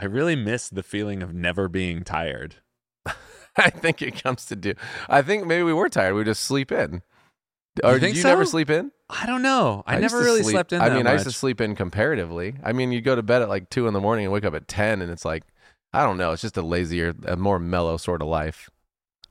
I 0.00 0.04
really 0.04 0.36
miss 0.36 0.68
the 0.68 0.82
feeling 0.82 1.22
of 1.22 1.34
never 1.34 1.68
being 1.68 2.04
tired. 2.04 2.56
I 3.56 3.70
think 3.70 4.00
it 4.02 4.22
comes 4.22 4.44
to 4.46 4.56
do. 4.56 4.74
I 5.08 5.22
think 5.22 5.46
maybe 5.46 5.64
we 5.64 5.72
were 5.72 5.88
tired. 5.88 6.14
We 6.14 6.24
just 6.24 6.42
sleep 6.42 6.70
in. 6.70 7.02
Or 7.82 7.92
think 7.98 8.14
did 8.14 8.16
you 8.18 8.22
never 8.24 8.44
sleep 8.44 8.70
in? 8.70 8.92
I 9.10 9.26
don't 9.26 9.42
know. 9.42 9.82
I, 9.86 9.98
used 9.98 10.12
never 10.12 10.24
really 10.24 10.42
sleep- 10.42 10.54
slept 10.54 10.72
in. 10.72 10.80
I 10.80 10.90
mean, 10.90 11.06
I 11.06 11.12
used 11.12 11.24
to 11.24 11.32
sleep 11.32 11.60
in 11.60 11.74
comparatively. 11.74 12.56
I 12.62 12.72
mean, 12.72 12.92
you 12.92 13.00
go 13.00 13.16
to 13.16 13.22
bed 13.22 13.42
at 13.42 13.48
like 13.48 13.70
two 13.70 13.86
in 13.86 13.94
the 13.94 14.00
morning 14.00 14.24
and 14.26 14.32
wake 14.32 14.44
up 14.44 14.54
at 14.54 14.68
ten, 14.68 15.00
and 15.00 15.10
it's 15.10 15.24
like, 15.24 15.44
I 15.92 16.02
don't 16.02 16.18
know. 16.18 16.32
It's 16.32 16.42
just 16.42 16.56
a 16.56 16.62
lazier, 16.62 17.14
a 17.26 17.36
more 17.36 17.58
mellow 17.58 17.96
sort 17.96 18.20
of 18.22 18.28
life. 18.28 18.68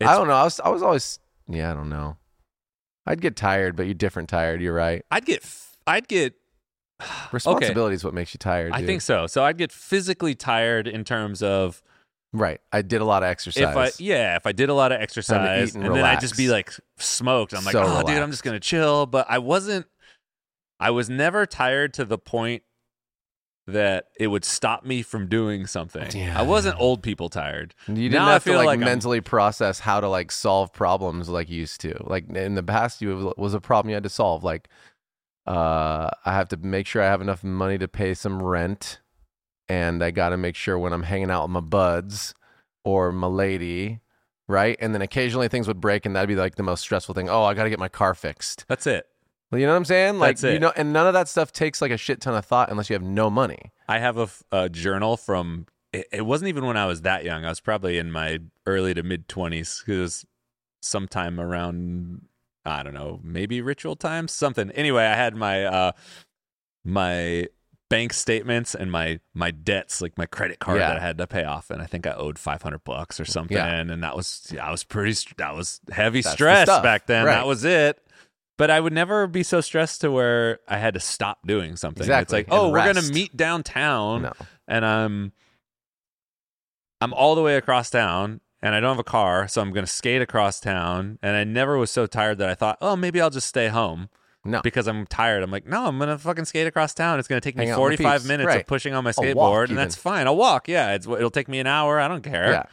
I 0.01 0.15
don't 0.15 0.27
know. 0.27 0.33
I 0.33 0.43
was, 0.43 0.59
I 0.59 0.69
was 0.69 0.83
always, 0.83 1.19
yeah, 1.47 1.71
I 1.71 1.73
don't 1.73 1.89
know. 1.89 2.17
I'd 3.05 3.21
get 3.21 3.35
tired, 3.35 3.75
but 3.75 3.83
you're 3.85 3.95
different 3.95 4.29
tired. 4.29 4.61
You're 4.61 4.73
right. 4.73 5.03
I'd 5.11 5.25
get. 5.25 5.45
I'd 5.85 6.07
get. 6.07 6.33
Responsibility 7.31 7.95
is 7.95 8.03
what 8.03 8.13
makes 8.13 8.33
you 8.33 8.37
tired. 8.39 8.73
I 8.73 8.85
think 8.85 9.01
so. 9.01 9.27
So 9.27 9.43
I'd 9.43 9.57
get 9.57 9.71
physically 9.71 10.35
tired 10.35 10.87
in 10.87 11.03
terms 11.03 11.41
of 11.41 11.81
Right. 12.33 12.59
I 12.71 12.81
did 12.81 13.01
a 13.01 13.05
lot 13.05 13.23
of 13.23 13.29
exercise. 13.29 13.63
if 13.63 13.75
I 13.77 13.91
yeah 14.03 14.35
if 14.35 14.45
I 14.45 14.51
did 14.51 14.69
a 14.69 14.73
lot 14.73 14.91
of 14.91 15.01
exercise 15.01 15.75
and, 15.75 15.85
and 15.85 15.95
then 15.95 16.03
I'd 16.03 16.19
just 16.19 16.37
be 16.37 16.49
like 16.49 16.73
smoked. 16.97 17.53
I'm 17.53 17.63
like, 17.63 17.71
So 17.73 17.83
oh 17.85 18.03
dude, 18.03 18.17
I'm 18.17 18.31
just 18.31 18.43
gonna 18.43 18.59
chill. 18.59 19.05
But 19.05 19.27
I 19.29 19.39
wasn't. 19.39 19.85
I 20.79 20.91
was 20.91 21.09
never 21.09 21.45
tired 21.45 21.93
to 21.95 22.05
the 22.05 22.17
point 22.19 22.63
that 23.65 24.05
it 24.19 24.27
would 24.27 24.45
stop 24.45 24.85
me 24.85 25.01
from 25.01 25.27
doing 25.27 25.67
something. 25.67 26.09
Yeah. 26.15 26.39
I 26.39 26.43
wasn't 26.43 26.79
old 26.79 27.03
people 27.03 27.27
tired. 27.29 27.75
You 27.87 27.95
didn't 27.95 28.13
Now 28.13 28.27
I 28.27 28.33
have 28.33 28.43
to 28.43 28.49
feel 28.51 28.57
like, 28.59 28.65
like 28.67 28.79
I'm- 28.79 28.85
mentally 28.85 29.19
process 29.21 29.79
how 29.79 29.99
to 29.99 30.07
like 30.07 30.31
solve 30.31 30.71
problems 30.71 31.27
like 31.29 31.49
you 31.49 31.57
used 31.57 31.81
to. 31.81 31.95
Like 32.05 32.29
in 32.29 32.55
the 32.55 32.63
past, 32.63 33.01
you 33.01 33.33
was 33.37 33.53
a 33.53 33.59
problem 33.59 33.89
you 33.89 33.95
had 33.95 34.03
to 34.03 34.09
solve. 34.09 34.43
Like, 34.43 34.69
uh, 35.47 36.09
I 36.25 36.33
have 36.33 36.49
to 36.49 36.57
make 36.57 36.87
sure 36.87 37.01
I 37.01 37.05
have 37.05 37.21
enough 37.21 37.43
money 37.43 37.77
to 37.77 37.87
pay 37.87 38.13
some 38.13 38.41
rent, 38.41 38.99
and 39.69 40.03
I 40.03 40.11
got 40.11 40.29
to 40.29 40.37
make 40.37 40.55
sure 40.55 40.77
when 40.77 40.93
I'm 40.93 41.03
hanging 41.03 41.31
out 41.31 41.43
with 41.43 41.51
my 41.51 41.59
buds 41.61 42.33
or 42.83 43.11
my 43.11 43.27
lady, 43.27 44.01
right? 44.47 44.77
And 44.79 44.93
then 44.93 45.01
occasionally 45.01 45.47
things 45.47 45.67
would 45.67 45.79
break, 45.79 46.05
and 46.05 46.15
that'd 46.15 46.27
be 46.27 46.35
like 46.35 46.55
the 46.55 46.63
most 46.63 46.81
stressful 46.81 47.15
thing. 47.15 47.29
Oh, 47.29 47.43
I 47.43 47.53
got 47.53 47.63
to 47.63 47.69
get 47.69 47.79
my 47.79 47.87
car 47.89 48.13
fixed. 48.13 48.65
That's 48.67 48.85
it. 48.87 49.07
You 49.51 49.59
know 49.59 49.69
what 49.69 49.77
I'm 49.77 49.85
saying? 49.85 50.19
Like, 50.19 50.37
That's 50.37 50.53
you 50.53 50.59
know, 50.59 50.73
and 50.75 50.91
none 50.91 51.07
of 51.07 51.13
that 51.13 51.29
stuff 51.29 51.53
takes 51.53 51.81
like 51.81 51.91
a 51.91 51.97
shit 51.97 52.19
ton 52.19 52.35
of 52.35 52.45
thought 52.45 52.69
unless 52.69 52.89
you 52.89 52.95
have 52.95 53.03
no 53.03 53.29
money. 53.29 53.71
I 53.87 53.99
have 53.99 54.17
a, 54.17 54.23
f- 54.23 54.43
a 54.51 54.67
journal 54.67 55.15
from. 55.15 55.67
It, 55.93 56.07
it 56.11 56.25
wasn't 56.25 56.49
even 56.49 56.65
when 56.65 56.75
I 56.75 56.85
was 56.85 57.03
that 57.03 57.23
young. 57.23 57.45
I 57.45 57.49
was 57.49 57.61
probably 57.61 57.97
in 57.97 58.11
my 58.11 58.39
early 58.65 58.93
to 58.93 59.03
mid 59.03 59.29
twenties. 59.29 59.81
Because 59.85 60.25
sometime 60.81 61.39
around 61.39 62.23
I 62.67 62.83
don't 62.83 62.93
know, 62.93 63.19
maybe 63.23 63.61
ritual 63.61 63.95
times, 63.95 64.31
something. 64.31 64.69
Anyway, 64.71 65.03
I 65.05 65.15
had 65.15 65.35
my 65.35 65.63
uh 65.65 65.91
my 66.83 67.47
bank 67.89 68.11
statements 68.13 68.75
and 68.75 68.91
my 68.91 69.19
my 69.33 69.51
debts, 69.51 70.01
like 70.01 70.17
my 70.17 70.25
credit 70.25 70.59
card 70.59 70.79
Yeah. 70.79 70.89
that 70.89 70.97
I 70.97 70.99
had 71.01 71.17
to 71.19 71.27
pay 71.27 71.43
off, 71.45 71.69
and 71.69 71.81
I 71.81 71.85
think 71.85 72.05
I 72.05 72.13
owed 72.13 72.37
five 72.37 72.61
hundred 72.61 72.83
bucks 72.83 73.19
or 73.19 73.25
something. 73.25 73.55
Yeah. 73.57 73.67
And 73.67 74.03
that 74.03 74.15
was 74.15 74.47
yeah, 74.53 74.67
I 74.67 74.71
was 74.71 74.83
pretty 74.83 75.17
that 75.37 75.55
was 75.55 75.79
heavy 75.91 76.21
That's 76.21 76.33
stress 76.35 76.67
stuff. 76.67 76.83
back 76.83 77.07
then. 77.07 77.25
Right. 77.25 77.33
That 77.35 77.47
was 77.47 77.63
it. 77.63 77.99
But 78.57 78.71
I 78.71 78.79
would 78.79 78.93
never 78.93 79.27
be 79.27 79.43
so 79.43 79.61
stressed 79.61 80.01
to 80.01 80.09
where 80.11 80.59
I 80.67 80.77
had 80.79 80.95
to 80.95 80.99
stop 80.99 81.45
doing 81.45 81.75
something. 81.75 82.01
It's 82.01 82.07
Exactly. 82.09 82.37
like, 82.39 82.47
oh, 82.49 82.71
we're 82.71 82.91
gonna 82.91 83.07
meet 83.13 83.37
downtown 83.37 84.23
No. 84.23 84.33
and 84.67 84.83
I'm 84.85 85.31
I'm 86.99 87.13
all 87.13 87.35
the 87.35 87.43
way 87.43 87.55
across 87.55 87.89
town 87.91 88.41
and 88.61 88.73
I 88.75 88.79
don't 88.79 88.91
have 88.91 88.99
a 88.99 89.03
car, 89.03 89.47
so 89.47 89.61
I'm 89.61 89.71
going 89.71 89.85
to 89.85 89.91
skate 89.91 90.21
across 90.21 90.59
town 90.59 91.19
and 91.21 91.35
I 91.35 91.43
never 91.43 91.77
was 91.77 91.91
so 91.91 92.05
tired 92.07 92.37
that 92.39 92.49
I 92.49 92.55
thought, 92.55 92.77
"Oh, 92.81 92.95
maybe 92.95 93.19
I'll 93.21 93.29
just 93.29 93.47
stay 93.47 93.67
home." 93.67 94.09
No. 94.45 94.61
Because 94.61 94.87
I'm 94.87 95.05
tired. 95.07 95.43
I'm 95.43 95.51
like, 95.51 95.65
"No, 95.67 95.87
I'm 95.87 95.97
going 95.97 96.09
to 96.09 96.17
fucking 96.17 96.45
skate 96.45 96.67
across 96.67 96.93
town. 96.93 97.19
It's 97.19 97.27
going 97.27 97.41
to 97.41 97.45
take 97.45 97.57
me 97.57 97.65
Hang 97.65 97.71
the 97.71 97.75
45 97.77 98.25
minutes 98.25 98.47
Right. 98.47 98.61
of 98.61 98.67
pushing 98.67 98.93
on 98.93 99.03
my 99.03 99.11
skateboard 99.11 99.69
and 99.69 99.77
that's 99.77 99.95
fine. 99.95 100.25
I'll 100.25 100.37
walk. 100.37 100.67
Yeah, 100.69 100.93
it's 100.93 101.05
it'll 101.05 101.29
take 101.31 101.47
me 101.49 101.59
an 101.59 101.67
hour. 101.67 101.99
I 101.99 102.07
don't 102.07 102.23
care." 102.23 102.51
Yeah. 102.51 102.63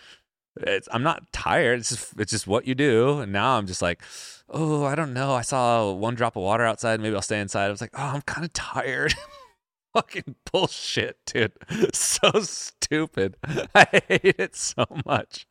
It's, 0.60 0.88
I'm 0.92 1.02
not 1.02 1.32
tired. 1.32 1.80
It's 1.80 1.88
just 1.88 2.12
it's 2.20 2.30
just 2.30 2.46
what 2.46 2.66
you 2.68 2.76
do. 2.76 3.18
And 3.18 3.32
now 3.32 3.58
I'm 3.58 3.66
just 3.66 3.82
like, 3.82 4.00
"Oh, 4.48 4.84
I 4.84 4.94
don't 4.94 5.12
know. 5.12 5.32
I 5.34 5.42
saw 5.42 5.90
one 5.90 6.14
drop 6.14 6.36
of 6.36 6.42
water 6.44 6.64
outside. 6.64 7.00
Maybe 7.00 7.14
I'll 7.16 7.22
stay 7.22 7.40
inside." 7.40 7.66
I 7.66 7.70
was 7.70 7.80
like, 7.80 7.90
"Oh, 7.94 8.12
I'm 8.14 8.22
kind 8.22 8.44
of 8.44 8.52
tired." 8.52 9.14
fucking 9.94 10.34
bullshit, 10.50 11.18
dude. 11.26 11.52
So 11.94 12.40
stupid. 12.40 13.36
I 13.74 14.02
hate 14.08 14.36
it 14.38 14.56
so 14.56 14.84
much. 15.06 15.46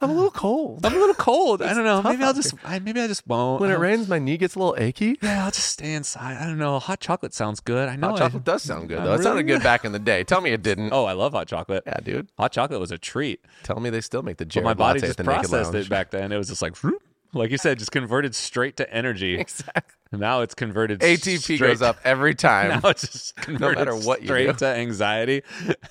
I'm 0.00 0.10
a 0.10 0.14
little 0.14 0.30
cold. 0.32 0.84
I'm 0.84 0.94
a 0.94 0.98
little 0.98 1.14
cold. 1.14 1.62
I 1.62 1.74
don't 1.74 1.84
know. 1.84 2.02
Maybe 2.02 2.24
I'll 2.24 2.34
just. 2.34 2.54
I, 2.64 2.80
maybe 2.80 3.00
I 3.00 3.06
just 3.06 3.24
won't. 3.26 3.60
When 3.60 3.70
it 3.70 3.78
rains, 3.78 4.08
my 4.08 4.18
knee 4.18 4.36
gets 4.36 4.56
a 4.56 4.58
little 4.58 4.74
achy. 4.76 5.16
Yeah, 5.22 5.44
I'll 5.44 5.52
just 5.52 5.68
stay 5.68 5.92
inside. 5.94 6.38
I 6.38 6.46
don't 6.46 6.58
know. 6.58 6.78
Hot 6.80 6.98
chocolate 6.98 7.32
sounds 7.32 7.60
good. 7.60 7.88
I 7.88 7.94
know. 7.94 8.08
Hot 8.08 8.16
I- 8.16 8.24
chocolate 8.24 8.44
does 8.44 8.62
sound 8.64 8.88
good 8.88 9.04
though. 9.04 9.14
It 9.14 9.22
sounded 9.22 9.44
good 9.44 9.62
back 9.62 9.84
in 9.84 9.92
the 9.92 10.00
day. 10.00 10.24
Tell 10.24 10.40
me 10.40 10.50
it 10.50 10.62
didn't. 10.62 10.92
Oh, 11.02 11.04
I 11.06 11.12
love 11.14 11.32
hot 11.32 11.46
chocolate. 11.46 11.84
Yeah, 11.86 11.98
dude. 12.02 12.28
Hot 12.36 12.52
chocolate 12.52 12.78
was 12.80 12.90
a 12.90 12.98
treat. 12.98 13.40
Tell 13.62 13.78
me 13.80 13.88
they 13.90 14.00
still 14.02 14.22
make 14.22 14.36
the 14.36 14.44
But 14.44 14.62
my 14.64 14.74
body 14.74 15.00
just 15.00 15.12
at 15.12 15.16
the 15.16 15.24
processed 15.24 15.74
it 15.74 15.88
back 15.88 16.10
then. 16.10 16.32
It 16.32 16.36
was 16.36 16.48
just 16.48 16.60
like, 16.62 16.76
whoop. 16.82 17.02
Like 17.34 17.50
you 17.50 17.58
said, 17.58 17.78
just 17.78 17.92
converted 17.92 18.34
straight 18.34 18.76
to 18.78 18.92
energy. 18.92 19.38
Exactly. 19.38 19.94
Now 20.18 20.40
it's 20.42 20.54
converted. 20.54 21.00
ATP 21.00 21.38
straight 21.40 21.58
goes 21.60 21.82
up 21.82 21.96
every 22.04 22.34
time. 22.34 22.68
Now 22.82 22.90
it's 22.90 23.08
just 23.10 23.36
converted 23.36 23.78
matter 23.78 23.96
what 23.96 24.20
you 24.20 24.26
straight 24.28 24.46
do. 24.48 24.52
to 24.54 24.66
anxiety 24.66 25.42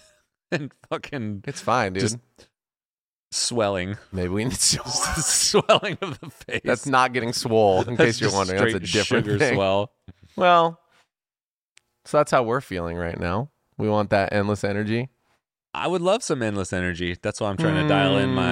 and 0.52 0.72
fucking 0.90 1.44
It's 1.47 1.62
fine, 1.62 1.94
dude. 1.94 2.02
Just- 2.02 2.18
swelling, 3.31 3.97
Maybe 4.12 4.28
we 4.28 4.44
need 4.44 4.52
to. 4.53 4.79
swelling 4.90 5.97
of 6.02 6.19
the 6.19 6.29
face. 6.29 6.62
That's 6.66 6.85
not 6.85 7.13
getting 7.13 7.31
swole. 7.34 7.81
In 7.81 7.96
That's 7.96 8.18
case 8.18 8.22
you're 8.22 8.28
just 8.29 8.35
wondering, 8.38 8.59
that's 8.73 8.84
a 8.84 8.88
straight 8.88 8.91
different 9.02 9.25
sugar 9.25 9.40
thing. 9.40 9.56
swell. 9.56 9.91
Well, 10.35 10.79
so 12.06 12.18
that's 12.18 12.31
how 12.31 12.44
we're 12.44 12.62
feeling 12.62 12.97
right 12.97 13.18
now. 13.19 13.50
We 13.78 13.88
want 13.90 14.09
that 14.09 14.34
endless 14.34 14.63
energy. 14.63 15.09
I 15.74 15.88
would 15.88 16.02
love 16.02 16.22
some 16.24 16.42
endless 16.44 16.74
energy. 16.74 17.18
That's 17.22 17.40
why 17.40 17.50
I'm 17.50 17.58
trying 17.58 17.82
to 17.82 17.88
dial 17.88 18.18
in 18.18 18.32
my 18.34 18.44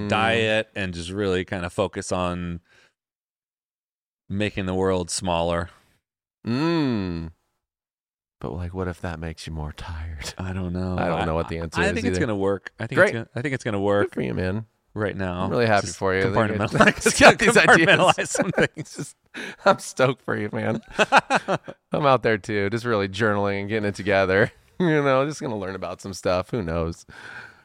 Mm. 0.00 0.08
diet 0.08 0.70
and 0.76 0.94
just 0.94 1.10
really 1.10 1.44
kind 1.44 1.64
of 1.64 1.72
focus 1.72 2.12
on 2.12 2.60
making 4.28 4.66
the 4.66 4.74
world 4.74 5.10
smaller. 5.10 5.70
Mmm. 6.46 7.32
But 8.40 8.52
like, 8.52 8.72
what 8.72 8.88
if 8.88 9.00
that 9.02 9.18
makes 9.18 9.46
you 9.46 9.52
more 9.52 9.72
tired? 9.72 10.32
I 10.38 10.52
don't 10.52 10.72
know. 10.72 10.96
I 10.96 11.08
don't 11.08 11.26
know 11.26 11.34
what 11.34 11.48
the 11.48 11.58
answer 11.58 11.80
I 11.80 11.84
is 11.86 11.90
I 11.90 11.94
think 11.94 12.06
it's 12.06 12.18
gonna 12.18 12.36
work. 12.36 12.72
I 12.78 12.86
think 12.86 12.96
Great. 12.96 13.08
it's 13.08 13.12
gonna, 13.14 13.28
I 13.34 13.42
think 13.42 13.54
it's 13.54 13.64
gonna 13.64 13.78
Good 13.78 13.84
work 13.84 14.14
for 14.14 14.22
you, 14.22 14.32
man. 14.32 14.64
right 14.94 15.16
now. 15.16 15.42
I'm 15.42 15.50
really 15.50 15.66
happy 15.66 15.88
Just 15.88 15.98
for 15.98 16.14
you. 16.14 16.22
I 16.22 16.24
Compartmentalize, 16.26 17.20
got 17.20 17.38
these 17.38 17.50
compartmentalize 17.50 18.28
some 18.28 18.50
things. 18.52 18.94
Just- 18.96 19.16
I'm 19.64 19.78
stoked 19.78 20.22
for 20.22 20.36
you, 20.36 20.48
man. 20.52 20.80
I'm 21.92 22.06
out 22.06 22.22
there 22.22 22.38
too, 22.38 22.70
just 22.70 22.84
really 22.84 23.08
journaling 23.08 23.60
and 23.60 23.68
getting 23.68 23.88
it 23.88 23.94
together. 23.94 24.50
You 24.88 25.02
know, 25.02 25.26
just 25.26 25.40
gonna 25.40 25.58
learn 25.58 25.74
about 25.74 26.00
some 26.00 26.14
stuff. 26.14 26.50
Who 26.50 26.62
knows? 26.62 27.04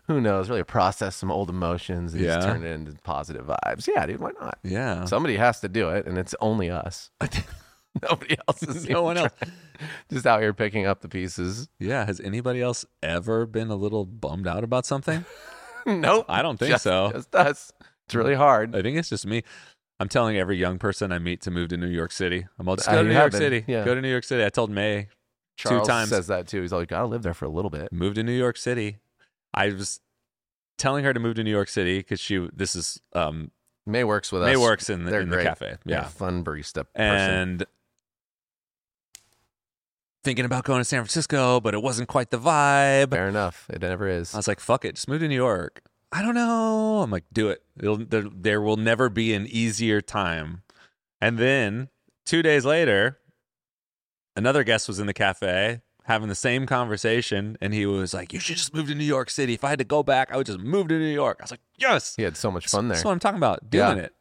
Who 0.08 0.20
knows? 0.22 0.50
Really 0.50 0.64
process 0.64 1.16
some 1.16 1.32
old 1.32 1.50
emotions 1.50 2.14
and 2.14 2.22
just 2.22 2.46
turn 2.46 2.64
it 2.64 2.72
into 2.72 2.92
positive 3.04 3.46
vibes. 3.48 3.88
Yeah, 3.88 4.06
dude. 4.06 4.20
Why 4.20 4.32
not? 4.40 4.60
yeah. 4.64 5.06
Somebody 5.06 5.38
has 5.38 5.62
to 5.62 5.70
do 5.70 5.90
it, 5.90 6.06
and 6.06 6.18
it's 6.18 6.36
only 6.42 6.70
us. 6.70 7.10
Nobody 8.04 8.36
else 8.48 8.62
is. 8.64 8.90
No 8.90 9.04
one 9.04 9.18
else. 9.18 9.32
Just 10.12 10.26
out 10.28 10.42
here 10.42 10.54
picking 10.54 10.86
up 10.86 11.00
the 11.02 11.08
pieces. 11.08 11.70
Yeah. 11.80 12.06
Has 12.06 12.20
anybody 12.20 12.62
else 12.62 12.86
ever 13.02 13.46
been 13.46 13.70
a 13.70 13.76
little 13.76 14.06
bummed 14.06 14.48
out 14.48 14.64
about 14.66 14.86
something? 14.86 15.24
nope. 15.86 16.26
I 16.28 16.42
don't 16.42 16.58
think 16.58 16.72
just, 16.72 16.84
so. 16.84 17.12
Just 17.14 17.34
us. 17.36 17.72
It's 18.06 18.16
really 18.16 18.36
hard. 18.36 18.76
I 18.76 18.82
think 18.82 18.98
it's 18.98 19.10
just 19.10 19.26
me. 19.26 19.44
I'm 20.00 20.10
telling 20.10 20.38
every 20.38 20.58
young 20.58 20.78
person 20.78 21.12
I 21.14 21.20
meet 21.20 21.42
to 21.44 21.52
move 21.52 21.70
to 21.70 21.78
New 21.78 21.88
York 21.88 22.12
City. 22.12 22.46
I'm 22.60 22.68
all 22.68 22.76
just 22.76 22.90
Uh, 22.90 22.96
go 22.96 23.04
to 23.04 23.08
New 23.10 23.16
York 23.16 23.32
been, 23.32 23.40
City. 23.40 23.64
yeah. 23.66 23.86
Go 23.86 23.96
to 23.96 24.02
New 24.02 24.12
York 24.12 24.26
City. 24.26 24.44
I 24.44 24.50
told 24.50 24.70
May 24.72 25.08
Charles 25.56 25.88
times. 25.88 26.10
says 26.10 26.28
that 26.28 26.48
too. 26.48 26.62
He's 26.62 26.72
like, 26.72 26.90
gotta 26.90 27.08
live 27.08 27.24
there 27.24 27.34
for 27.34 27.46
a 27.46 27.50
little 27.50 27.70
bit. 27.72 27.92
Moved 27.92 28.16
to 28.16 28.24
New 28.24 28.38
York 28.38 28.58
City. 28.58 28.98
I 29.54 29.70
was 29.70 30.00
telling 30.78 31.06
her 31.06 31.14
to 31.14 31.20
move 31.20 31.36
to 31.36 31.44
New 31.44 31.52
York 31.52 31.70
City 31.70 32.00
because 32.00 32.20
she 32.20 32.48
this 32.54 32.76
is 32.76 33.00
um 33.14 33.52
May 33.88 34.04
works 34.04 34.32
with 34.32 34.42
us. 34.42 34.48
May 34.48 34.56
us. 34.56 34.60
works 34.62 34.90
in 34.90 35.06
the, 35.06 35.12
They're 35.12 35.22
in 35.22 35.30
the 35.30 35.36
great. 35.38 35.46
cafe. 35.46 35.76
They're 35.86 35.98
Yeah. 36.00 36.04
fun 36.08 36.44
barista 36.44 36.86
person. 36.94 36.96
And 36.96 37.66
thinking 40.24 40.46
about 40.46 40.64
going 40.64 40.80
to 40.80 40.86
San 40.86 41.02
Francisco, 41.02 41.60
but 41.60 41.74
it 41.74 41.82
wasn't 41.84 42.08
quite 42.10 42.32
the 42.32 42.40
vibe. 42.40 43.12
Fair 43.12 43.28
enough. 43.30 43.68
It 43.70 43.82
never 43.82 44.08
is. 44.08 44.34
I 44.34 44.38
was 44.38 44.48
like, 44.48 44.60
fuck 44.60 44.84
it, 44.86 44.96
just 44.96 45.08
move 45.08 45.20
to 45.22 45.28
New 45.28 45.36
York. 45.36 45.82
I 46.12 46.22
don't 46.22 46.34
know. 46.36 47.02
I'm 47.02 47.12
like, 47.12 47.26
do 47.32 47.50
it. 47.50 47.64
It'll, 47.80 47.98
there, 47.98 48.24
there 48.34 48.62
will 48.62 48.78
never 48.78 49.10
be 49.10 49.34
an 49.34 49.46
easier 49.48 50.02
time. 50.02 50.64
And 51.22 51.38
then 51.38 51.90
two 52.26 52.42
days 52.42 52.66
later, 52.66 53.20
another 54.36 54.64
guest 54.64 54.88
was 54.88 55.00
in 55.00 55.08
the 55.08 55.14
cafe 55.14 55.82
having 56.04 56.30
the 56.30 56.36
same 56.36 56.66
conversation. 56.68 57.58
And 57.62 57.74
he 57.74 57.86
was 57.88 58.14
like, 58.14 58.32
you 58.32 58.40
should 58.40 58.58
just 58.58 58.74
move 58.76 58.88
to 58.90 58.96
New 58.96 59.04
York 59.04 59.30
City. 59.32 59.54
If 59.56 59.64
I 59.64 59.70
had 59.70 59.80
to 59.80 59.86
go 59.86 60.04
back, 60.04 60.32
I 60.32 60.38
would 60.38 60.46
just 60.46 60.60
move 60.60 60.88
to 60.90 61.00
New 61.00 61.06
York. 61.14 61.38
I 61.40 61.44
was 61.46 61.52
like, 61.52 61.62
yes. 61.78 62.16
He 62.16 62.22
had 62.24 62.38
so 62.38 62.52
much 62.52 62.68
fun 62.68 62.88
there. 62.88 62.96
That's 62.96 63.06
what 63.06 63.12
I'm 63.12 63.20
talking 63.20 63.38
about, 63.38 63.70
doing 63.70 63.98
Yeah. 63.98 64.04
it. 64.04 64.14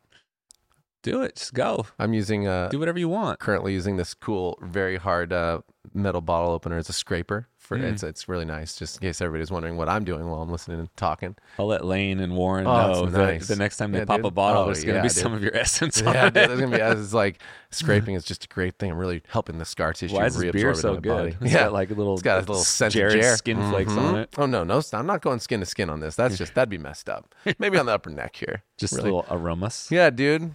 Do 1.03 1.23
it. 1.23 1.37
Just 1.37 1.53
go. 1.53 1.87
I'm 1.99 2.15
using 2.15 2.49
uh 2.49 2.69
Do 2.69 2.79
whatever 2.79 2.99
you 2.99 3.11
want. 3.11 3.39
currently 3.39 3.75
using 3.75 3.97
this 3.97 4.15
cool, 4.15 4.59
very 4.63 4.97
hard 4.97 5.35
uh, 5.35 5.61
metal 5.93 6.23
bottle 6.23 6.51
opener 6.53 6.79
as 6.79 6.89
a 6.89 6.95
scraper. 6.95 7.47
For 7.65 7.79
Mm. 7.79 7.93
it's 7.93 8.03
it's 8.03 8.29
really 8.29 8.45
nice. 8.45 8.77
Just 8.77 8.97
in 8.97 9.09
case 9.09 9.21
everybody's 9.23 9.51
wondering 9.51 9.77
what 9.79 9.89
I'm 9.89 10.05
doing 10.05 10.29
while 10.29 10.43
I'm 10.43 10.51
listening 10.51 10.81
and 10.81 10.95
talking. 10.97 11.35
I'll 11.59 11.67
let 11.67 11.83
Lane 11.85 12.21
and 12.21 12.37
Warren 12.37 12.67
Oh, 12.67 12.77
know 12.93 13.05
it's 13.05 13.13
that 13.13 13.19
nice. 13.19 13.49
the 13.49 13.57
next 13.57 13.79
time 13.79 13.91
they 13.93 14.01
Yeah, 14.01 14.05
pop 14.05 14.23
a 14.23 14.31
bottle, 14.31 14.63
Oh, 14.63 14.67
there's 14.67 14.85
going 14.85 14.95
to 14.95 14.99
yeah, 14.99 15.03
be 15.03 15.09
dude. 15.09 15.17
some 15.17 15.33
of 15.33 15.43
your 15.43 15.57
essence 15.57 16.03
on 16.03 16.13
Yeah, 16.13 16.27
it. 16.27 16.35
dude, 16.35 16.51
there's 16.51 16.61
gonna 16.61 16.77
be 16.77 16.83
it's 16.83 17.15
like 17.15 17.39
scraping 17.71 18.15
is 18.17 18.25
just 18.25 18.45
a 18.45 18.49
great 18.49 18.79
thing. 18.79 18.91
I'm 18.91 18.99
really 18.99 19.23
helping 19.29 19.57
the 19.59 19.65
scar 19.65 19.95
tissue 19.95 20.15
Why 20.15 20.27
is 20.27 20.37
reabsorb 20.37 20.53
beer 20.53 20.75
so 20.75 20.95
good? 20.97 21.05
body. 21.05 21.37
It's 21.41 21.53
yeah, 21.55 21.61
got 21.65 21.73
like 21.73 21.91
a 21.91 21.95
little, 21.95 22.13
it's 22.15 22.23
got 22.23 22.37
a 22.37 22.41
little 22.41 22.57
scent 22.57 22.95
of 22.95 23.13
skin 23.39 23.57
flakes 23.71 23.93
on 23.93 24.15
Mhm. 24.15 24.23
it. 24.25 24.35
Oh 24.37 24.45
no, 24.47 24.63
no, 24.63 24.83
I'm 24.93 25.07
not 25.07 25.23
going 25.23 25.41
skin 25.41 25.61
to 25.61 25.67
skin 25.67 25.89
on 25.89 26.01
this. 26.01 26.15
That's 26.17 26.37
just 26.39 26.55
that'd 26.55 26.69
be 26.69 26.77
messed 26.79 27.09
up. 27.09 27.35
Maybe 27.59 27.79
on 27.79 27.87
the 27.87 27.93
upper 27.93 28.11
neck 28.11 28.37
here. 28.37 28.63
Just 28.79 28.93
really. 28.93 29.05
little 29.05 29.27
aromas. 29.31 29.89
Yeah, 29.91 30.11
dude. 30.11 30.43
What 30.43 30.53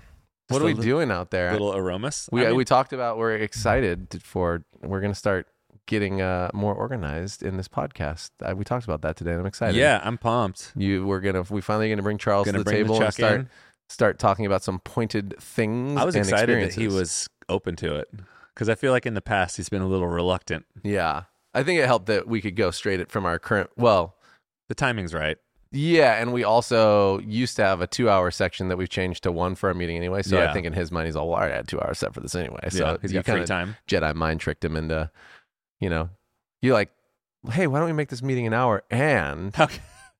Just 0.58 0.62
are 0.62 0.66
we 0.66 0.74
li- 0.76 0.84
doing 0.84 1.12
out 1.12 1.32
there? 1.32 1.52
Little 1.52 1.76
aromas. 1.76 2.30
we 2.32 2.44
I 2.44 2.48
mean, 2.50 2.56
we 2.56 2.66
talked 2.66 2.94
about 2.94 3.18
we're 3.18 3.34
excited 3.36 4.22
for 4.24 4.64
we're 4.82 5.02
gonna 5.02 5.14
start 5.16 5.48
getting 5.90 6.22
uh, 6.22 6.50
more 6.54 6.74
organized 6.74 7.44
in 7.44 7.58
this 7.58 7.68
podcast. 7.68 8.30
Uh, 8.42 8.56
we 8.56 8.64
talked 8.64 8.86
about 8.86 9.02
that 9.02 9.18
today. 9.18 9.32
and 9.32 9.40
I'm 9.42 9.46
excited. 9.46 9.76
yeah, 9.76 10.00
I'm 10.04 10.18
pumped. 10.18 10.72
you 10.78 11.06
we're 11.06 11.20
gonna 11.20 11.44
we 11.50 11.60
finally 11.62 11.90
gonna 11.90 12.04
bring 12.04 12.18
Charles 12.20 12.46
Gonna 12.46 12.60
to 12.60 12.64
the 12.64 12.72
table 12.72 12.98
the 13.00 13.06
and 13.06 13.14
start 13.14 13.40
in. 13.42 13.50
start 13.90 14.20
talking 14.20 14.46
about 14.46 14.64
some 14.64 14.80
pointed 14.80 15.36
things. 15.40 16.00
I 16.00 16.06
was 16.06 16.16
excited 16.16 16.64
that 16.64 16.74
he 16.76 16.88
was 16.88 17.28
open 17.50 17.76
to 17.78 17.96
it 17.96 18.08
because 18.54 18.70
I 18.70 18.76
feel 18.76 18.92
like 18.92 19.06
in 19.06 19.16
the 19.16 19.22
past 19.22 19.58
he's 19.58 19.70
been 19.70 19.82
a 19.82 19.88
little 19.88 20.08
reluctant. 20.08 20.66
Yeah, 20.84 21.24
I 21.54 21.64
think 21.64 21.80
it 21.80 21.88
helped 21.88 22.06
that 22.06 22.28
we 22.28 22.40
could 22.42 22.56
go 22.56 22.72
straight 22.72 23.10
from 23.12 23.26
our 23.26 23.40
current. 23.40 23.70
Well, 23.76 24.16
The 24.70 24.76
timing's 24.76 25.14
right. 25.16 25.38
yeah, 25.72 26.22
and 26.22 26.32
we 26.34 26.44
also 26.44 27.20
used 27.20 27.56
to 27.56 27.64
have 27.64 27.82
a 27.82 27.88
two-hour 27.88 28.30
section 28.32 28.68
that 28.70 28.78
we've 28.78 28.90
changed 28.90 29.24
to 29.24 29.32
one 29.32 29.56
for 29.56 29.70
our 29.70 29.74
meeting 29.74 29.98
anyway. 29.98 30.22
So 30.22 30.40
I 30.42 30.54
think 30.54 30.66
in 30.68 30.74
his 30.74 30.92
mind 30.92 31.08
he's 31.08 31.16
all, 31.16 31.30
well, 31.30 31.40
I 31.40 31.48
had 31.50 31.68
two 31.68 31.80
hours 31.82 31.98
set 32.00 32.14
for 32.14 32.20
this 32.22 32.36
anyway. 32.36 32.68
So 32.70 32.86
yeah, 32.86 32.98
he's 33.02 33.12
you 33.14 33.22
got 33.24 33.34
free 33.36 33.46
time. 33.46 33.76
Jedi 33.88 34.14
mind 34.16 34.40
tricked 34.40 34.64
him 34.66 34.76
into, 34.76 35.10
you 35.80 35.90
know, 35.90 36.10
you 36.62 36.74
like, 36.74 36.90
hey, 37.52 37.68
why 37.68 37.80
don't 37.80 37.88
we 37.88 37.94
make 37.94 38.10
this 38.10 38.22
meeting 38.22 38.46
an 38.48 38.54
hour? 38.54 38.84
And 38.92 39.56
How, 39.56 39.68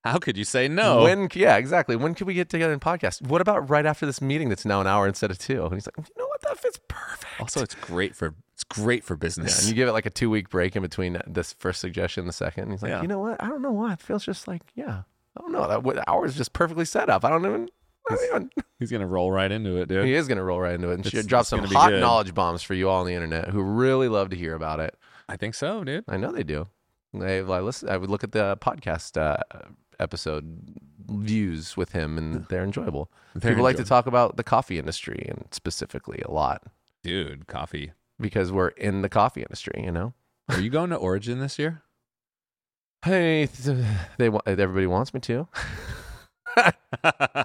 how 0.04 0.18
could 0.18 0.36
you 0.36 0.44
say 0.44 0.68
no? 0.68 1.02
when, 1.02 1.28
yeah, 1.34 1.56
exactly. 1.56 1.96
When 1.96 2.14
could 2.14 2.26
we 2.26 2.34
get 2.34 2.48
together 2.48 2.72
and 2.72 2.80
podcast? 2.80 3.22
What 3.26 3.40
about 3.40 3.68
right 3.68 3.84
after 3.84 4.06
this 4.06 4.20
meeting 4.22 4.48
that's 4.48 4.64
now 4.64 4.80
an 4.80 4.86
hour 4.86 5.06
instead 5.06 5.30
of 5.30 5.38
two? 5.38 5.64
And 5.64 5.74
he's 5.74 5.86
like, 5.86 5.96
you 5.98 6.14
know 6.18 6.26
what? 6.26 6.40
That 6.42 6.58
fits 6.58 6.80
perfect. 6.88 7.40
also, 7.40 7.62
it's 7.62 7.74
great 7.74 8.16
for 8.16 8.34
it's 8.54 8.64
great 8.64 9.04
for 9.04 9.14
yeah, 9.14 9.18
business. 9.18 9.60
and 9.60 9.68
you 9.68 9.74
give 9.74 9.88
it 9.88 9.92
like 9.92 10.06
a 10.06 10.10
two 10.10 10.28
week 10.30 10.48
break 10.50 10.76
in 10.76 10.82
between 10.82 11.20
this 11.26 11.52
first 11.54 11.80
suggestion 11.80 12.22
and 12.22 12.28
the 12.28 12.32
second. 12.32 12.64
And 12.64 12.72
he's 12.72 12.82
like, 12.82 12.90
Yeah. 12.90 13.02
you 13.02 13.08
know 13.08 13.18
what? 13.18 13.42
I 13.42 13.48
don't 13.48 13.62
know 13.62 13.72
why. 13.72 13.92
It 13.94 14.00
feels 14.00 14.24
just 14.24 14.48
like, 14.48 14.62
yeah, 14.74 15.02
I 15.36 15.40
don't 15.40 15.52
know. 15.52 15.66
That 15.68 15.82
what- 15.82 16.06
hour 16.08 16.24
is 16.26 16.34
just 16.34 16.52
perfectly 16.54 16.84
set 16.86 17.08
up. 17.10 17.24
I 17.24 17.28
don't 17.30 17.44
even. 17.44 17.68
I 18.10 18.14
don't 18.14 18.24
even 18.28 18.50
he's 18.78 18.90
gonna 18.90 19.06
roll 19.06 19.30
right 19.30 19.52
into 19.52 19.76
it, 19.76 19.88
dude. 19.88 20.06
he 20.06 20.14
is 20.14 20.26
going 20.26 20.38
to 20.38 20.42
roll 20.42 20.58
right 20.58 20.74
into 20.74 20.88
it 20.90 20.94
and 20.94 21.06
It's- 21.06 21.26
drop 21.26 21.44
some 21.46 21.62
hot 21.64 21.90
good. 21.90 22.00
knowledge 22.00 22.34
bombs 22.34 22.62
for 22.62 22.72
you 22.74 22.88
all 22.88 23.00
on 23.00 23.06
the 23.06 23.12
internet 23.14 23.48
who 23.50 23.60
really 23.62 24.08
love 24.08 24.30
to 24.30 24.36
hear 24.36 24.54
about 24.54 24.80
it. 24.80 24.96
I 25.30 25.36
think 25.36 25.54
so, 25.54 25.84
dude. 25.84 26.04
I 26.08 26.16
know 26.16 26.32
they 26.32 26.42
do. 26.42 26.66
They, 27.14 27.38
I 27.38 27.60
listen. 27.60 27.88
I 27.88 27.96
would 27.96 28.10
look 28.10 28.24
at 28.24 28.32
the 28.32 28.56
podcast 28.56 29.16
uh, 29.16 29.36
episode 30.00 30.58
views 31.08 31.76
with 31.76 31.92
him, 31.92 32.18
and 32.18 32.46
they're 32.48 32.64
enjoyable. 32.64 33.12
Very 33.36 33.54
People 33.54 33.62
like 33.64 33.76
to 33.76 33.84
talk 33.84 34.06
about 34.06 34.36
the 34.36 34.42
coffee 34.42 34.76
industry, 34.76 35.24
and 35.28 35.46
specifically 35.52 36.20
a 36.24 36.32
lot 36.32 36.64
dude. 37.04 37.46
Coffee. 37.46 37.92
because 38.18 38.50
we're 38.50 38.68
in 38.68 39.02
the 39.02 39.08
coffee 39.08 39.42
industry. 39.42 39.80
You 39.84 39.92
know, 39.92 40.14
Are 40.48 40.60
you 40.60 40.68
going 40.68 40.90
to 40.90 40.96
Origin 40.96 41.38
this 41.38 41.60
year? 41.60 41.82
hey, 43.04 43.48
they 44.18 44.28
want 44.28 44.48
everybody 44.48 44.88
wants 44.88 45.14
me 45.14 45.20
to. 45.20 45.46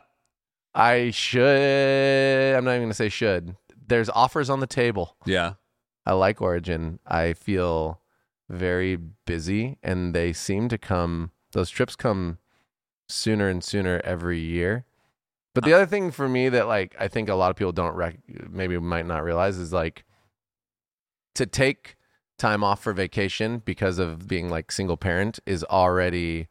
I 0.73 1.11
should. 1.11 2.55
I'm 2.55 2.65
not 2.65 2.71
even 2.71 2.83
gonna 2.85 2.93
say 2.95 3.09
should. 3.09 3.55
There's 3.87 4.09
offers 4.09 4.49
on 4.49 4.59
the 4.59 4.67
table. 4.67 5.15
yeah. 5.27 5.53
I 6.05 6.13
like 6.13 6.41
Origin. 6.41 6.99
I 7.05 7.33
feel 7.33 8.01
very 8.49 8.95
busy, 8.95 9.77
and 9.81 10.13
they 10.13 10.33
seem 10.33 10.69
to 10.69 10.77
come. 10.77 11.31
Those 11.53 11.69
trips 11.69 11.95
come 11.95 12.37
sooner 13.09 13.49
and 13.49 13.63
sooner 13.63 14.01
every 14.03 14.39
year. 14.39 14.85
But 15.53 15.63
the 15.63 15.73
uh. 15.73 15.77
other 15.77 15.85
thing 15.85 16.11
for 16.11 16.27
me 16.27 16.49
that 16.49 16.67
like 16.67 16.95
I 16.99 17.07
think 17.07 17.29
a 17.29 17.35
lot 17.35 17.49
of 17.49 17.55
people 17.55 17.71
don't 17.71 17.95
rec- 17.95 18.19
maybe 18.49 18.77
might 18.77 19.05
not 19.05 19.23
realize 19.23 19.57
is 19.57 19.73
like 19.73 20.03
to 21.35 21.45
take 21.45 21.95
time 22.37 22.63
off 22.63 22.83
for 22.83 22.93
vacation 22.93 23.61
because 23.63 23.97
of 23.97 24.27
being 24.27 24.49
like 24.49 24.71
single 24.71 24.97
parent 24.97 25.39
is 25.45 25.63
already 25.65 26.47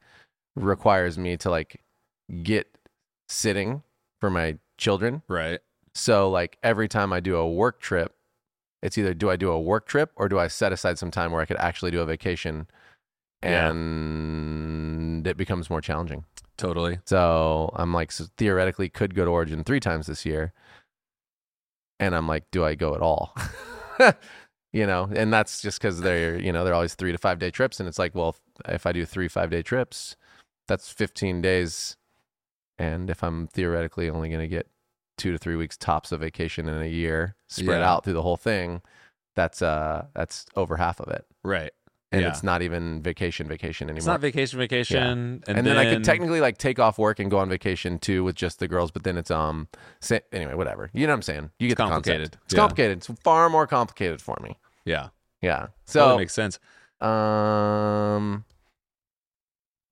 requires 0.57 1.19
me 1.19 1.37
to 1.37 1.51
like 1.51 1.83
get 2.43 2.79
sitting 3.29 3.83
for 4.21 4.31
my 4.31 4.57
children 4.79 5.23
Right. 5.29 5.61
so 5.95 6.31
like 6.31 6.57
every 6.63 6.89
time 6.89 7.13
I 7.13 7.21
do 7.21 7.37
a 7.37 7.49
work 7.49 7.81
trip, 7.81 8.15
it's 8.85 8.97
either 8.99 9.15
do 9.15 9.31
I 9.31 9.37
do 9.37 9.51
a 9.51 9.59
work 9.61 9.87
trip 9.87 10.13
or 10.15 10.29
do 10.29 10.39
I 10.39 10.47
set 10.47 10.73
aside 10.73 10.99
some 10.99 11.11
time 11.11 11.33
where 11.33 11.41
I 11.43 11.47
could 11.47 11.57
actually 11.57 11.91
do 11.91 12.01
a 12.01 12.05
vacation 12.07 12.69
Yeah. 13.43 13.71
and 13.71 15.27
it 15.27 15.37
becomes 15.37 15.71
more 15.71 15.81
challenging. 15.81 16.25
Totally. 16.57 16.99
So 17.07 17.73
I'm 17.75 17.93
like 17.93 18.13
so 18.13 18.27
theoretically 18.37 18.89
could 18.89 19.15
go 19.15 19.25
to 19.25 19.31
Origin 19.31 19.65
3 19.65 19.81
times 19.81 20.07
this 20.07 20.25
year. 20.25 20.53
And 21.99 22.15
I'm 22.15 22.29
like 22.29 22.45
do 22.51 22.65
I 22.65 22.75
go 22.75 22.95
at 22.95 23.01
all? 23.01 23.35
you 24.73 24.87
know, 24.87 25.09
and 25.15 25.33
that's 25.33 25.63
just 25.63 25.81
cuz 25.81 26.01
they're, 26.01 26.39
you 26.39 26.53
know, 26.53 26.65
they're 26.65 26.75
always 26.75 26.95
3 26.95 27.13
to 27.13 27.19
5 27.19 27.39
day 27.39 27.51
trips 27.51 27.81
and 27.81 27.89
it's 27.89 27.99
like, 27.99 28.15
well, 28.15 28.37
if 28.69 28.87
I 28.87 28.93
do 28.93 29.05
3 29.07 29.29
5 29.29 29.51
day 29.51 29.63
trips, 29.63 30.17
that's 30.69 30.93
15 30.93 31.41
days 31.41 31.97
and 32.79 33.09
if 33.09 33.23
I'm 33.23 33.47
theoretically 33.49 34.11
only 34.11 34.29
going 34.29 34.41
to 34.41 34.49
get 34.49 34.67
two 35.17 35.33
to 35.33 35.39
three 35.39 35.57
weeks 35.57 35.77
tops 35.77 36.13
of 36.13 36.21
vacation 36.21 36.69
in 36.69 36.81
a 36.83 36.87
year 36.87 37.37
spread 37.49 37.81
Yeah. 37.81 37.91
out 37.91 38.05
through 38.05 38.15
the 38.15 38.23
whole 38.23 38.37
thing, 38.37 38.83
that's 39.37 39.63
uh 39.63 40.07
that's 40.15 40.47
over 40.57 40.77
half 40.77 41.01
of 41.01 41.09
it, 41.09 41.25
Right. 41.43 41.73
and 42.13 42.23
Yeah. 42.23 42.29
it's 42.29 42.43
not 42.43 42.63
even 42.63 43.03
vacation 43.03 43.47
vacation 43.49 43.89
anymore. 43.89 43.99
It's 43.99 44.07
not 44.07 44.21
vacation, 44.21 44.59
vacation, 44.59 45.43
and, 45.47 45.67
then, 45.67 45.77
I 45.77 45.85
could 45.93 46.05
technically 46.05 46.41
like 46.41 46.59
take 46.59 46.79
off 46.79 46.99
work 46.99 47.19
and 47.19 47.31
go 47.31 47.39
on 47.39 47.49
vacation 47.49 47.99
too 47.99 48.25
with 48.25 48.37
just 48.37 48.59
the 48.59 48.69
girls, 48.69 48.91
but 48.91 49.03
then 49.05 49.17
it's 49.17 49.31
um 49.31 49.69
sa- 50.01 50.19
anyway 50.33 50.55
whatever. 50.55 50.91
You 50.93 51.07
know 51.07 51.13
what 51.13 51.17
I'm 51.19 51.23
saying? 51.23 51.51
You 51.59 51.69
get 51.69 51.73
It's 51.73 51.81
complicated. 51.81 52.37
It's 52.45 52.55
Yeah. 52.55 52.59
complicated. 52.61 52.99
It's 52.99 53.07
far 53.23 53.49
more 53.51 53.67
complicated 53.67 54.21
for 54.23 54.37
me. 54.43 54.59
Yeah. 54.85 55.09
Yeah. 55.43 55.67
So 55.87 56.01
So 56.01 56.09
that 56.11 56.17
makes 56.19 56.33
sense. 56.35 56.59
um 57.01 58.45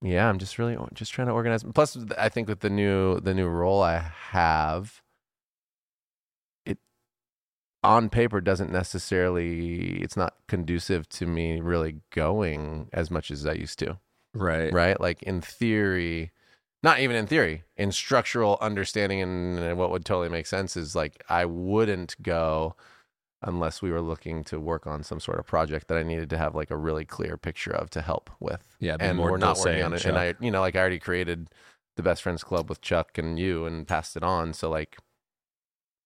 yeah, 0.04 0.28
I'm 0.28 0.38
just 0.40 0.58
really 0.58 0.76
just 0.94 1.12
trying 1.12 1.28
to 1.28 1.32
organize. 1.32 1.62
Plus, 1.62 1.96
I 2.18 2.28
think 2.28 2.48
with 2.48 2.58
the 2.60 2.70
new 2.70 3.20
the 3.20 3.34
new 3.34 3.46
role 3.46 3.82
I 3.82 3.98
have, 4.30 5.00
on 7.84 8.08
paper 8.08 8.40
doesn't 8.40 8.70
necessarily 8.70 10.00
it's 10.02 10.16
not 10.16 10.34
conducive 10.46 11.08
to 11.08 11.26
me 11.26 11.60
really 11.60 11.96
going 12.10 12.88
as 12.92 13.10
much 13.10 13.30
as 13.30 13.46
I 13.46 13.52
used 13.52 13.78
to. 13.80 13.98
Right. 14.34 14.72
Right? 14.72 15.00
Like 15.00 15.22
in 15.22 15.40
theory, 15.40 16.30
not 16.82 17.00
even 17.00 17.16
in 17.16 17.26
theory, 17.26 17.64
in 17.76 17.92
structural 17.92 18.58
understanding 18.60 19.20
and 19.20 19.76
what 19.76 19.90
would 19.90 20.04
totally 20.04 20.28
make 20.28 20.46
sense 20.46 20.76
is 20.76 20.94
like 20.94 21.24
I 21.28 21.44
wouldn't 21.44 22.20
go 22.22 22.76
unless 23.42 23.82
we 23.82 23.90
were 23.90 24.00
looking 24.00 24.44
to 24.44 24.60
work 24.60 24.86
on 24.86 25.02
some 25.02 25.18
sort 25.18 25.38
of 25.38 25.46
project 25.46 25.88
that 25.88 25.98
I 25.98 26.04
needed 26.04 26.30
to 26.30 26.38
have 26.38 26.54
like 26.54 26.70
a 26.70 26.76
really 26.76 27.04
clear 27.04 27.36
picture 27.36 27.72
of 27.72 27.90
to 27.90 28.00
help 28.00 28.30
with. 28.38 28.62
Yeah. 28.78 28.96
And 29.00 29.18
more 29.18 29.32
we're 29.32 29.38
not 29.38 29.58
working 29.58 29.82
on 29.82 29.92
it. 29.92 30.04
And 30.04 30.16
I, 30.16 30.34
you 30.40 30.50
know, 30.50 30.60
like 30.60 30.76
I 30.76 30.80
already 30.80 31.00
created 31.00 31.48
the 31.96 32.02
best 32.02 32.22
friends 32.22 32.44
club 32.44 32.68
with 32.68 32.80
Chuck 32.80 33.18
and 33.18 33.38
you 33.38 33.66
and 33.66 33.86
passed 33.86 34.16
it 34.16 34.22
on. 34.22 34.52
So 34.52 34.70
like 34.70 34.98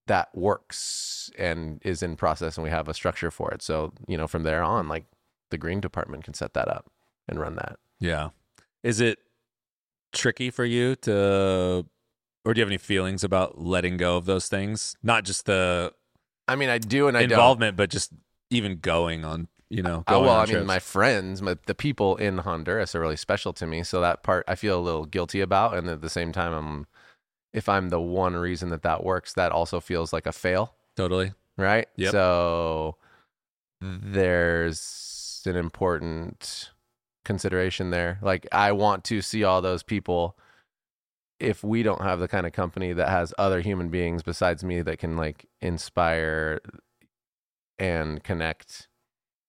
that 0.06 0.28
works 0.34 1.30
and 1.38 1.80
is 1.84 2.02
in 2.02 2.16
process 2.16 2.56
and 2.56 2.64
we 2.64 2.70
have 2.70 2.88
a 2.88 2.94
structure 2.94 3.30
for 3.30 3.50
it. 3.52 3.62
So, 3.62 3.92
you 4.06 4.16
know, 4.16 4.26
from 4.26 4.42
there 4.42 4.62
on, 4.62 4.88
like 4.88 5.04
the 5.50 5.58
green 5.58 5.80
department 5.80 6.24
can 6.24 6.34
set 6.34 6.54
that 6.54 6.68
up 6.68 6.86
and 7.28 7.40
run 7.40 7.56
that. 7.56 7.78
Yeah. 7.98 8.30
Is 8.82 9.00
it 9.00 9.18
tricky 10.12 10.50
for 10.50 10.64
you 10.64 10.94
to, 10.96 11.84
or 12.44 12.54
do 12.54 12.58
you 12.60 12.62
have 12.62 12.68
any 12.68 12.78
feelings 12.78 13.24
about 13.24 13.60
letting 13.60 13.96
go 13.96 14.16
of 14.16 14.24
those 14.26 14.48
things? 14.48 14.96
Not 15.02 15.24
just 15.24 15.46
the 15.46 15.92
I 16.48 16.54
mean, 16.54 16.68
I 16.68 16.78
do 16.78 17.08
and 17.08 17.16
I 17.16 17.22
don't. 17.22 17.32
involvement, 17.32 17.76
but 17.76 17.90
just 17.90 18.12
even 18.50 18.78
going 18.78 19.24
on, 19.24 19.48
you 19.68 19.82
know, 19.82 20.04
Oh, 20.06 20.12
going 20.12 20.24
well, 20.26 20.36
I 20.36 20.44
mean, 20.44 20.52
trips. 20.52 20.66
my 20.68 20.78
friends, 20.78 21.42
my, 21.42 21.56
the 21.66 21.74
people 21.74 22.14
in 22.16 22.38
Honduras 22.38 22.94
are 22.94 23.00
really 23.00 23.16
special 23.16 23.52
to 23.54 23.66
me. 23.66 23.82
So 23.82 24.00
that 24.00 24.22
part 24.22 24.44
I 24.46 24.54
feel 24.54 24.78
a 24.78 24.80
little 24.80 25.06
guilty 25.06 25.40
about. 25.40 25.74
And 25.74 25.88
at 25.88 26.02
the 26.02 26.08
same 26.08 26.30
time, 26.30 26.52
I'm, 26.52 26.86
if 27.56 27.68
I'm 27.70 27.88
the 27.88 28.00
one 28.00 28.36
reason 28.36 28.68
that 28.68 28.82
that 28.82 29.02
works, 29.02 29.32
that 29.32 29.50
also 29.50 29.80
feels 29.80 30.12
like 30.12 30.26
a 30.26 30.32
fail. 30.32 30.74
totally. 30.94 31.32
right? 31.56 31.88
Yep. 31.96 32.12
So 32.12 32.96
there's 33.80 35.42
an 35.46 35.56
important 35.56 36.70
consideration 37.24 37.90
there. 37.90 38.18
Like 38.20 38.46
I 38.52 38.72
want 38.72 39.04
to 39.04 39.22
see 39.22 39.42
all 39.42 39.62
those 39.62 39.82
people 39.82 40.36
if 41.40 41.64
we 41.64 41.82
don't 41.82 42.02
have 42.02 42.20
the 42.20 42.28
kind 42.28 42.46
of 42.46 42.52
company 42.52 42.92
that 42.92 43.08
has 43.08 43.34
other 43.38 43.60
human 43.60 43.88
beings 43.88 44.22
besides 44.22 44.62
me 44.62 44.82
that 44.82 44.98
can 44.98 45.16
like 45.16 45.46
inspire 45.60 46.60
and 47.78 48.22
connect 48.22 48.88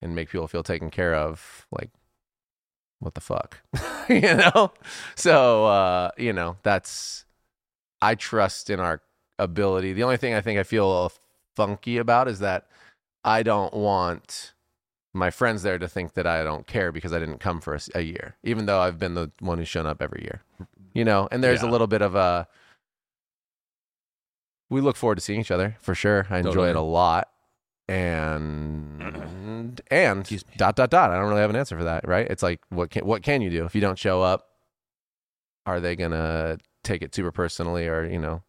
and 0.01 0.15
make 0.15 0.29
people 0.29 0.47
feel 0.47 0.63
taken 0.63 0.89
care 0.89 1.13
of, 1.15 1.67
like 1.71 1.89
what 2.99 3.13
the 3.15 3.21
fuck? 3.21 3.59
you 4.09 4.21
know? 4.21 4.71
So 5.15 5.65
uh, 5.65 6.11
you 6.17 6.33
know, 6.33 6.57
that's 6.63 7.25
I 8.01 8.15
trust 8.15 8.69
in 8.69 8.79
our 8.79 9.01
ability. 9.39 9.93
The 9.93 10.03
only 10.03 10.17
thing 10.17 10.33
I 10.33 10.41
think 10.41 10.59
I 10.59 10.63
feel 10.63 11.11
funky 11.55 11.97
about 11.97 12.27
is 12.27 12.39
that 12.39 12.67
I 13.23 13.43
don't 13.43 13.73
want 13.73 14.53
my 15.13 15.29
friends 15.31 15.63
there 15.63 15.79
to 15.79 15.87
think 15.87 16.13
that 16.13 16.27
I 16.27 16.43
don't 16.43 16.67
care 16.67 16.91
because 16.91 17.11
I 17.11 17.19
didn't 17.19 17.39
come 17.39 17.59
for 17.59 17.77
a 17.95 18.01
year, 18.01 18.35
even 18.43 18.67
though 18.67 18.79
I've 18.79 18.99
been 18.99 19.15
the 19.15 19.31
one 19.39 19.57
who's 19.57 19.67
shown 19.67 19.85
up 19.85 20.01
every 20.01 20.21
year. 20.21 20.43
You 20.93 21.03
know, 21.05 21.27
and 21.31 21.43
there's 21.43 21.61
a 21.61 21.67
little 21.67 21.87
bit 21.87 22.01
of 22.01 22.15
a. 22.15 22.47
We 24.69 24.81
look 24.81 24.95
forward 24.95 25.15
to 25.15 25.21
seeing 25.21 25.39
each 25.39 25.51
other 25.51 25.77
for 25.79 25.95
sure. 25.95 26.27
I 26.29 26.39
enjoy 26.39 26.51
Totally. 26.51 26.69
it 26.71 26.75
a 26.75 26.81
lot, 26.81 27.29
and 27.87 29.81
and 29.91 30.43
dot 30.57 30.75
dot 30.75 30.89
dot. 30.89 31.11
I 31.11 31.15
don't 31.15 31.29
really 31.29 31.41
have 31.41 31.49
an 31.49 31.55
answer 31.55 31.77
for 31.77 31.85
that, 31.85 32.07
right? 32.07 32.27
It's 32.29 32.43
like 32.43 32.61
what 32.69 32.89
can 32.89 33.05
what 33.05 33.23
can 33.23 33.41
you 33.41 33.49
do 33.49 33.65
if 33.65 33.75
you 33.75 33.81
don't 33.81 33.97
show 33.97 34.21
up? 34.21 34.47
Are 35.65 35.79
they 35.79 35.95
gonna 35.95 36.57
take 36.87 37.01
it 37.01 37.13
super 37.13 37.31
personally, 37.31 37.87
or 37.87 38.05
you 38.05 38.19
know, 38.19 38.43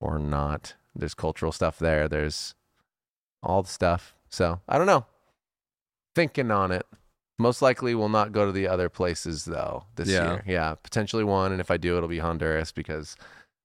or 0.00 0.18
not? 0.18 0.74
There's 0.94 1.14
cultural 1.14 1.52
stuff 1.52 1.78
there. 1.78 2.06
There's 2.08 2.54
all 3.42 3.62
the 3.62 3.68
stuff. 3.68 4.14
So 4.28 4.60
I 4.68 4.78
don't 4.78 4.86
know. 4.86 5.06
Thinking 6.14 6.50
on 6.50 6.70
it. 6.72 6.86
Most 7.38 7.62
likely 7.62 7.94
will 7.94 8.10
not 8.10 8.30
go 8.32 8.44
to 8.46 8.52
the 8.52 8.68
other 8.68 8.88
places 8.88 9.46
though 9.46 9.84
this 9.96 10.08
Yeah. 10.08 10.24
year. 10.32 10.44
Yeah, 10.46 10.74
potentially 10.74 11.24
one, 11.24 11.50
and 11.52 11.60
if 11.60 11.70
I 11.70 11.76
do, 11.78 11.96
it'll 11.96 12.08
be 12.08 12.18
Honduras 12.18 12.70
because 12.72 13.16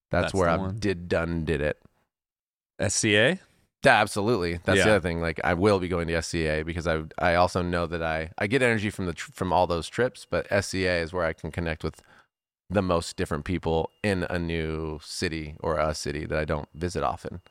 that's, 0.09 0.31
That's 0.31 0.33
where 0.33 0.49
I 0.49 0.71
did 0.71 1.09
done 1.09 1.43
did 1.45 1.61
it. 1.61 1.77
SCA. 2.79 3.39
Yeah, 3.83 4.01
absolutely. 4.01 4.59
That's 4.65 4.83
the 4.83 4.91
other 4.91 4.99
thing. 5.01 5.21
Like, 5.21 5.39
I 5.43 5.53
will 5.53 5.79
be 5.79 5.87
going 5.87 6.07
to 6.09 6.21
SCA 6.21 6.63
because 6.65 6.87
I 6.87 7.03
I 7.19 7.35
also 7.35 7.61
know 7.61 7.85
that 7.87 8.01
I 8.03 8.31
I 8.37 8.47
get 8.47 8.61
energy 8.61 8.89
from 8.89 9.05
the 9.05 9.13
tr- 9.13 9.31
from 9.33 9.53
all 9.53 9.67
those 9.67 9.87
trips, 9.87 10.25
but 10.29 10.47
SCA 10.51 10.97
is 11.01 11.13
where 11.13 11.25
I 11.25 11.33
can 11.33 11.51
connect 11.51 11.83
with 11.83 12.01
the 12.69 12.81
most 12.81 13.15
different 13.15 13.45
people 13.45 13.89
in 14.03 14.25
a 14.29 14.37
new 14.37 14.99
city 15.03 15.55
or 15.61 15.77
a 15.79 15.93
city 15.95 16.25
that 16.25 16.37
I 16.37 16.45
don't 16.45 16.67
visit 16.73 17.03
often. 17.03 17.41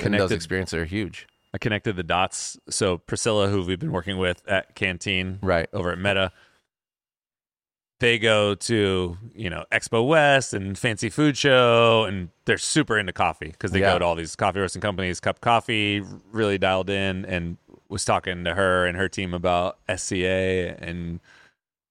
And 0.00 0.14
those 0.14 0.18
Connected- 0.18 0.34
experiences 0.34 0.74
are 0.78 0.84
huge. 0.84 1.26
I 1.54 1.58
connected 1.58 1.96
the 1.96 2.02
dots. 2.02 2.58
So 2.68 2.98
Priscilla, 2.98 3.48
who 3.48 3.64
we've 3.64 3.78
been 3.78 3.92
working 3.92 4.18
with 4.18 4.46
at 4.46 4.74
Canteen 4.74 5.38
Right. 5.42 5.68
over 5.72 5.90
at 5.90 5.98
Meta, 5.98 6.30
they 8.00 8.18
go 8.18 8.54
to 8.54 9.16
you 9.34 9.50
know 9.50 9.64
Expo 9.72 10.06
West 10.06 10.52
and 10.54 10.78
Fancy 10.78 11.08
Food 11.08 11.36
Show, 11.36 12.04
and 12.04 12.28
they're 12.44 12.58
super 12.58 12.98
into 12.98 13.12
coffee 13.12 13.48
because 13.48 13.72
they 13.72 13.80
Yeah. 13.80 13.94
go 13.94 13.98
to 14.00 14.04
all 14.04 14.14
these 14.14 14.36
coffee 14.36 14.60
roasting 14.60 14.82
companies. 14.82 15.18
Cup 15.20 15.40
Coffee 15.40 16.02
really 16.30 16.58
dialed 16.58 16.90
in, 16.90 17.24
and 17.24 17.56
was 17.88 18.04
talking 18.04 18.44
to 18.44 18.54
her 18.54 18.86
and 18.86 18.96
her 18.98 19.08
team 19.08 19.32
about 19.34 19.78
SCA, 19.88 20.76
and 20.78 21.18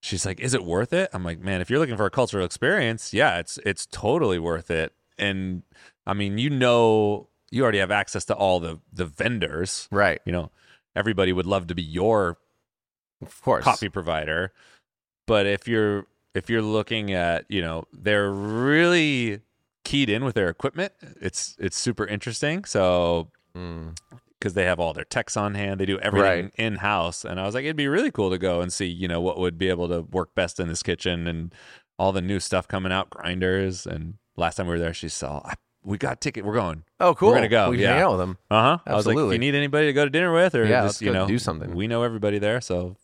she's 0.08 0.26
like, 0.26 0.40
"Is 0.40 0.54
it 0.54 0.64
worth 0.64 0.94
it?" 0.94 1.10
I'm 1.14 1.24
like, 1.24 1.40
"Man, 1.40 1.62
if 1.62 1.70
you're 1.70 1.80
looking 1.80 1.98
for 1.98 2.06
a 2.06 2.10
cultural 2.12 2.46
experience, 2.46 3.14
yeah, 3.14 3.38
it's 3.40 3.60
it's 3.66 3.86
totally 3.86 4.40
worth 4.40 4.72
it." 4.72 4.94
And 5.18 5.64
I 6.06 6.14
mean, 6.14 6.38
you 6.38 6.50
know, 6.50 7.28
you 7.52 7.64
already 7.64 7.80
have 7.80 7.92
access 7.92 8.26
to 8.26 8.34
all 8.36 8.60
the 8.60 8.80
the 8.92 9.06
vendors. 9.06 9.88
Right. 9.92 10.22
You 10.26 10.32
know, 10.32 10.52
everybody 10.96 11.32
would 11.34 11.46
love 11.46 11.68
to 11.68 11.76
be 11.76 11.84
your 11.84 12.38
Of 13.22 13.42
course. 13.42 13.64
coffee 13.64 13.90
provider 13.90 14.52
but 15.28 15.46
if 15.46 15.68
you're 15.68 16.06
if 16.34 16.50
you're 16.50 16.62
looking 16.62 17.12
at 17.14 17.46
you 17.50 17.62
know 17.62 17.84
they're 17.92 18.32
really 18.32 19.42
keyed 19.84 20.10
in 20.10 20.24
with 20.24 20.36
their 20.36 20.50
equipment 20.50 20.94
it's 21.22 21.56
it's 21.60 21.76
super 21.78 22.06
interesting 22.06 22.64
so 22.66 23.30
Mm. 23.56 23.98
Because 24.40 24.54
they 24.54 24.66
have 24.66 24.80
all 24.80 24.94
their 24.94 25.04
techs 25.06 25.36
on 25.38 25.56
hand 25.56 25.80
they 25.80 25.86
do 25.86 26.00
everything 26.00 26.46
Right. 26.46 26.52
in 26.56 26.76
house 26.78 27.26
and 27.26 27.40
i 27.40 27.46
was 27.46 27.56
like 27.56 27.64
it'd 27.66 27.76
be 27.76 27.88
really 27.88 28.12
cool 28.12 28.30
to 28.30 28.38
go 28.38 28.62
and 28.62 28.72
see 28.72 28.86
you 28.88 29.08
know 29.08 29.20
what 29.22 29.38
would 29.40 29.58
be 29.58 29.70
able 29.70 29.88
to 29.90 30.02
work 30.02 30.36
best 30.36 30.60
in 30.60 30.68
this 30.68 30.84
kitchen 30.84 31.28
and 31.28 31.54
all 32.00 32.12
the 32.12 32.22
new 32.22 32.40
stuff 32.40 32.68
coming 32.68 32.92
out 32.92 33.10
grinders 33.10 33.86
and 33.88 34.16
last 34.36 34.56
time 34.56 34.68
we 34.68 34.74
were 34.74 34.80
there 34.80 34.94
she 34.94 35.10
saw 35.10 35.42
I, 35.46 35.54
we 35.84 35.98
got 35.98 36.20
ticket 36.22 36.44
we're 36.46 36.54
going 36.54 36.84
Oh, 37.00 37.14
cool. 37.16 37.30
We're 37.30 37.36
gonna 37.36 37.48
go, 37.48 37.70
We 37.70 37.78
can 37.78 37.84
yeah. 37.84 37.94
hang 37.94 38.02
out 38.04 38.12
with 38.12 38.20
them. 38.20 38.38
uh-huh 38.52 38.78
i 38.86 38.94
was 38.96 39.06
like 39.08 39.18
if 39.18 39.32
you 39.32 39.38
need 39.40 39.56
anybody 39.56 39.88
to 39.88 39.94
go 39.94 40.04
to 40.04 40.10
dinner 40.10 40.32
with 40.34 40.54
or 40.56 40.66
Yeah, 40.66 40.84
just 40.84 41.02
you 41.02 41.12
know 41.14 41.28
do 41.28 41.40
something. 41.40 41.74
we 41.76 41.88
know 41.88 42.04
everybody 42.04 42.38
there 42.40 42.62
so 42.62 42.96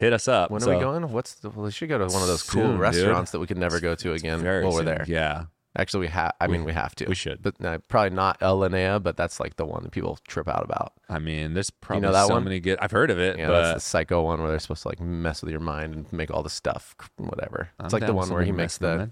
hit 0.00 0.12
us 0.12 0.26
up 0.28 0.50
When 0.50 0.62
are 0.62 0.74
we 0.74 0.80
going? 0.80 1.10
What's 1.12 1.34
the, 1.34 1.50
well, 1.50 1.66
we 1.66 1.70
should 1.70 1.88
go 1.88 1.96
to 1.98 2.06
one 2.06 2.20
of 2.20 2.28
those 2.28 2.42
cool 2.42 2.62
Soon, 2.62 2.70
dude. 2.72 2.80
restaurants 2.80 3.30
that 3.30 3.38
we 3.38 3.46
could 3.46 3.56
never 3.58 3.78
go 3.80 3.94
to 3.94 4.12
again 4.12 4.40
Very 4.40 4.64
while 4.64 4.74
we're 4.74 4.82
there. 4.82 5.04
Yeah, 5.06 5.44
Actually, 5.76 6.00
we 6.00 6.06
have. 6.08 6.32
I 6.40 6.46
We- 6.46 6.52
mean, 6.52 6.64
we 6.64 6.72
have 6.72 6.94
to. 6.96 7.06
we 7.06 7.14
should. 7.16 7.42
but 7.42 7.62
uh, 7.64 7.78
probably 7.88 8.10
not 8.10 8.38
Alinea, 8.40 9.02
but 9.02 9.16
that's 9.16 9.40
like 9.40 9.56
the 9.56 9.64
one 9.66 9.82
that 9.82 9.90
people 9.90 10.18
trip 10.28 10.46
out 10.48 10.64
about. 10.64 10.92
I 11.08 11.18
mean, 11.18 11.54
there's 11.54 11.70
probably 11.70 12.02
know 12.02 12.12
that 12.12 12.28
so 12.28 12.34
one? 12.34 12.44
many 12.44 12.60
good. 12.60 12.78
I've 12.80 12.92
heard 12.92 13.10
of 13.10 13.18
it, 13.18 13.36
Yeah, 13.38 13.48
but 13.48 13.62
that's 13.62 13.74
the 13.84 13.88
psycho 13.88 14.22
one 14.22 14.40
where 14.40 14.50
they're 14.50 14.60
supposed 14.60 14.82
to 14.82 14.88
like 14.88 15.00
mess 15.00 15.42
with 15.42 15.50
your 15.50 15.58
mind 15.60 15.94
and 15.94 16.12
make 16.12 16.30
all 16.30 16.44
the 16.44 16.50
stuff, 16.50 16.94
whatever. 17.16 17.70
I'm 17.80 17.86
It's 17.86 17.92
like 17.92 18.06
the 18.06 18.14
one 18.14 18.28
where 18.30 18.44
he 18.44 18.52
makes 18.52 18.78
the 18.78 19.10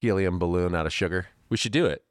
helium 0.00 0.38
balloon 0.38 0.74
out 0.74 0.86
of 0.86 0.92
sugar. 0.92 1.26
We 1.50 1.56
should 1.58 1.72
do 1.72 1.84
it. 1.86 2.02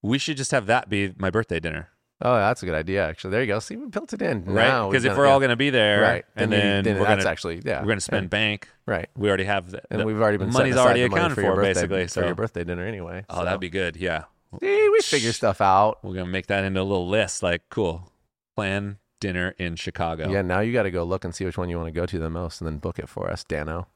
We 0.00 0.16
should 0.18 0.36
just 0.36 0.52
have 0.52 0.66
that 0.66 0.88
be 0.88 1.12
my 1.18 1.28
birthday 1.28 1.60
dinner, 1.60 1.90
Oh, 2.20 2.34
that's 2.34 2.62
a 2.62 2.66
good 2.66 2.74
idea. 2.74 3.06
Actually, 3.08 3.30
there 3.30 3.40
you 3.42 3.46
go. 3.46 3.60
See, 3.60 3.76
we 3.76 3.86
built 3.86 4.12
it 4.12 4.20
in. 4.22 4.44
right? 4.44 4.88
Because 4.88 5.04
if 5.04 5.16
we're 5.16 5.26
it. 5.26 5.28
all 5.28 5.38
going 5.38 5.50
to 5.50 5.56
be 5.56 5.70
there, 5.70 6.00
right, 6.00 6.24
and 6.34 6.50
you- 6.52 6.58
then, 6.58 6.84
we're 6.98 7.06
that's 7.06 7.22
to 7.24 7.30
actually 7.30 7.62
yeah, 7.64 7.78
we're 7.80 7.86
going 7.86 7.98
to 7.98 8.00
spend 8.04 8.28
bank. 8.28 8.68
right. 8.86 9.08
We 9.16 9.28
already 9.28 9.44
have 9.44 9.70
the, 9.70 9.82
And 9.90 10.00
the- 10.00 10.04
we've 10.04 10.20
already 10.20 10.38
been 10.38 10.52
money's 10.52 10.76
already 10.76 11.02
accounted 11.02 11.36
for, 11.36 11.42
for, 11.42 11.54
birthday, 11.54 11.86
basically. 11.86 12.02
for 12.04 12.08
So, 12.08 12.26
your 12.26 12.34
birthday 12.34 12.64
dinner 12.64 12.84
anyway. 12.84 13.24
oh, 13.30 13.38
so. 13.38 13.44
that'd 13.44 13.60
be 13.60 13.70
good. 13.70 13.96
Yeah, 13.96 14.24
See, 14.60 14.88
we 14.90 15.00
figure 15.00 15.32
stuff 15.32 15.60
out. 15.60 15.98
we're 16.02 16.14
going 16.14 16.26
to 16.26 16.32
make 16.32 16.48
that 16.48 16.64
into 16.64 16.80
a 16.80 16.82
little 16.82 17.08
list. 17.08 17.42
Like, 17.42 17.62
cool, 17.70 18.10
plan 18.56 18.98
dinner 19.20 19.54
in 19.58 19.76
Chicago. 19.76 20.28
Yeah, 20.30 20.42
now 20.42 20.58
you 20.60 20.72
got 20.72 20.84
to 20.84 20.90
go 20.90 21.04
look 21.04 21.24
and 21.24 21.32
see 21.34 21.44
which 21.44 21.56
one 21.58 21.68
you 21.68 21.76
want 21.76 21.86
to 21.86 21.92
go 22.00 22.04
to 22.06 22.18
the 22.18 22.30
most, 22.30 22.60
and 22.60 22.66
then 22.66 22.78
book 22.78 22.98
it 22.98 23.08
for 23.08 23.30
us, 23.30 23.44
Danno. 23.44 23.86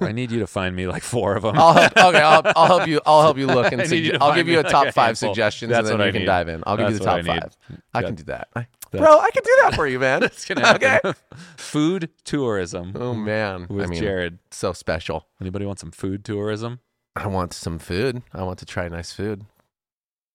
I 0.00 0.12
need 0.12 0.30
you 0.30 0.40
to 0.40 0.46
find 0.46 0.74
me 0.76 0.86
like 0.86 1.02
four 1.02 1.34
of 1.36 1.42
them. 1.42 1.56
I'll 1.58 1.72
help, 1.72 1.96
okay, 1.96 2.18
I'll, 2.20 2.42
I'll 2.56 2.66
help 2.66 2.86
you. 2.86 3.00
I'll 3.06 3.22
help 3.22 3.38
you 3.38 3.46
look 3.46 3.72
and 3.72 3.80
I 3.82 3.84
need 3.86 4.04
you 4.04 4.12
sugge- 4.12 4.18
to 4.18 4.22
I'll 4.24 4.34
give 4.34 4.48
you 4.48 4.60
a 4.60 4.62
like 4.62 4.70
top 4.70 4.86
a 4.88 4.92
five 4.92 5.06
handful. 5.06 5.30
suggestions, 5.30 5.70
That's 5.70 5.88
and 5.90 5.98
then 6.00 6.04
you 6.06 6.08
I 6.08 6.12
can 6.12 6.20
need. 6.22 6.26
dive 6.26 6.48
in. 6.48 6.62
I'll 6.66 6.76
give 6.76 6.90
you 6.90 6.98
the 6.98 7.04
top 7.04 7.18
I 7.18 7.20
need. 7.22 7.26
five. 7.40 7.56
I 7.94 8.02
can 8.02 8.14
do 8.14 8.22
that, 8.24 8.48
I- 8.54 8.66
That's- 8.90 9.06
bro. 9.08 9.18
I 9.18 9.30
can 9.30 9.42
do 9.42 9.56
that 9.62 9.74
for 9.74 9.86
you, 9.86 9.98
man. 9.98 10.20
That's 10.22 10.44
gonna 10.44 10.66
happen. 10.66 11.00
Okay. 11.04 11.18
food 11.56 12.10
tourism. 12.24 12.92
Oh 12.94 13.14
man, 13.14 13.66
with 13.68 13.86
I 13.86 13.88
mean, 13.88 14.00
Jared. 14.00 14.38
so 14.50 14.72
special. 14.72 15.26
Anybody 15.40 15.66
want 15.66 15.78
some 15.78 15.90
food 15.90 16.24
tourism? 16.24 16.80
I 17.14 17.26
want 17.28 17.52
some 17.54 17.78
food. 17.78 18.22
I 18.34 18.42
want 18.42 18.58
to 18.60 18.66
try 18.66 18.88
nice 18.88 19.12
food. 19.12 19.44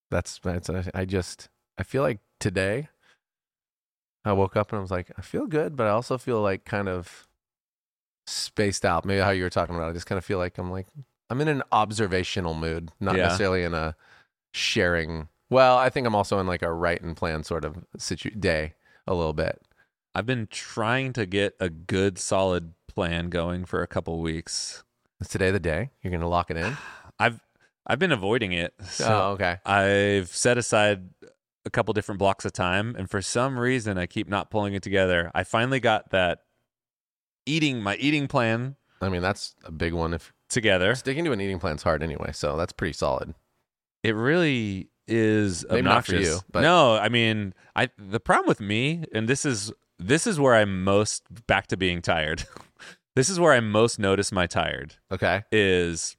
That's 0.10 0.39
that's. 0.44 0.70
I 0.94 1.06
just 1.06 1.50
I 1.77 1.84
feel 1.84 2.01
like 2.03 2.20
today. 2.39 2.89
I 4.24 4.34
woke 4.34 4.56
up 4.56 4.72
and 4.72 4.77
I 4.77 4.82
was 4.82 4.91
like, 4.91 5.12
I 5.18 5.22
feel 5.24 5.48
good, 5.48 5.75
but 5.75 5.88
I 5.88 5.89
also 5.89 6.15
feel 6.18 6.41
like 6.41 6.63
kind 6.63 6.88
of 6.88 7.27
spaced 8.27 8.85
out. 8.85 9.05
Maybe 9.05 9.21
how 9.21 9.31
you 9.31 9.43
were 9.43 9.49
talking 9.49 9.75
about. 9.75 9.89
I 9.89 9.93
just 9.93 10.05
kind 10.05 10.17
of 10.17 10.25
feel 10.25 10.37
like 10.37 10.57
I'm 10.57 10.71
like 10.71 10.87
I'm 11.29 11.39
in 11.41 11.47
an 11.47 11.63
observational 11.71 12.53
mood, 12.53 12.91
not 12.99 13.15
Yeah. 13.15 13.23
necessarily 13.23 13.63
in 13.63 13.73
a 13.73 13.95
sharing. 14.53 15.27
Well, 15.49 15.77
I 15.77 15.89
think 15.89 16.07
I'm 16.07 16.15
also 16.15 16.39
in 16.39 16.47
like 16.47 16.61
a 16.61 16.71
write 16.71 17.01
and 17.01 17.15
plan 17.15 17.43
sort 17.43 17.65
of 17.65 17.77
situ- 17.97 18.31
day 18.31 18.73
a 19.07 19.13
little 19.13 19.33
bit. 19.33 19.61
I've 20.13 20.25
been 20.25 20.47
trying 20.47 21.13
to 21.13 21.25
get 21.25 21.55
a 21.59 21.69
good, 21.69 22.17
solid 22.17 22.73
plan 22.87 23.29
going 23.29 23.65
for 23.65 23.81
a 23.81 23.87
couple 23.87 24.19
weeks. 24.21 24.83
Is 25.21 25.27
today 25.29 25.51
the 25.51 25.59
day 25.59 25.91
you're 26.01 26.11
gonna 26.11 26.27
lock 26.27 26.51
it 26.51 26.57
in? 26.57 26.75
I've 27.19 27.39
I've 27.87 27.99
been 27.99 28.11
avoiding 28.11 28.51
it. 28.53 28.73
So 28.83 29.05
oh, 29.07 29.31
okay. 29.33 29.57
I've 29.65 30.27
set 30.27 30.57
aside 30.57 31.09
a 31.65 31.69
couple 31.69 31.93
different 31.93 32.19
blocks 32.19 32.43
of 32.45 32.53
time, 32.53 32.95
and 32.97 33.09
for 33.09 33.21
some 33.21 33.57
reason, 33.57 33.97
I 33.97 34.05
keep 34.05 34.27
not 34.27 34.49
pulling 34.49 34.73
it 34.73 34.83
together. 34.83 35.31
I 35.33 35.43
finally 35.43 35.79
got 35.79 36.09
that 36.11 36.39
eating 37.45 37.81
my 37.81 37.95
eating 37.95 38.27
plan 38.27 38.75
I 39.01 39.10
mean, 39.10 39.21
that's 39.24 39.55
a 39.63 39.71
big 39.71 39.93
one. 39.93 40.13
If 40.13 40.31
together. 40.50 40.93
sticking 40.95 41.25
to 41.25 41.31
an 41.31 41.41
eating 41.41 41.60
plan's 41.60 41.81
hard 41.83 42.03
anyway, 42.03 42.31
so 42.33 42.55
that's 42.57 42.71
pretty 42.74 42.93
solid. 42.93 43.33
It 44.03 44.15
really 44.15 44.89
is 45.07 45.65
Maybe 45.69 45.81
not 45.81 46.05
for 46.05 46.12
obnoxious. 46.13 46.36
you, 46.36 46.39
but- 46.51 46.62
no, 46.62 46.95
I 46.98 47.10
mean, 47.10 47.53
I 47.75 47.89
the 47.98 48.19
problem 48.19 48.48
with 48.48 48.60
me, 48.62 49.03
and 49.13 49.27
this 49.27 49.43
is 49.45 49.71
this 49.98 50.25
is 50.27 50.39
where 50.39 50.53
I'm 50.55 50.83
most 50.83 51.24
back 51.48 51.67
to 51.67 51.77
being 51.77 52.01
tired. 52.01 52.43
this 53.15 53.29
is 53.29 53.39
where 53.39 53.53
I 53.53 53.60
most 53.60 53.98
notice 54.00 54.31
my 54.31 54.45
tired 54.48 54.95
Okay. 55.12 55.43
is 55.51 56.15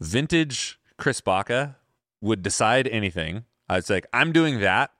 vintage 0.00 0.78
Chris 0.98 1.20
Baca 1.20 1.76
would 2.20 2.42
decide 2.42 2.86
anything. 2.88 3.44
I 3.68 3.76
was 3.76 3.88
like, 3.90 4.06
I'm 4.12 4.32
doing 4.32 4.60
that. 4.60 4.90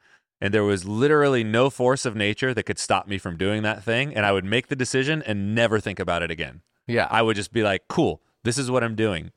And 0.41 0.55
there 0.55 0.65
was 0.65 0.87
literally 0.87 1.45
no 1.45 1.69
force 1.69 2.07
of 2.07 2.17
nature 2.17 2.55
that 2.55 2.63
could 2.65 2.79
stop 2.79 3.07
me 3.07 3.19
from 3.19 3.37
doing 3.37 3.63
that 3.63 3.85
thing. 3.85 4.15
And 4.15 4.25
I 4.25 4.33
would 4.33 4.45
make 4.45 4.69
the 4.69 4.77
decision 4.77 5.23
and 5.27 5.55
never 5.55 5.81
think 5.81 6.01
about 6.01 6.23
it 6.23 6.31
again. 6.31 6.63
Yeah. 6.87 7.07
I 7.11 7.21
would 7.23 7.37
just 7.37 7.53
be 7.53 7.63
like, 7.63 7.83
cool, 7.89 8.23
this 8.43 8.57
is 8.57 8.71
what 8.71 8.83
I'm 8.83 8.95
doing. 8.95 9.33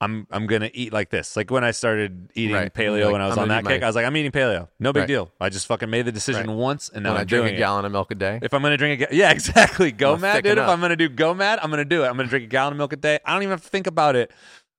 I'm 0.00 0.28
I'm 0.30 0.46
gonna 0.46 0.70
eat 0.74 0.92
like 0.92 1.10
this. 1.10 1.36
Like 1.36 1.50
when 1.50 1.64
I 1.64 1.72
started 1.72 2.30
eating 2.36 2.54
Right. 2.54 2.72
paleo 2.72 3.06
Like, 3.06 3.12
when 3.14 3.20
I 3.20 3.26
was 3.26 3.36
I'm 3.36 3.42
on 3.42 3.48
that 3.48 3.64
kick, 3.66 3.80
my- 3.80 3.84
I 3.86 3.88
was 3.88 3.96
like, 3.96 4.06
I'm 4.06 4.16
eating 4.16 4.30
paleo. 4.30 4.68
No 4.78 4.92
big 4.92 5.00
Right. 5.02 5.06
deal. 5.08 5.32
I 5.40 5.48
just 5.48 5.66
fucking 5.66 5.90
made 5.90 6.06
the 6.06 6.12
decision 6.12 6.46
Right. 6.46 6.56
once 6.56 6.88
and 6.88 7.02
now 7.02 7.10
when 7.10 7.16
I 7.18 7.20
I'm 7.22 7.26
drink 7.26 7.42
doing 7.42 7.54
a 7.54 7.56
it. 7.56 7.58
gallon 7.58 7.84
of 7.84 7.90
milk 7.90 8.12
a 8.12 8.14
day. 8.14 8.38
If 8.40 8.54
I'm 8.54 8.62
gonna 8.62 8.76
drink 8.76 9.00
a 9.02 9.06
ga- 9.06 9.08
yeah, 9.16 9.30
exactly. 9.32 9.90
Go 9.90 10.16
mad, 10.16 10.44
dude. 10.44 10.56
If. 10.56 10.68
I'm 10.68 10.80
gonna 10.80 10.94
do 10.94 11.08
go 11.08 11.34
mad, 11.34 11.58
I'm 11.62 11.70
gonna 11.70 11.84
do 11.84 12.04
it. 12.04 12.06
I'm 12.06 12.16
gonna 12.16 12.28
drink 12.28 12.44
a 12.44 12.48
gallon 12.48 12.74
of 12.74 12.78
milk 12.78 12.92
a 12.92 12.96
day. 12.96 13.18
I 13.24 13.32
don't 13.34 13.42
even 13.42 13.50
have 13.50 13.62
to 13.64 13.68
think 13.68 13.88
about 13.88 14.14
it. 14.14 14.30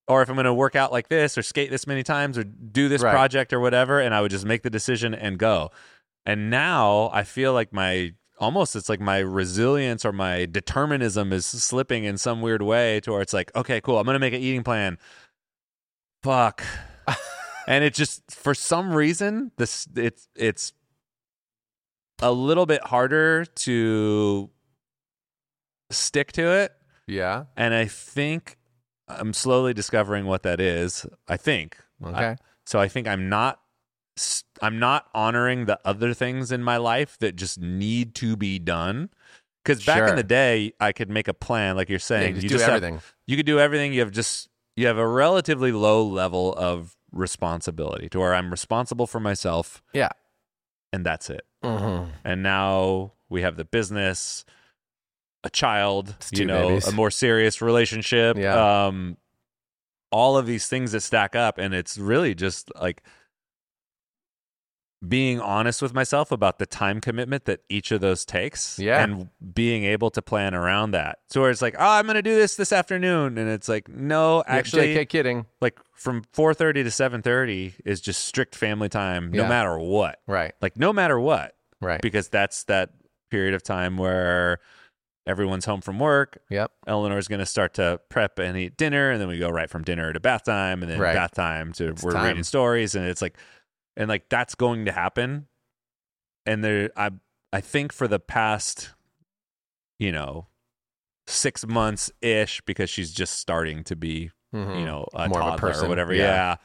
Or 0.10 0.22
if 0.24 0.30
I'm 0.30 0.36
gonna 0.36 0.54
work 0.54 0.76
out 0.76 0.92
like 0.92 1.08
this, 1.08 1.38
or 1.38 1.44
skate 1.44 1.70
this 1.70 1.86
many 1.88 2.04
times, 2.04 2.38
or 2.38 2.44
do 2.44 2.90
this 2.90 3.02
Right. 3.04 3.12
project 3.12 3.54
or 3.54 3.60
whatever, 3.62 4.00
and 4.02 4.14
I 4.14 4.22
would 4.22 4.32
just 4.32 4.44
make 4.46 4.64
the 4.64 4.70
decision 4.70 5.14
and 5.14 5.38
go. 5.40 5.70
And 6.26 6.50
now 6.50 7.10
I 7.14 7.24
feel 7.24 7.54
like 7.54 7.72
my 7.72 8.14
almost 8.40 8.76
it's 8.76 8.88
like 8.90 9.00
my 9.02 9.20
resilience 9.20 10.04
or 10.06 10.12
my 10.14 10.46
determinism 10.46 11.32
is 11.34 11.46
slipping 11.46 12.06
in 12.06 12.18
some 12.18 12.42
weird 12.42 12.62
way 12.62 13.00
to 13.02 13.12
where 13.12 13.22
it's 13.22 13.34
like, 13.34 13.54
okay, 13.56 13.80
cool, 13.82 14.00
I'm 14.00 14.06
gonna 14.06 14.20
make 14.20 14.34
an 14.34 14.42
eating 14.42 14.64
plan. 14.64 14.98
fuck. 16.24 16.64
and 17.68 17.84
it 17.84 17.94
just 17.94 18.30
for 18.32 18.54
some 18.54 18.94
reason 18.94 19.52
this 19.58 19.88
it's 19.96 20.28
it's 20.36 20.74
a 22.22 22.32
little 22.32 22.66
bit 22.66 22.84
harder 22.86 23.46
to 23.46 24.50
stick 25.92 26.32
to 26.34 26.44
it 26.52 26.74
Yeah. 27.08 27.46
and 27.56 27.74
I 27.74 27.86
think 27.86 28.58
I'm 29.10 29.34
slowly 29.34 29.74
discovering 29.74 30.26
what 30.26 30.44
that 30.44 30.60
is. 30.62 31.06
I 31.28 31.38
think. 31.38 31.78
Okay. 32.04 32.16
I- 32.32 32.38
so 32.66 32.80
I 32.80 32.88
think 32.88 33.08
I'm 33.08 33.30
not 33.30 33.60
I'm 34.62 34.80
not 34.80 35.08
honoring 35.16 35.66
the 35.66 35.80
other 35.86 36.14
things 36.14 36.52
in 36.52 36.62
my 36.62 36.78
life 36.78 37.18
that 37.20 37.36
just 37.36 37.60
need 37.60 38.14
to 38.16 38.36
be 38.36 38.60
done. 38.60 39.10
Cuz 39.66 39.86
back 39.86 40.10
in 40.10 40.16
the 40.16 40.24
day 40.24 40.74
I 40.80 40.92
could 40.92 41.10
make 41.10 41.28
a 41.28 41.34
plan 41.34 41.76
like 41.78 41.90
you're 41.90 41.96
Yeah, 41.96 42.00
saying. 42.00 42.36
you 42.36 42.42
just 42.42 42.44
you 42.44 42.50
do 42.50 42.56
just 42.56 42.66
have- 42.66 42.84
everything. 42.84 43.02
you 43.28 43.38
could 43.38 43.46
do 43.46 43.60
everything. 43.60 43.94
You 43.94 44.02
have 44.02 44.12
just 44.12 44.50
you 44.76 44.88
have 44.88 44.98
a 44.98 45.08
relatively 45.08 45.72
low 45.72 46.04
level 46.06 46.54
of 46.54 46.96
responsibility 47.12 48.08
to 48.10 48.20
where 48.20 48.36
I'm 48.36 48.52
responsible 48.52 49.08
for 49.08 49.20
myself 49.20 49.82
yeah. 49.94 50.10
and 50.94 51.06
that's 51.06 51.30
it. 51.30 51.46
Mm-hmm. 51.64 52.12
And 52.24 52.44
now 52.44 53.14
we 53.30 53.42
have 53.42 53.58
the 53.58 53.66
business, 53.66 54.46
a 55.44 55.50
child, 55.50 56.16
It's 56.20 56.32
you 56.40 56.46
know, 56.46 56.70
babies. 56.70 56.88
a 56.88 56.92
more 56.92 57.12
serious 57.12 57.62
relationship. 57.62 58.38
Yeah. 58.38 58.86
Um, 58.88 59.18
all 60.12 60.38
of 60.38 60.46
these 60.48 60.68
things 60.68 60.92
that 60.94 61.02
stack 61.02 61.36
up, 61.36 61.58
and 61.58 61.74
it's 61.74 61.98
really 61.98 62.34
just 62.36 62.72
like 62.76 63.04
being 65.08 65.40
honest 65.40 65.82
with 65.82 65.94
myself 65.94 66.30
about 66.30 66.60
the 66.60 66.66
time 66.66 67.00
commitment 67.00 67.46
that 67.46 67.62
each 67.70 67.90
of 67.94 68.02
those 68.02 68.26
takes 68.26 68.78
Yeah. 68.78 69.02
and 69.02 69.30
being 69.54 69.86
able 69.86 70.10
to 70.10 70.22
plan 70.22 70.54
around 70.54 70.92
that 70.92 71.20
so 71.30 71.40
where 71.40 71.50
it's 71.50 71.62
like 71.62 71.76
oh 71.80 71.90
i'm 71.92 72.06
gonna 72.06 72.22
do 72.22 72.36
this 72.36 72.58
this 72.58 72.74
afternoon 72.74 73.38
and 73.38 73.50
it's 73.50 73.70
like 73.70 73.88
no 73.88 74.44
actually 74.46 74.94
JK 74.94 75.08
kidding. 75.08 75.46
like 75.62 75.80
from 75.94 76.24
4.30 76.36 76.74
to 76.74 76.84
7.30 76.90 77.76
is 77.86 78.02
just 78.02 78.26
strict 78.26 78.56
family 78.56 78.90
time 78.90 79.32
no 79.32 79.44
Yeah. 79.44 79.48
matter 79.48 79.80
what 79.80 80.20
Right. 80.28 80.52
like 80.62 80.76
no 80.76 80.92
matter 80.92 81.18
what 81.18 81.56
Right. 81.80 82.02
because 82.02 82.28
that's 82.28 82.66
that 82.66 82.90
period 83.32 83.54
of 83.54 83.64
time 83.64 83.96
where 83.96 84.60
everyone's 85.30 85.66
home 85.66 85.80
from 85.82 86.00
work. 86.00 86.40
Yep. 86.50 86.72
Eleanor's 86.88 87.28
going 87.28 87.40
to 87.40 87.46
start 87.46 87.76
to 87.76 88.02
prep 88.10 88.40
and 88.40 88.58
eat 88.58 88.76
dinner, 88.78 89.12
and 89.12 89.22
then 89.22 89.28
we 89.28 89.38
go 89.38 89.50
right 89.50 89.70
from 89.70 89.84
dinner 89.84 90.12
to 90.12 90.20
bath 90.20 90.44
time, 90.44 90.82
and 90.82 90.92
then 90.92 91.00
Right. 91.00 91.14
bath 91.14 91.34
time 91.36 91.72
to 91.74 91.90
It's 91.90 92.04
we're 92.04 92.14
time. 92.14 92.26
reading 92.28 92.44
stories, 92.44 92.96
and 92.96 93.06
it's 93.06 93.22
like, 93.22 93.38
and 93.96 94.10
like 94.10 94.28
that's 94.30 94.56
going 94.56 94.86
to 94.86 94.92
happen. 94.92 95.48
And 96.46 96.64
there, 96.64 96.90
I 96.98 97.12
I 97.54 97.62
think 97.62 97.94
for 97.94 98.08
the 98.08 98.20
past, 98.20 98.94
you 100.00 100.12
know, 100.12 100.48
six 101.28 101.66
months 101.66 102.12
ish, 102.22 102.62
because 102.62 102.90
she's 102.90 103.12
just 103.12 103.38
starting 103.40 103.84
to 103.86 103.96
be 103.96 104.32
Mhm. 104.54 104.80
you 104.80 104.86
know, 104.86 105.06
a 105.14 105.28
More 105.30 105.40
a 105.40 105.44
toddler 105.44 105.58
person, 105.60 105.86
or 105.86 105.90
whatever. 105.90 106.14
yeah. 106.14 106.24
Yeah. 106.24 106.56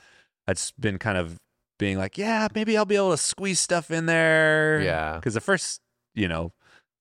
It's 0.48 0.70
been 0.72 0.98
kind 0.98 1.18
of 1.18 1.38
being 1.78 1.98
like, 1.98 2.16
yeah, 2.16 2.48
maybe 2.54 2.76
I'll 2.78 2.84
be 2.86 2.96
able 2.96 3.10
to 3.10 3.18
squeeze 3.18 3.60
stuff 3.60 3.90
in 3.90 4.06
there. 4.06 4.80
Yeah. 4.80 5.16
Because 5.16 5.34
the 5.34 5.40
first, 5.40 5.80
you 6.14 6.28
know, 6.28 6.52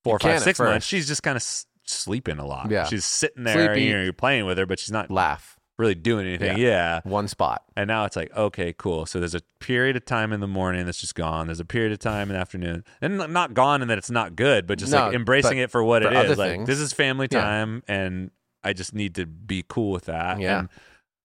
four, 0.03 0.19
five, 0.19 0.41
six 0.41 0.59
months, 0.59 0.85
she's 0.85 1.07
just 1.07 1.23
kind 1.23 1.35
of 1.35 1.41
s- 1.41 1.65
sleeping 1.85 2.39
a 2.39 2.45
lot. 2.45 2.69
Yeah. 2.71 2.85
She's 2.85 3.05
sitting 3.05 3.43
there, 3.43 3.73
Sleepy. 3.73 3.85
you 3.85 3.93
know, 3.93 4.03
you're 4.03 4.13
playing 4.13 4.45
with 4.45 4.57
her, 4.57 4.65
but 4.65 4.79
she's 4.79 4.91
not 4.91 5.11
Laugh. 5.11 5.57
really 5.77 5.95
doing 5.95 6.27
anything. 6.27 6.57
Yeah. 6.57 7.01
One 7.03 7.27
spot. 7.27 7.63
And 7.75 7.87
now 7.87 8.05
it's 8.05 8.15
like, 8.15 8.35
okay, 8.35 8.73
cool. 8.77 9.05
So 9.05 9.19
there's 9.19 9.35
a 9.35 9.41
period 9.59 9.95
of 9.95 10.05
time 10.05 10.33
in 10.33 10.39
the 10.39 10.47
morning 10.47 10.85
that's 10.85 10.99
just 11.01 11.15
gone. 11.15 11.47
There's 11.47 11.59
a 11.59 11.65
period 11.65 11.91
of 11.91 11.99
time 11.99 12.29
in 12.29 12.35
the 12.35 12.39
afternoon. 12.39 12.83
And 13.01 13.21
n- 13.21 13.33
not 13.33 13.53
gone 13.53 13.81
and 13.81 13.89
that 13.89 13.97
it's 13.97 14.11
not 14.11 14.35
good, 14.35 14.67
but 14.67 14.77
just 14.77 14.91
No, 14.91 15.05
like 15.05 15.15
embracing 15.15 15.57
but 15.57 15.63
it 15.63 15.71
for 15.71 15.83
what 15.83 16.03
for 16.03 16.09
it 16.09 16.15
other 16.15 16.31
is. 16.33 16.37
Like 16.37 16.51
things. 16.51 16.67
this 16.67 16.79
is 16.79 16.93
family 16.93 17.27
Yeah. 17.31 17.41
time 17.41 17.83
and 17.87 18.31
I 18.63 18.73
just 18.73 18.93
need 18.93 19.15
to 19.15 19.25
be 19.25 19.63
cool 19.67 19.91
with 19.91 20.05
that. 20.05 20.39
Yeah. 20.39 20.59
And 20.59 20.69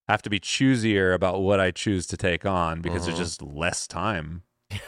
I 0.09 0.13
have 0.13 0.23
to 0.23 0.31
be 0.31 0.41
choosier 0.41 1.15
about 1.15 1.43
what 1.43 1.61
I 1.61 1.71
choose 1.71 2.07
to 2.09 2.17
take 2.17 2.47
on 2.47 2.81
because 2.81 3.05
there's 3.05 3.17
mm-hmm. 3.17 3.25
just 3.25 3.43
less 3.43 3.87
time. 3.87 4.43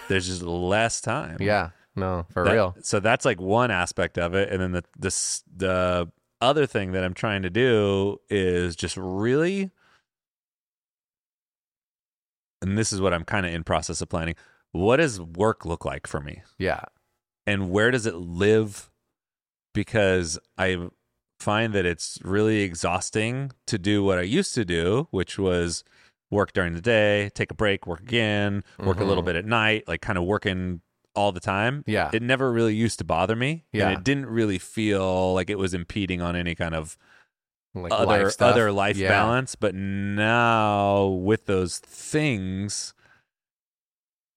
There's 0.09 0.26
just 0.26 0.42
less 0.42 1.00
time. 1.00 1.37
Yeah. 1.40 1.70
No, 2.00 2.26
for 2.33 2.45
That- 2.45 2.52
real. 2.52 2.76
So 2.83 2.99
that's 3.00 3.25
like 3.25 3.40
one 3.40 3.71
aspect 3.71 4.19
of 4.19 4.35
it, 4.35 4.50
and 4.50 4.61
then 4.61 4.73
the 4.73 4.85
this 4.99 5.42
the 5.54 6.11
other 6.40 6.66
thing 6.66 6.92
that 6.92 7.04
I'm 7.04 7.14
trying 7.14 7.42
to 7.42 7.50
do 7.50 8.19
is 8.30 8.75
just 8.75 8.97
really, 8.97 9.71
and 12.62 12.76
this 12.76 12.92
is 12.92 13.00
what 13.00 13.12
I'm 13.14 13.25
kind 13.25 13.47
of 13.47 13.52
in 13.52 13.64
process 13.64 14.00
of 14.00 14.09
planning. 14.09 14.35
What 14.73 14.97
does 14.99 15.21
work 15.21 15.64
look 15.64 15.85
like 15.85 16.07
for 16.07 16.21
me, 16.21 16.42
Yeah. 16.59 16.85
and 17.47 17.71
where 17.71 17.90
does 17.90 18.07
it 18.07 18.14
live? 18.14 18.90
Because 19.75 20.38
I 20.59 20.88
find 21.38 21.73
that 21.75 21.87
it's 21.87 22.19
really 22.23 22.61
exhausting 22.62 23.53
to 23.66 23.79
do 23.79 24.03
what 24.05 24.18
I 24.18 24.22
used 24.22 24.55
to 24.57 24.64
do, 24.64 25.09
which 25.11 25.38
was 25.38 25.85
work 26.31 26.53
during 26.53 26.75
the 26.75 26.81
day, 26.81 27.31
take 27.35 27.51
a 27.51 27.55
break, 27.55 27.87
work 27.87 28.01
again, 28.01 28.62
work 28.79 29.01
a 29.01 29.05
little 29.05 29.22
Mhm. 29.22 29.27
bit 29.27 29.37
at 29.37 29.44
night, 29.46 29.88
like 29.88 30.01
kind 30.01 30.18
of 30.18 30.25
working 30.25 30.81
all 31.14 31.33
the 31.33 31.40
time 31.40 31.83
Yeah. 31.87 32.11
it 32.12 32.23
never 32.23 32.53
really 32.53 32.75
used 32.75 32.99
to 32.99 33.05
bother 33.05 33.35
me 33.37 33.64
Yeah. 33.73 33.88
and 33.88 33.99
it 33.99 34.05
didn't 34.05 34.27
really 34.27 34.59
feel 34.59 35.35
like 35.35 35.51
it 35.51 35.59
was 35.59 35.75
impeding 35.75 36.23
on 36.23 36.37
any 36.37 36.55
kind 36.55 36.75
of 36.75 36.96
like 37.75 37.92
other 37.92 38.25
life 38.25 38.42
other 38.42 38.73
life 38.73 38.96
Yeah. 38.96 39.09
balance 39.09 39.55
but 39.55 39.75
now 39.75 41.07
with 41.07 41.46
those 41.46 41.79
things 41.79 42.94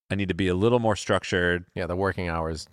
i 0.09 0.15
need 0.15 0.27
to 0.29 0.33
be 0.35 0.47
a 0.47 0.55
little 0.55 0.79
more 0.79 0.95
structured 0.95 1.65
Yeah. 1.75 1.85
The 1.87 1.95
working 1.95 2.29
hours. 2.29 2.67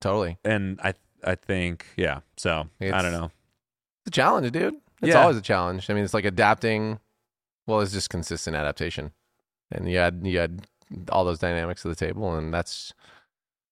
Totally. 0.00 0.38
and 0.44 0.80
i 0.82 0.94
i 1.24 1.34
think 1.36 1.86
yeah 1.96 2.20
so 2.36 2.68
i 2.80 3.02
don't 3.02 3.12
know 3.12 3.30
It's 4.06 4.08
a 4.16 4.20
challenge, 4.20 4.50
dude. 4.50 4.74
It's 5.00 5.10
Yeah. 5.14 5.20
always 5.22 5.36
a 5.36 5.42
challenge. 5.42 5.88
I 5.90 5.94
mean, 5.94 6.02
it's 6.04 6.14
like 6.14 6.24
adapting. 6.24 6.98
Well, 7.68 7.80
it's 7.80 7.92
just 7.92 8.10
consistent 8.10 8.56
adaptation, 8.56 9.12
and 9.70 9.88
you 9.88 9.98
had 9.98 10.22
you 10.24 10.38
had 10.40 10.66
all 11.10 11.24
those 11.24 11.38
dynamics 11.38 11.84
at 11.86 11.88
the 11.88 11.94
table, 12.06 12.34
and 12.34 12.52
that's 12.52 12.92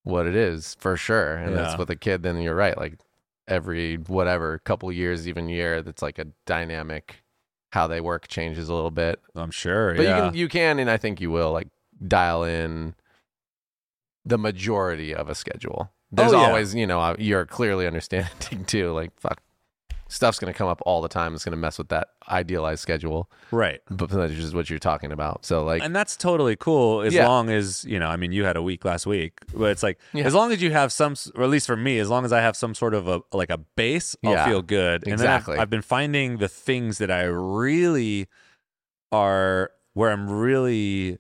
what 0.03 0.27
it 0.27 0.35
is 0.35 0.77
for 0.81 0.97
sure. 0.97 1.37
And 1.37 1.55
Yeah. 1.55 1.63
that's 1.63 1.79
with 1.79 1.91
a 1.91 1.97
kid. 1.97 2.23
Then 2.23 2.41
you're 2.41 2.55
right. 2.55 2.77
Like 2.77 2.99
every 3.49 3.97
whatever 3.97 4.59
couple 4.61 4.91
years, 4.93 5.27
even 5.29 5.49
year, 5.49 5.83
that's 5.83 6.03
like 6.03 6.19
a 6.19 6.27
dynamic. 6.47 7.23
How 7.73 7.87
they 7.87 8.01
work 8.01 8.27
changes 8.27 8.69
a 8.69 8.75
little 8.75 8.91
bit, 8.91 9.21
i'm 9.37 9.53
sure 9.53 9.95
but 9.95 10.03
yeah 10.03 10.17
you 10.17 10.23
can 10.31 10.35
you 10.39 10.49
can, 10.49 10.79
and 10.81 10.91
I 10.91 10.97
think 10.97 11.21
you 11.21 11.31
will 11.31 11.53
like 11.53 11.69
dial 12.05 12.43
in 12.43 12.95
the 14.25 14.39
majority 14.39 15.15
of 15.15 15.29
a 15.29 15.35
schedule. 15.37 15.91
There's 16.11 16.33
Oh, 16.33 16.41
yeah. 16.41 16.47
always, 16.49 16.75
you 16.75 16.87
know, 16.87 17.01
uh, 17.01 17.15
you're 17.19 17.47
clearly 17.47 17.87
understanding 17.87 18.65
too. 18.67 18.93
Like, 18.93 19.13
fuck, 19.21 19.41
stuff's 20.11 20.39
gonna 20.39 20.53
come 20.53 20.69
up 20.69 20.83
all 20.85 21.01
the 21.01 21.09
time. 21.09 21.35
It's 21.35 21.45
gonna 21.45 21.57
mess 21.57 21.79
with 21.79 21.89
that 21.89 22.09
idealized 22.29 22.81
schedule, 22.83 23.31
right 23.51 23.81
but 23.91 24.11
that's 24.11 24.35
just 24.35 24.55
what 24.55 24.69
you're 24.69 24.79
talking 24.79 25.13
about. 25.13 25.47
So, 25.47 25.65
like, 25.65 25.83
and 25.83 25.97
that's 25.97 26.17
totally 26.17 26.57
cool 26.57 27.01
as 27.01 27.15
Yeah. 27.15 27.27
long 27.27 27.49
as 27.51 27.85
you 27.85 27.99
know 27.99 28.09
i 28.09 28.17
mean 28.17 28.31
you 28.33 28.45
had 28.45 28.57
a 28.57 28.63
week 28.63 28.85
last 28.85 29.07
week 29.07 29.39
but 29.55 29.71
it's 29.71 29.83
like 29.83 29.99
Yeah. 30.13 30.25
as 30.25 30.35
long 30.35 30.53
as 30.53 30.61
you 30.61 30.71
have 30.73 30.93
some 30.93 31.15
or 31.35 31.45
at 31.45 31.51
least 31.51 31.67
for 31.67 31.77
me 31.77 31.99
as 31.99 32.09
long 32.11 32.25
as 32.25 32.33
i 32.33 32.41
have 32.41 32.57
some 32.57 32.75
sort 32.75 32.93
of 32.95 33.09
a 33.09 33.23
like 33.33 33.51
a 33.51 33.59
base 33.59 34.15
i'll 34.25 34.33
Yeah. 34.33 34.45
feel 34.47 34.63
good 34.63 35.05
and 35.05 35.13
Exactly. 35.15 35.53
then 35.55 35.59
I've, 35.61 35.63
I've 35.63 35.71
been 35.71 35.83
finding 35.83 36.39
the 36.39 36.49
things 36.49 36.99
that 36.99 37.11
i 37.11 37.23
really 37.23 38.29
are 39.13 39.71
where 39.95 40.11
i'm 40.11 40.29
really 40.31 41.19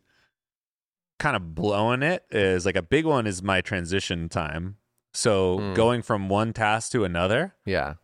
kind 1.19 1.37
of 1.37 1.55
blowing 1.55 2.03
it 2.03 2.25
is 2.31 2.65
like 2.65 2.77
a 2.77 2.83
big 2.83 3.05
one 3.05 3.27
is 3.27 3.43
my 3.43 3.61
transition 3.61 4.29
time 4.29 4.77
so 5.13 5.59
Mm. 5.59 5.75
going 5.75 6.03
from 6.03 6.29
one 6.29 6.53
task 6.53 6.93
to 6.93 7.05
another 7.05 7.55
yeah, 7.65 7.95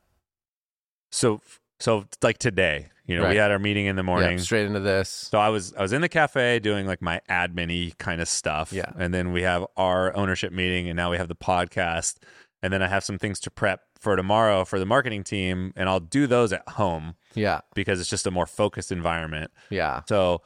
so 1.10 1.40
so 1.78 2.04
like 2.22 2.38
today 2.38 2.88
you 3.06 3.16
know 3.16 3.28
we 3.28 3.36
had 3.36 3.50
our 3.50 3.58
meeting 3.58 3.86
in 3.86 3.96
the 3.96 4.02
morning 4.02 4.32
yeah, 4.38 4.42
straight 4.44 4.66
into 4.66 4.80
this. 4.80 5.08
so 5.08 5.38
I 5.38 5.48
was 5.50 5.72
I 5.74 5.82
was 5.82 5.92
in 5.92 6.00
the 6.00 6.08
cafe 6.08 6.58
doing 6.58 6.86
like 6.86 7.00
my 7.02 7.20
admin-y 7.30 7.92
kind 7.98 8.20
of 8.20 8.28
stuff. 8.28 8.72
Yeah. 8.72 8.90
And 8.98 9.14
then 9.14 9.32
we 9.32 9.42
have 9.42 9.64
our 9.76 10.14
ownership 10.16 10.52
meeting 10.52 10.88
and 10.88 10.96
now 10.96 11.10
we 11.10 11.16
have 11.16 11.28
the 11.28 11.36
podcast. 11.36 12.16
And 12.62 12.72
then 12.72 12.82
I 12.82 12.88
have 12.88 13.04
some 13.04 13.18
things 13.18 13.38
to 13.40 13.50
prep 13.50 13.82
for 14.00 14.16
tomorrow 14.16 14.64
for 14.64 14.78
the 14.80 14.86
marketing 14.86 15.22
team. 15.22 15.72
And 15.76 15.88
I'll 15.88 16.00
do 16.00 16.26
those 16.26 16.52
at 16.52 16.68
home 16.70 17.14
Yeah, 17.34 17.60
because 17.74 18.00
it's 18.00 18.08
just 18.10 18.26
a 18.26 18.30
more 18.32 18.46
focused 18.46 18.90
environment. 18.90 19.52
yeah, 19.70 20.00
So 20.08 20.42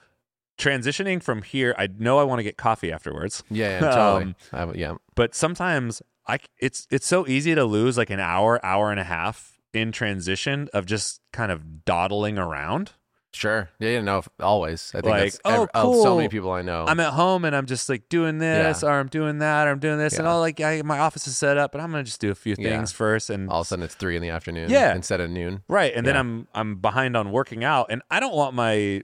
transitioning 0.58 1.22
from 1.22 1.42
here, 1.42 1.74
I 1.78 1.88
know 1.98 2.18
I 2.18 2.24
want 2.24 2.40
to 2.40 2.42
get 2.42 2.56
coffee 2.56 2.92
afterwards. 2.92 3.42
yeah, 3.50 3.80
yeah 3.80 3.90
totally. 3.90 4.34
Um, 4.52 4.70
I, 4.70 4.72
yeah, 4.74 4.94
But 5.14 5.34
sometimes 5.34 6.02
I 6.26 6.38
it's 6.58 6.86
it's 6.90 7.06
so 7.06 7.26
easy 7.26 7.54
to 7.54 7.64
lose 7.64 7.96
like 7.96 8.10
an 8.10 8.20
hour, 8.20 8.60
hour 8.64 8.90
and 8.90 9.00
a 9.00 9.04
half 9.04 9.58
in 9.72 9.92
transition 9.92 10.68
of 10.72 10.87
just 10.87 11.20
kind 11.33 11.52
of 11.52 11.85
dawdling 11.85 12.38
around. 12.38 12.92
sure. 13.33 13.70
Yeah, 13.78 13.90
yeah, 13.90 14.00
no, 14.00 14.22
always. 14.40 14.90
I 14.92 15.00
think 15.02 15.11
Like, 15.11 15.22
that's 15.35 15.40
oh, 15.44 15.62
ev- 15.62 15.68
of 15.74 15.94
so 16.02 16.16
many 16.16 16.28
people 16.28 16.50
I 16.50 16.62
know. 16.62 16.85
I'm 16.88 16.98
at 16.98 17.12
home 17.12 17.44
and 17.44 17.54
I'm 17.54 17.66
just 17.66 17.88
like 17.88 18.09
doing 18.09 18.38
this 18.38 18.83
or 18.83 18.90
I'm 18.90 19.06
doing 19.06 19.38
that 19.38 19.68
or 19.68 19.70
I'm 19.70 19.78
doing 19.78 19.98
this 19.98 20.14
and 20.18 20.24
Yeah. 20.26 20.35
oh 20.35 20.40
like 20.40 20.61
I, 20.61 20.83
my 20.83 20.98
office 20.98 21.28
is 21.28 21.37
set 21.37 21.56
up 21.56 21.70
but 21.70 21.80
I'm 21.80 21.92
gonna 21.92 22.02
just 22.02 22.20
do 22.20 22.33
a 22.33 22.35
few 22.35 22.56
Yeah. 22.59 22.70
things 22.70 22.90
first 22.90 23.30
and 23.30 23.48
all 23.48 23.61
of 23.61 23.66
a 23.66 23.68
sudden, 23.68 23.85
it's 23.85 23.94
three 23.94 24.16
in 24.16 24.22
the 24.22 24.30
afternoon. 24.30 24.68
Yeah. 24.68 24.94
instead 24.96 25.20
of 25.20 25.30
noon. 25.30 25.62
right 25.68 25.92
and 25.94 26.04
then 26.04 26.16
I'm 26.16 26.48
I'm 26.54 26.76
behind 26.76 27.16
on 27.16 27.30
working 27.30 27.62
out 27.62 27.87
and 27.90 28.02
I 28.11 28.18
don't 28.18 28.35
want 28.35 28.54
my 28.56 29.02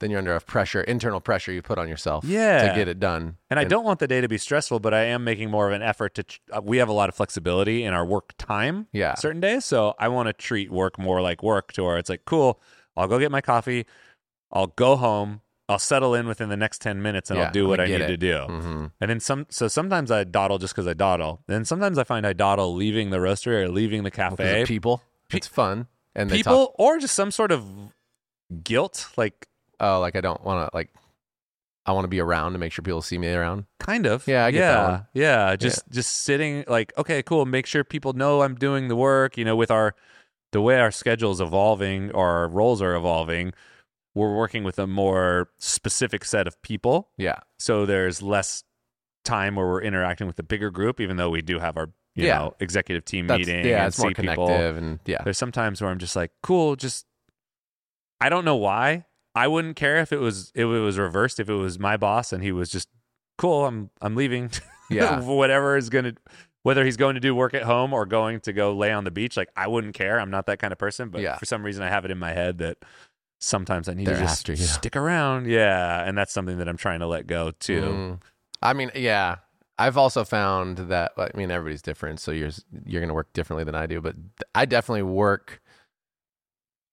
Then 0.00 0.10
you're 0.10 0.18
under 0.18 0.34
a 0.34 0.40
pressure, 0.40 0.80
internal 0.80 1.20
pressure 1.20 1.52
you 1.52 1.62
put 1.62 1.78
on 1.78 1.88
yourself. 1.88 2.24
Yeah. 2.24 2.68
to 2.68 2.74
get 2.74 2.88
it 2.88 2.98
done. 2.98 3.36
and 3.50 3.60
I 3.60 3.64
don't 3.64 3.84
want 3.84 4.00
the 4.00 4.08
day 4.08 4.20
to 4.20 4.28
be 4.28 4.38
stressful 4.38 4.80
but 4.80 4.92
I 4.94 5.04
am 5.04 5.22
making 5.24 5.50
more 5.50 5.66
of 5.68 5.72
an 5.74 5.82
effort 5.82 6.14
to 6.16 6.24
uh, 6.52 6.60
we 6.62 6.78
have 6.78 6.88
a 6.88 6.92
lot 6.92 7.08
of 7.08 7.14
flexibility 7.14 7.84
in 7.84 7.92
our 7.94 8.04
work 8.04 8.32
time 8.38 8.86
Yeah. 8.92 9.14
certain 9.14 9.40
days 9.40 9.64
so 9.64 9.94
I 9.98 10.08
want 10.08 10.26
to 10.28 10.32
treat 10.32 10.70
work 10.72 10.98
more 10.98 11.20
like 11.22 11.42
work 11.42 11.72
to 11.74 11.84
where 11.84 11.98
it's 11.98 12.10
like 12.10 12.24
cool 12.24 12.60
I'll 12.96 13.06
go 13.08 13.18
get 13.18 13.30
my 13.30 13.40
coffee 13.40 13.86
I'll 14.52 14.66
go 14.68 14.96
home. 14.96 15.42
I'll 15.68 15.78
settle 15.78 16.16
in 16.16 16.26
within 16.26 16.48
the 16.48 16.56
next 16.56 16.80
10 16.80 17.00
minutes 17.00 17.30
and 17.30 17.38
Yeah, 17.38 17.46
I'll 17.46 17.52
do 17.52 17.68
what 17.68 17.78
I 17.78 17.84
I 17.84 17.86
need 17.86 18.00
it. 18.00 18.06
to 18.08 18.16
do. 18.16 18.38
hmm 18.48 18.86
And 19.00 19.08
then 19.10 19.20
some, 19.20 19.46
so 19.50 19.68
sometimes 19.68 20.10
I 20.10 20.24
dawdle 20.24 20.58
just 20.58 20.74
because 20.74 20.88
I 20.88 20.94
dawdle. 20.94 21.42
Then 21.46 21.64
sometimes 21.64 21.96
I 21.96 22.02
find 22.02 22.26
I 22.26 22.32
dawdle 22.32 22.74
leaving 22.74 23.10
the 23.10 23.18
roastery 23.18 23.62
or 23.62 23.68
leaving 23.68 24.02
the 24.02 24.10
cafe. 24.10 24.64
people, 24.66 25.02
Pe- 25.28 25.36
it's 25.38 25.46
fun, 25.46 25.86
and 26.16 26.28
People 26.28 26.66
talk. 26.66 26.74
or 26.80 26.98
just 26.98 27.14
some 27.14 27.30
sort 27.30 27.52
of 27.52 27.64
guilt, 28.64 29.08
like 29.16 29.46
Oh, 29.80 30.00
like 30.00 30.16
I 30.16 30.20
don't 30.20 30.42
want 30.44 30.70
to 30.70 30.76
like. 30.76 30.90
I 31.86 31.92
want 31.92 32.04
to 32.04 32.08
be 32.08 32.20
around 32.20 32.52
to 32.52 32.58
make 32.58 32.72
sure 32.72 32.82
people 32.82 33.00
see 33.02 33.16
me 33.18 33.32
around. 33.32 33.64
kind 33.80 34.06
of. 34.06 34.26
Yeah, 34.28 34.44
I 34.44 34.50
get 34.50 34.58
yeah, 34.60 34.72
that 34.72 34.90
one. 34.90 35.06
Yeah, 35.14 35.56
just 35.56 35.88
just 35.90 36.22
sitting 36.22 36.62
like, 36.68 36.92
okay, 36.98 37.22
cool. 37.22 37.46
Make 37.46 37.66
sure 37.66 37.82
people 37.84 38.12
know 38.12 38.42
I'm 38.42 38.54
doing 38.54 38.88
the 38.88 38.96
work. 38.96 39.38
You 39.38 39.44
know, 39.46 39.56
with 39.56 39.70
our 39.70 39.94
the 40.52 40.60
way 40.60 40.78
our 40.78 40.90
schedule 40.90 41.32
is 41.32 41.40
evolving, 41.40 42.12
our 42.12 42.48
roles 42.48 42.82
are 42.82 42.94
evolving, 42.94 43.54
we're 44.14 44.36
working 44.36 44.62
with 44.64 44.78
a 44.78 44.86
more 44.86 45.48
specific 45.58 46.24
set 46.24 46.46
of 46.46 46.60
people. 46.62 47.08
Yeah, 47.16 47.38
So 47.58 47.86
there's 47.86 48.20
less 48.20 48.64
time 49.24 49.54
where 49.54 49.66
we're 49.66 49.82
interacting 49.82 50.26
with 50.26 50.34
the 50.36 50.42
bigger 50.42 50.70
group, 50.70 51.00
even 51.00 51.16
though 51.16 51.30
we 51.30 51.40
do 51.40 51.58
have 51.60 51.76
our 51.76 51.90
you 52.14 52.26
Yeah. 52.26 52.38
know 52.38 52.54
executive 52.60 53.04
team 53.04 53.26
that's 53.26 53.38
meeting. 53.38 53.64
yeah, 53.64 53.78
and 53.78 53.86
it's 53.88 53.98
more 53.98 54.10
see 54.10 54.14
people. 54.14 54.46
connective, 54.48 54.76
and 54.76 54.98
yeah, 55.06 55.22
There's 55.24 55.38
sometimes 55.38 55.80
where 55.80 55.90
I'm 55.90 55.98
just 55.98 56.14
like, 56.16 56.30
cool, 56.42 56.76
just 56.76 57.06
I 58.20 58.28
don't 58.28 58.44
know 58.44 58.56
why. 58.56 59.06
I 59.34 59.46
wouldn't 59.48 59.76
care 59.76 59.98
if 59.98 60.12
it 60.12 60.18
was 60.18 60.50
if 60.54 60.62
it 60.62 60.66
was 60.80 60.98
reversed, 60.98 61.38
if 61.40 61.48
it 61.48 61.54
was 61.54 61.78
my 61.78 61.96
boss 61.96 62.32
and 62.32 62.42
he 62.42 62.52
was 62.52 62.70
just 62.70 62.88
cool, 63.38 63.66
I'm 63.66 63.90
I'm 64.00 64.14
leaving. 64.16 64.50
Yeah. 64.92 65.20
Whatever 65.20 65.76
is 65.76 65.88
gonna 65.88 66.14
whether 66.64 66.84
he's 66.84 66.96
going 66.96 67.14
to 67.14 67.20
do 67.20 67.32
work 67.32 67.54
at 67.54 67.62
home 67.62 67.92
or 67.92 68.04
going 68.06 68.40
to 68.40 68.52
go 68.52 68.72
lay 68.74 68.90
on 68.90 69.04
the 69.04 69.12
beach, 69.12 69.36
like 69.36 69.48
I 69.56 69.68
wouldn't 69.68 69.94
care. 69.94 70.18
I'm 70.18 70.30
not 70.32 70.46
that 70.46 70.58
kind 70.58 70.72
of 70.72 70.78
person. 70.80 71.10
But 71.10 71.20
Yeah. 71.20 71.36
for 71.38 71.44
some 71.44 71.62
reason 71.62 71.84
I 71.84 71.88
have 71.88 72.04
it 72.04 72.10
in 72.10 72.18
my 72.18 72.32
head 72.32 72.58
that 72.58 72.78
sometimes 73.38 73.88
I 73.88 73.94
need 73.94 74.08
They're 74.08 74.16
to 74.16 74.20
just 74.22 74.40
after 74.40 74.52
you. 74.52 74.66
stick 74.66 74.96
around. 74.96 75.46
Yeah. 75.46 76.02
And 76.04 76.18
that's 76.18 76.32
something 76.32 76.58
that 76.58 76.68
I'm 76.68 76.76
trying 76.76 76.98
to 77.00 77.06
let 77.06 77.28
go 77.28 77.52
too. 77.52 77.80
Mm. 77.82 78.20
I 78.62 78.72
mean, 78.72 78.90
yeah. 78.96 79.36
I've 79.78 79.96
also 79.96 80.24
found 80.24 80.76
that 80.78 81.12
I 81.16 81.30
mean 81.36 81.50
everybody's 81.52 81.82
different, 81.82 82.18
so 82.20 82.32
you're 82.32 82.50
you're 82.84 83.00
going 83.00 83.08
to 83.08 83.14
work 83.14 83.32
differently 83.32 83.62
than 83.64 83.76
I 83.76 83.86
do, 83.86 84.00
but 84.00 84.16
I 84.54 84.66
definitely 84.66 85.04
work 85.04 85.62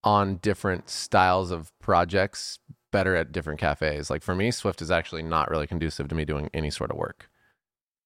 on 0.07 0.37
different 0.37 0.89
styles 0.89 1.51
of 1.51 1.77
projects 1.79 2.59
better 2.93 3.17
at 3.17 3.33
different 3.33 3.59
cafes. 3.59 4.09
Like 4.09 4.23
for 4.23 4.33
me, 4.33 4.51
Swift 4.51 4.81
is 4.81 4.89
actually 4.89 5.21
not 5.21 5.51
really 5.51 5.67
conducive 5.67 6.07
to 6.07 6.15
me 6.15 6.23
doing 6.23 6.49
any 6.53 6.69
sort 6.69 6.91
of 6.91 6.97
work. 6.97 7.29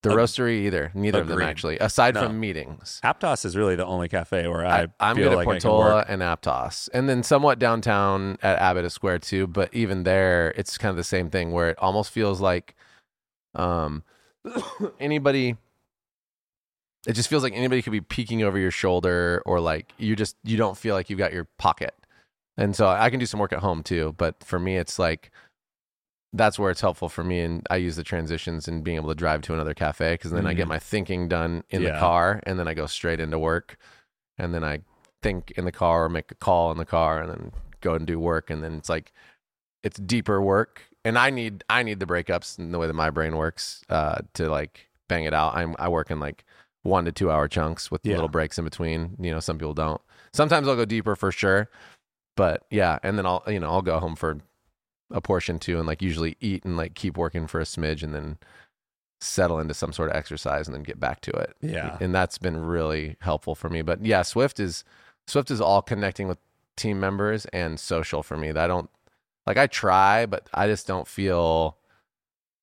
The 0.02 0.10
Ag- 0.10 0.16
roastery 0.16 0.62
either, 0.62 0.90
neither 0.94 1.20
of 1.20 1.28
them 1.28 1.40
actually, 1.40 1.78
aside 1.78 2.14
No. 2.14 2.24
from 2.24 2.40
meetings. 2.40 3.00
Aptos 3.04 3.44
is 3.44 3.56
really 3.56 3.76
the 3.76 3.86
only 3.86 4.08
cafe 4.08 4.48
where 4.48 4.66
I, 4.66 4.88
I, 4.98 5.10
am 5.10 5.16
feel 5.16 5.28
good 5.30 5.36
like 5.36 5.46
at 5.46 5.50
I 5.54 5.60
Portola 5.60 6.04
and 6.08 6.22
Aptos, 6.22 6.88
and 6.92 7.08
then 7.08 7.22
somewhat 7.22 7.60
downtown 7.60 8.36
at 8.42 8.58
Abbott 8.58 8.90
Square 8.90 9.20
too. 9.20 9.46
But 9.46 9.72
even 9.72 10.02
there, 10.02 10.52
it's 10.56 10.76
kind 10.76 10.90
of 10.90 10.96
the 10.96 11.04
same 11.04 11.30
thing 11.30 11.52
where 11.52 11.70
it 11.70 11.78
almost 11.78 12.10
feels 12.10 12.40
like, 12.40 12.74
um, 13.54 14.02
anybody. 14.98 15.56
It 17.06 17.14
just 17.14 17.28
feels 17.28 17.42
like 17.42 17.52
anybody 17.54 17.82
could 17.82 17.92
be 17.92 18.00
peeking 18.00 18.42
over 18.42 18.58
your 18.58 18.70
shoulder, 18.70 19.42
or 19.44 19.60
like 19.60 19.92
you 19.98 20.14
just 20.16 20.36
you 20.44 20.56
don't 20.56 20.76
feel 20.76 20.94
like 20.94 21.10
you've 21.10 21.18
got 21.18 21.32
your 21.32 21.48
pocket. 21.58 21.94
And 22.56 22.76
so 22.76 22.86
I 22.86 23.10
can 23.10 23.18
do 23.18 23.26
some 23.26 23.40
work 23.40 23.52
at 23.52 23.60
home 23.60 23.82
too, 23.82 24.14
but 24.18 24.42
for 24.44 24.58
me, 24.58 24.76
it's 24.76 24.98
like 24.98 25.30
that's 26.34 26.58
where 26.58 26.70
it's 26.70 26.80
helpful 26.80 27.08
for 27.08 27.22
me, 27.24 27.40
and 27.40 27.66
I 27.70 27.76
use 27.76 27.96
the 27.96 28.04
transitions 28.04 28.66
and 28.68 28.82
being 28.84 28.96
able 28.96 29.08
to 29.08 29.14
drive 29.14 29.42
to 29.42 29.54
another 29.54 29.74
cafe 29.74 30.14
because 30.14 30.30
then 30.30 30.46
I 30.46 30.54
get 30.54 30.64
Mhm. 30.66 30.70
my 30.70 30.78
thinking 30.78 31.28
done 31.28 31.64
in 31.70 31.82
the 31.82 31.98
car, 31.98 32.40
and 32.44 32.58
then 32.58 32.66
I 32.68 32.74
go 32.74 32.86
straight 32.86 33.20
into 33.20 33.38
work, 33.38 33.76
and 34.38 34.54
then 34.54 34.64
I 34.64 34.80
think 35.22 35.50
in 35.52 35.64
the 35.66 35.72
car 35.72 36.04
or 36.04 36.08
make 36.08 36.30
a 36.30 36.34
call 36.34 36.70
in 36.72 36.78
the 36.78 36.86
car, 36.86 37.20
and 37.22 37.30
then 37.30 37.52
go 37.80 37.94
and 37.94 38.06
do 38.06 38.18
work, 38.18 38.48
and 38.48 38.62
then 38.62 38.74
it's 38.74 38.88
like 38.88 39.12
it's 39.82 39.98
deeper 39.98 40.40
work, 40.40 40.82
and 41.04 41.18
I 41.18 41.30
need 41.30 41.64
I 41.68 41.82
need 41.82 42.00
the 42.00 42.06
breakups 42.06 42.58
and 42.58 42.72
the 42.72 42.78
way 42.78 42.86
that 42.86 42.94
my 42.94 43.10
brain 43.10 43.36
works 43.36 43.82
uh, 43.90 44.20
to 44.34 44.48
like 44.48 44.88
bang 45.08 45.24
it 45.24 45.34
out. 45.34 45.54
I'm 45.54 45.74
I 45.78 45.88
work 45.88 46.10
in 46.10 46.18
like 46.20 46.44
one 46.82 47.04
to 47.04 47.12
two 47.12 47.30
hour 47.30 47.48
chunks 47.48 47.90
with 47.90 48.04
Yeah. 48.04 48.14
little 48.14 48.28
breaks 48.28 48.58
in 48.58 48.64
between. 48.64 49.16
You 49.20 49.30
know, 49.32 49.40
some 49.40 49.58
people 49.58 49.74
don't. 49.74 50.00
Sometimes 50.32 50.66
I'll 50.68 50.76
go 50.76 50.84
deeper 50.84 51.14
for 51.16 51.30
sure, 51.32 51.68
but 52.36 52.64
yeah, 52.70 52.98
and 53.02 53.16
then 53.18 53.26
I'll 53.26 53.42
you 53.46 53.60
know 53.60 53.70
I'll 53.70 53.82
go 53.82 53.98
home 53.98 54.16
for 54.16 54.38
a 55.10 55.20
portion 55.20 55.58
too, 55.58 55.78
and 55.78 55.86
like 55.86 56.00
usually 56.02 56.36
eat 56.40 56.64
and 56.64 56.76
like 56.76 56.94
keep 56.94 57.16
working 57.16 57.46
for 57.46 57.60
a 57.60 57.64
smidge, 57.64 58.02
and 58.02 58.14
then 58.14 58.38
settle 59.20 59.60
into 59.60 59.74
some 59.74 59.92
sort 59.92 60.10
of 60.10 60.16
exercise, 60.16 60.66
and 60.66 60.74
then 60.74 60.82
get 60.82 60.98
back 60.98 61.20
to 61.20 61.30
it. 61.30 61.54
Yeah. 61.60 61.96
and 62.00 62.14
that's 62.14 62.38
been 62.38 62.58
really 62.64 63.16
helpful 63.20 63.54
for 63.54 63.68
me. 63.68 63.82
But 63.82 64.04
yeah, 64.04 64.22
Swift 64.22 64.58
is 64.58 64.84
Swift 65.26 65.50
is 65.50 65.60
all 65.60 65.82
connecting 65.82 66.26
with 66.28 66.38
team 66.76 66.98
members 66.98 67.44
and 67.52 67.78
social 67.78 68.22
for 68.22 68.36
me. 68.36 68.50
I 68.50 68.66
don't 68.66 68.90
like 69.46 69.58
I 69.58 69.66
try, 69.66 70.24
but 70.26 70.48
I 70.54 70.66
just 70.66 70.86
don't 70.86 71.06
feel 71.06 71.76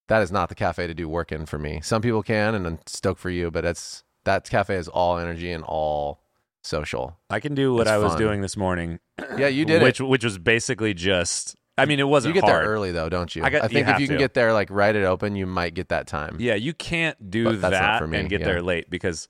that 0.08 0.24
is 0.24 0.32
not 0.32 0.50
the 0.50 0.56
cafe 0.56 0.88
to 0.88 0.94
do 0.96 1.08
work 1.08 1.32
in 1.32 1.46
for 1.46 1.60
me. 1.60 1.80
Some 1.84 2.02
people 2.02 2.24
can, 2.24 2.56
and 2.56 2.66
I'm 2.66 2.80
stoked 2.88 3.20
for 3.22 3.30
you, 3.30 3.52
but 3.52 3.64
it's 3.64 4.04
that 4.30 4.50
cafe 4.50 4.76
is 4.76 4.88
all 4.88 5.18
energy 5.18 5.52
and 5.52 5.64
all 5.64 6.22
social. 6.64 7.18
I 7.30 7.40
can 7.40 7.56
do 7.56 7.74
what 7.74 7.82
It's 7.82 7.90
I 7.92 7.98
was 7.98 8.12
fun. 8.14 8.20
doing 8.22 8.42
this 8.42 8.56
morning. 8.56 9.00
Yeah, 9.38 9.48
you 9.48 9.66
did 9.66 9.82
which 9.82 10.00
it. 10.00 10.04
which 10.04 10.24
was 10.24 10.38
basically 10.38 10.94
just 10.94 11.56
I 11.78 11.86
mean 11.86 12.00
it 12.00 12.08
wasn't 12.08 12.36
You 12.36 12.42
get 12.42 12.50
hard. 12.50 12.64
there 12.66 12.72
early 12.72 12.92
though, 12.92 13.10
don't 13.10 13.34
you? 13.36 13.44
I 13.44 13.50
got- 13.50 13.64
you 13.64 13.70
think 13.70 13.88
if 13.88 14.00
you 14.00 14.08
can 14.08 14.16
to. 14.18 14.20
get 14.24 14.34
there 14.34 14.54
like 14.54 14.70
right 14.70 14.96
at 14.96 15.04
open, 15.04 15.36
you 15.36 15.46
might 15.48 15.74
get 15.74 15.90
that 15.90 16.08
time. 16.08 16.38
Yeah, 16.40 16.56
you 16.56 16.74
can't 16.74 17.32
do 17.32 17.46
But 17.58 17.72
that 17.72 18.00
for 18.00 18.08
me, 18.08 18.20
and 18.20 18.30
get 18.30 18.42
yeah. 18.42 18.48
there 18.48 18.62
late 18.62 18.90
because 18.90 19.28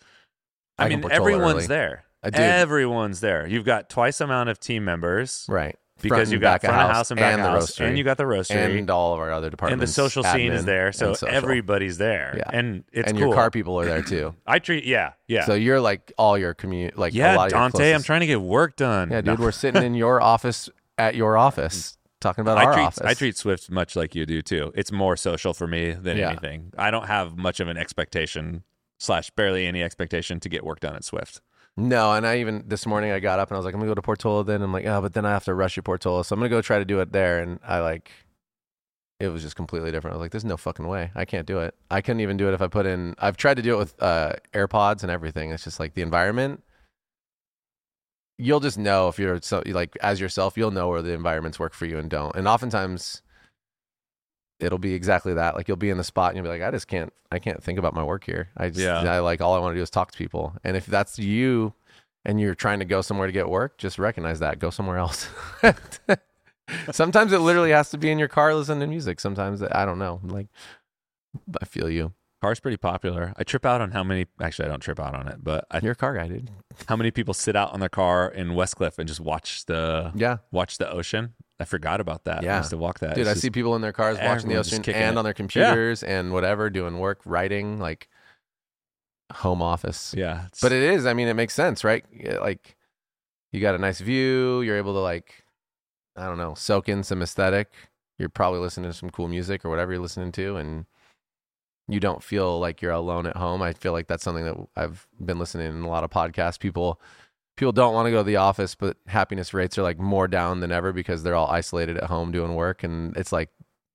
I 0.77 0.85
I, 0.85 0.89
mean 0.89 1.03
everyone's 1.11 1.55
early. 1.59 1.67
there. 1.67 2.03
I 2.23 2.29
do. 2.31 2.41
Everyone's 2.41 3.21
there. 3.21 3.47
You've 3.47 3.65
got 3.65 3.89
twice 3.89 4.19
amount 4.19 4.49
of 4.49 4.59
team 4.59 4.83
members 4.83 5.45
Right. 5.47 5.77
Because 6.01 6.31
you 6.31 6.39
got 6.39 6.61
front 6.61 6.75
of 6.75 6.91
house 6.95 7.11
and 7.11 7.19
back 7.19 7.33
and 7.35 7.43
the 7.43 7.49
house, 7.49 7.71
roastery. 7.71 7.87
and 7.87 7.97
you 7.97 8.03
got 8.03 8.17
the 8.17 8.23
roastery, 8.23 8.77
And 8.79 8.89
all 8.89 9.13
of 9.13 9.19
our 9.19 9.31
other 9.31 9.49
departments, 9.49 9.81
and 9.81 9.87
the 9.87 9.91
social 9.91 10.23
scene 10.23 10.51
is 10.51 10.65
there, 10.65 10.91
so 10.91 11.13
everybody's 11.27 11.97
there. 11.97 12.35
Yeah. 12.37 12.49
and 12.51 12.83
it's 12.91 13.09
and 13.09 13.17
cool. 13.17 13.27
your 13.27 13.35
car 13.35 13.51
people 13.51 13.79
are 13.79 13.85
there 13.85 14.01
too. 14.01 14.35
I 14.47 14.59
treat 14.59 14.85
yeah 14.85 15.13
yeah 15.27 15.45
So 15.45 15.53
you're 15.53 15.79
like 15.81 16.11
all 16.17 16.37
your 16.37 16.53
commute, 16.53 16.97
like 16.97 17.13
a 17.13 17.17
yeah 17.17 17.35
lot 17.35 17.47
of 17.47 17.51
your 17.51 17.59
Dante. 17.61 17.93
I'm 17.93 18.03
trying 18.03 18.21
to 18.21 18.27
get 18.27 18.41
work 18.41 18.75
done. 18.75 19.09
Yeah, 19.11 19.21
No. 19.21 19.33
dude, 19.33 19.39
we're 19.39 19.51
sitting 19.51 19.83
in 19.83 19.93
your 19.93 20.21
office 20.33 20.69
at 20.97 21.15
your 21.15 21.37
office 21.37 21.97
talking 22.19 22.41
about 22.41 22.57
I 22.57 22.65
our 22.65 22.73
treat 22.73 22.83
office. 22.83 23.01
I 23.05 23.13
treat 23.13 23.37
Swift 23.37 23.69
much 23.71 23.95
like 23.95 24.13
you 24.15 24.25
do 24.25 24.41
too. 24.41 24.71
It's 24.75 24.91
more 24.91 25.15
social 25.15 25.53
for 25.53 25.67
me 25.67 25.91
than 25.91 26.17
Yeah. 26.17 26.29
anything. 26.31 26.73
I 26.77 26.91
don't 26.91 27.07
have 27.07 27.37
much 27.37 27.59
of 27.59 27.67
an 27.69 27.77
expectation 27.77 28.63
slash 28.97 29.29
barely 29.31 29.65
any 29.65 29.81
expectation 29.81 30.39
to 30.41 30.49
get 30.49 30.63
work 30.65 30.81
done 30.81 30.95
at 30.95 31.03
Swift. 31.05 31.41
No, 31.79 32.11
and 32.11 32.27
I 32.27 32.39
even 32.39 32.65
this 32.67 32.85
morning 32.85 33.11
I 33.11 33.21
got 33.21 33.39
up 33.39 33.49
and 33.49 33.55
I 33.55 33.57
was 33.57 33.63
like, 33.63 33.73
I'm 33.73 33.79
gonna 33.79 33.91
go 33.91 33.95
to 33.95 34.01
Portola 34.01 34.43
then. 34.43 34.61
I'm 34.61 34.73
like, 34.73 34.85
oh, 34.85 35.01
but 35.01 35.13
then 35.13 35.25
I 35.25 35.31
have 35.31 35.45
to 35.45 35.53
rush 35.53 35.75
to 35.75 35.81
Portola, 35.81 36.25
so 36.25 36.33
I'm 36.33 36.39
gonna 36.41 36.49
go 36.49 36.61
try 36.61 36.77
to 36.77 36.83
do 36.83 36.99
it 36.99 37.13
there. 37.13 37.39
And 37.39 37.57
I 37.65 37.79
like, 37.79 38.11
it 39.21 39.29
was 39.29 39.43
just 39.43 39.55
completely 39.55 39.89
different. 39.89 40.13
I 40.13 40.17
was 40.17 40.25
like, 40.25 40.31
there's 40.31 40.43
no 40.43 40.57
fucking 40.57 40.87
way. 40.87 41.09
I 41.15 41.23
can't 41.23 41.47
do 41.47 41.59
it. 41.59 41.75
I 41.89 42.01
couldn't 42.01 42.19
even 42.19 42.35
do 42.35 42.49
it 42.49 42.53
if 42.53 42.61
I 42.61 42.67
put 42.67 42.85
in. 42.85 43.15
I've 43.17 43.37
tried 43.37 43.55
to 43.55 43.61
do 43.61 43.75
it 43.75 43.77
with 43.77 44.03
uh, 44.03 44.33
AirPods 44.53 45.03
and 45.03 45.11
everything. 45.11 45.51
It's 45.51 45.63
just 45.63 45.79
like 45.79 45.93
the 45.93 46.01
environment. 46.01 46.63
You'll 48.37 48.59
just 48.59 48.77
know 48.77 49.07
if 49.07 49.17
you're 49.17 49.41
so 49.41 49.63
like 49.67 49.97
as 50.01 50.19
yourself, 50.19 50.57
you'll 50.57 50.71
know 50.71 50.89
where 50.89 51.01
the 51.01 51.13
environments 51.13 51.59
work 51.59 51.73
for 51.73 51.85
you 51.85 51.97
and 51.97 52.09
don't. 52.09 52.35
And 52.35 52.45
oftentimes, 52.45 53.21
it'll 54.59 54.77
be 54.77 54.93
exactly 54.93 55.33
that. 55.35 55.55
Like 55.55 55.67
you'll 55.67 55.77
be 55.77 55.89
in 55.89 55.97
the 55.97 56.03
spot 56.03 56.29
and 56.29 56.37
you'll 56.37 56.43
be 56.43 56.49
like, 56.59 56.67
I 56.67 56.71
just 56.71 56.87
can't. 56.87 57.11
I 57.31 57.39
can't 57.39 57.63
think 57.63 57.77
about 57.79 57.93
my 57.93 58.03
work 58.03 58.23
here. 58.25 58.49
I 58.57 58.69
just, 58.69 58.79
Yeah. 58.79 58.99
I 59.01 59.19
like 59.19 59.41
all 59.41 59.53
I 59.53 59.59
want 59.59 59.73
to 59.73 59.79
do 59.79 59.83
is 59.83 59.89
talk 59.89 60.11
to 60.11 60.17
people. 60.17 60.55
And 60.63 60.75
if 60.75 60.85
that's 60.85 61.19
you, 61.19 61.73
and 62.25 62.39
you're 62.39 62.55
trying 62.55 62.79
to 62.79 62.85
go 62.85 63.01
somewhere 63.01 63.27
to 63.27 63.33
get 63.33 63.47
work, 63.49 63.77
just 63.77 63.97
recognize 63.97 64.39
that. 64.39 64.59
Go 64.59 64.69
somewhere 64.69 64.97
else. 64.97 65.29
Sometimes 66.91 67.31
it 67.33 67.39
literally 67.39 67.71
has 67.71 67.89
to 67.91 67.97
be 67.97 68.11
in 68.11 68.19
your 68.19 68.27
car 68.27 68.53
listening 68.53 68.81
to 68.81 68.87
music. 68.87 69.19
Sometimes 69.19 69.63
I 69.63 69.85
don't 69.85 69.97
know. 69.99 70.19
Like 70.23 70.47
I 71.61 71.65
feel 71.65 71.89
you. 71.89 72.13
Car's 72.41 72.59
pretty 72.59 72.77
popular. 72.77 73.33
I 73.37 73.43
trip 73.43 73.65
out 73.65 73.81
on 73.81 73.91
how 73.91 74.03
many. 74.03 74.25
Actually, 74.41 74.65
I 74.65 74.69
don't 74.69 74.79
trip 74.79 74.99
out 74.99 75.13
on 75.13 75.27
it, 75.27 75.43
but 75.43 75.65
I, 75.71 75.79
You're 75.81 75.91
a 75.91 75.95
car 75.95 76.15
guy, 76.15 76.27
dude. 76.27 76.49
how 76.87 76.95
many 76.95 77.11
people 77.11 77.33
sit 77.33 77.55
out 77.55 77.73
on 77.73 77.79
their 77.79 77.89
car 77.89 78.29
in 78.29 78.49
Westcliff 78.51 78.97
and 78.97 79.07
just 79.07 79.19
watch 79.19 79.65
the 79.65 80.11
Yeah, 80.15 80.37
watch 80.51 80.77
the 80.77 80.89
ocean. 80.89 81.33
I 81.59 81.65
forgot 81.65 81.99
about 81.99 82.23
that. 82.23 82.41
Yeah. 82.43 82.55
I 82.55 82.57
used 82.59 82.69
to 82.69 82.77
walk 82.77 82.99
that. 82.99 83.15
dude. 83.15 83.19
It's 83.23 83.29
I 83.29 83.33
just- 83.33 83.41
see 83.41 83.49
people 83.49 83.75
in 83.75 83.81
their 83.81 83.91
cars 83.91 84.17
watching 84.21 84.49
the 84.49 84.55
ocean 84.55 84.81
and 84.87 85.15
it. 85.15 85.17
on 85.17 85.23
their 85.25 85.33
computers 85.33 86.03
and 86.03 86.31
whatever, 86.31 86.69
doing 86.69 86.99
work, 86.99 87.19
writing, 87.25 87.79
like 87.79 88.07
home 89.31 89.61
office. 89.61 90.13
Yeah, 90.17 90.47
But 90.61 90.71
it 90.71 90.81
is. 90.83 91.05
I 91.05 91.13
mean, 91.13 91.27
it 91.27 91.35
makes 91.35 91.53
sense, 91.53 91.83
right? 91.83 92.03
Like 92.39 92.75
you 93.51 93.61
got 93.61 93.75
a 93.75 93.77
nice 93.77 93.99
view. 93.99 94.61
You're 94.61 94.77
able 94.77 94.93
to 94.93 94.99
like, 94.99 95.43
I 96.15 96.25
don't 96.25 96.37
know, 96.37 96.53
soak 96.55 96.89
in 96.89 97.03
some 97.03 97.21
aesthetic. 97.21 97.71
You're 98.17 98.29
probably 98.29 98.59
listening 98.59 98.89
to 98.89 98.97
some 98.97 99.09
cool 99.09 99.27
music 99.27 99.63
or 99.63 99.69
whatever 99.69 99.91
you're 99.93 100.01
listening 100.01 100.31
to, 100.33 100.57
and 100.57 100.85
you 101.87 101.99
don't 101.99 102.21
feel 102.23 102.59
like 102.59 102.81
you're 102.81 102.91
alone 102.91 103.25
at 103.25 103.37
home. 103.37 103.61
I 103.61 103.73
feel 103.73 103.91
like 103.93 104.07
that's 104.07 104.23
something 104.23 104.43
that 104.45 104.55
I've 104.75 105.07
been 105.23 105.39
listening 105.39 105.67
in 105.67 105.83
a 105.83 105.87
lot 105.89 106.03
of 106.03 106.09
podcasts. 106.09 106.59
People, 106.59 106.99
people 107.59 107.73
don't 107.73 107.93
want 107.93 108.07
to 108.07 108.11
go 108.11 108.19
to 108.19 108.23
the 108.23 108.37
office, 108.37 108.73
but 108.73 108.95
happiness 109.07 109.53
rates 109.53 109.77
are 109.77 109.83
like 109.83 109.99
more 109.99 110.29
down 110.29 110.61
than 110.61 110.71
ever 110.71 110.93
because 110.93 111.23
they're 111.23 111.35
all 111.35 111.49
isolated 111.49 111.97
at 111.97 112.05
home 112.05 112.31
doing 112.31 112.55
work, 112.55 112.83
and 112.83 113.15
it's 113.17 113.33
like 113.33 113.49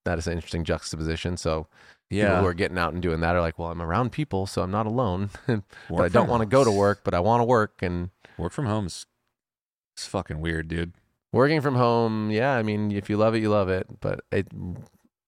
that 0.04 0.18
is 0.18 0.26
an 0.26 0.34
interesting 0.34 0.64
juxtaposition. 0.64 1.38
So 1.38 1.66
people 2.10 2.28
yeah. 2.28 2.40
who 2.40 2.46
are 2.46 2.54
getting 2.54 2.76
out 2.76 2.92
and 2.92 3.02
doing 3.02 3.20
that 3.20 3.34
are 3.34 3.40
like, 3.40 3.58
well, 3.58 3.70
I'm 3.70 3.80
around 3.80 4.12
people, 4.12 4.46
so 4.46 4.62
I'm 4.62 4.70
not 4.70 4.84
alone. 4.84 5.30
but 5.46 6.00
I 6.00 6.08
don't 6.08 6.28
want 6.28 6.42
to 6.42 6.46
go 6.46 6.62
to 6.62 6.70
work, 6.70 7.00
but 7.04 7.14
I 7.14 7.20
want 7.20 7.40
to 7.40 7.44
work. 7.44 7.80
And 7.80 8.10
Work 8.36 8.52
from 8.52 8.66
home 8.66 8.86
is 8.86 9.06
it's 9.94 10.06
fucking 10.06 10.40
weird, 10.40 10.68
dude. 10.68 10.92
Working 11.32 11.60
from 11.60 11.76
home, 11.76 12.30
yeah, 12.30 12.54
I 12.54 12.62
mean, 12.62 12.92
if 12.92 13.08
you 13.08 13.16
love 13.16 13.34
it, 13.34 13.40
you 13.40 13.48
love 13.48 13.68
it. 13.68 13.86
But 14.00 14.20
it, 14.30 14.48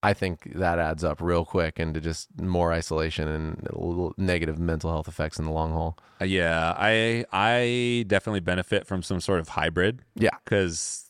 I 0.02 0.12
think 0.14 0.52
that 0.54 0.78
adds 0.78 1.02
up 1.02 1.20
real 1.20 1.44
quick 1.44 1.80
into 1.80 2.00
just 2.00 2.28
more 2.40 2.72
isolation 2.72 3.26
and 3.26 4.14
negative 4.16 4.58
mental 4.58 4.90
health 4.90 5.08
effects 5.08 5.38
in 5.38 5.44
the 5.46 5.50
long 5.50 5.72
haul. 5.72 5.98
Uh, 6.20 6.24
yeah, 6.26 6.74
I 6.76 7.24
I 7.32 8.04
definitely 8.06 8.40
benefit 8.40 8.86
from 8.86 9.02
some 9.02 9.20
sort 9.20 9.40
of 9.40 9.48
hybrid 9.48 10.02
Yeah. 10.14 10.36
because 10.44 11.04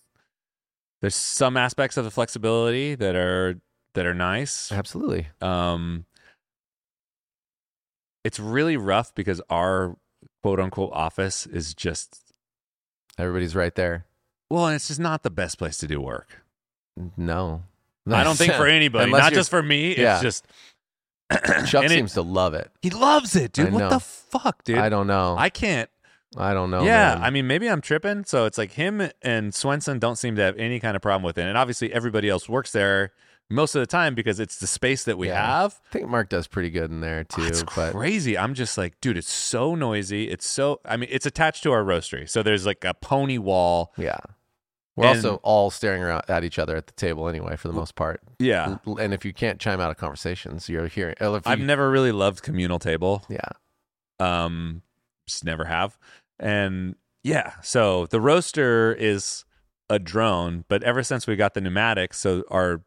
there's 1.02 1.14
some 1.14 1.56
aspects 1.56 1.96
of 1.98 2.04
the 2.04 2.10
flexibility 2.10 2.94
that 2.94 3.14
are 3.16 3.60
that 3.94 4.06
are 4.06 4.14
nice. 4.14 4.72
Absolutely. 4.72 5.28
Um, 5.42 6.06
it's 8.24 8.40
really 8.40 8.76
rough 8.76 9.14
because 9.14 9.40
our 9.50 9.96
quote 10.42 10.60
unquote 10.60 10.90
office 10.92 11.46
is 11.46 11.74
just 11.74 12.22
Everybody's 13.18 13.54
right 13.56 13.74
there. 13.74 14.06
well, 14.50 14.66
and 14.66 14.74
it's 14.76 14.88
just 14.88 15.00
not 15.00 15.22
the 15.22 15.30
best 15.30 15.58
place 15.58 15.76
to 15.78 15.86
do 15.86 16.00
work. 16.00 16.42
No. 17.16 17.62
I 18.08 18.24
don't 18.24 18.36
think 18.36 18.52
for 18.54 18.66
anybody, 18.66 19.04
Unless 19.06 19.20
not 19.22 19.32
you're- 19.32 19.40
just 19.40 19.50
for 19.50 19.62
me. 19.62 19.92
It's 19.92 20.22
just 20.22 20.46
Chuck 21.30 21.82
and 21.82 21.86
it- 21.86 21.96
seems 21.96 22.12
to 22.14 22.22
love 22.22 22.54
it. 22.54 22.70
he 22.82 22.90
loves 22.90 23.34
it, 23.34 23.52
dude. 23.52 23.68
I 23.68 23.70
What 23.70 23.78
know. 23.80 23.88
the 23.90 24.00
fuck, 24.00 24.62
dude? 24.64 24.78
I 24.78 24.88
don't 24.88 25.06
know. 25.06 25.34
I 25.38 25.48
can't. 25.50 25.90
I 26.36 26.52
don't 26.54 26.70
know. 26.70 26.84
yeah, 26.84 27.14
man. 27.14 27.24
I 27.24 27.30
mean, 27.30 27.46
maybe 27.46 27.68
I'm 27.68 27.80
tripping. 27.80 28.24
So 28.24 28.44
it's 28.44 28.58
like 28.58 28.72
him 28.72 29.10
and 29.22 29.54
Swenson 29.54 29.98
don't 29.98 30.16
seem 30.16 30.36
to 30.36 30.42
have 30.42 30.56
any 30.58 30.78
kind 30.80 30.94
of 30.94 31.02
problem 31.02 31.22
with 31.22 31.38
it, 31.38 31.42
and 31.46 31.56
obviously 31.56 31.92
everybody 31.92 32.28
else 32.28 32.48
works 32.48 32.72
there 32.72 33.12
most 33.48 33.74
of 33.74 33.80
the 33.80 33.86
time 33.86 34.14
because 34.14 34.38
it's 34.40 34.58
the 34.58 34.66
space 34.66 35.04
that 35.04 35.16
we 35.18 35.28
Yeah. 35.28 35.60
have. 35.62 35.80
I 35.90 35.92
think 35.92 36.08
Mark 36.08 36.28
does 36.28 36.46
pretty 36.46 36.68
good 36.70 36.90
in 36.90 37.00
there 37.00 37.24
too. 37.24 37.42
Oh, 37.42 37.46
it's 37.46 37.62
but 37.74 37.92
crazy. 37.92 38.36
I'm 38.36 38.54
just 38.54 38.76
like, 38.76 39.00
dude, 39.00 39.16
it's 39.16 39.32
so 39.32 39.74
noisy. 39.74 40.28
It's 40.28 40.46
so. 40.46 40.80
I 40.84 40.96
mean, 40.96 41.08
it's 41.12 41.26
attached 41.26 41.62
to 41.62 41.72
our 41.72 41.82
roastery, 41.84 42.28
so 42.28 42.42
there's 42.42 42.66
like 42.66 42.84
a 42.84 42.92
pony 42.94 43.38
wall. 43.38 43.92
yeah. 43.96 44.18
We're 44.96 45.06
And- 45.06 45.16
also 45.18 45.36
all 45.42 45.70
staring 45.70 46.02
around 46.02 46.24
at 46.28 46.42
each 46.42 46.58
other 46.58 46.74
at 46.76 46.86
the 46.86 46.92
table 46.94 47.28
anyway, 47.28 47.56
for 47.56 47.68
the 47.68 47.74
most 47.74 47.94
part. 47.96 48.22
Yeah, 48.38 48.78
And 48.86 49.12
if 49.12 49.24
you 49.26 49.32
can't 49.34 49.60
chime 49.60 49.78
out 49.80 49.90
of 49.90 49.98
conversations, 49.98 50.68
you're 50.68 50.86
hearing. 50.88 51.14
uh, 51.20 51.32
you, 51.32 51.40
I've 51.44 51.60
never 51.60 51.90
really 51.90 52.12
loved 52.12 52.42
communal 52.42 52.78
table. 52.78 53.24
yeah. 53.28 53.40
um 54.18 54.80
just 55.26 55.44
never 55.44 55.64
have 55.66 55.98
and 56.38 56.94
yeah 57.22 57.52
so 57.62 58.06
the 58.06 58.20
roaster 58.20 58.94
is 58.94 59.44
a 59.90 59.98
drone 59.98 60.64
but 60.68 60.82
ever 60.84 61.02
since 61.02 61.26
we 61.26 61.36
got 61.36 61.52
the 61.52 61.60
pneumatics 61.60 62.18
so 62.18 62.42
our 62.50 62.80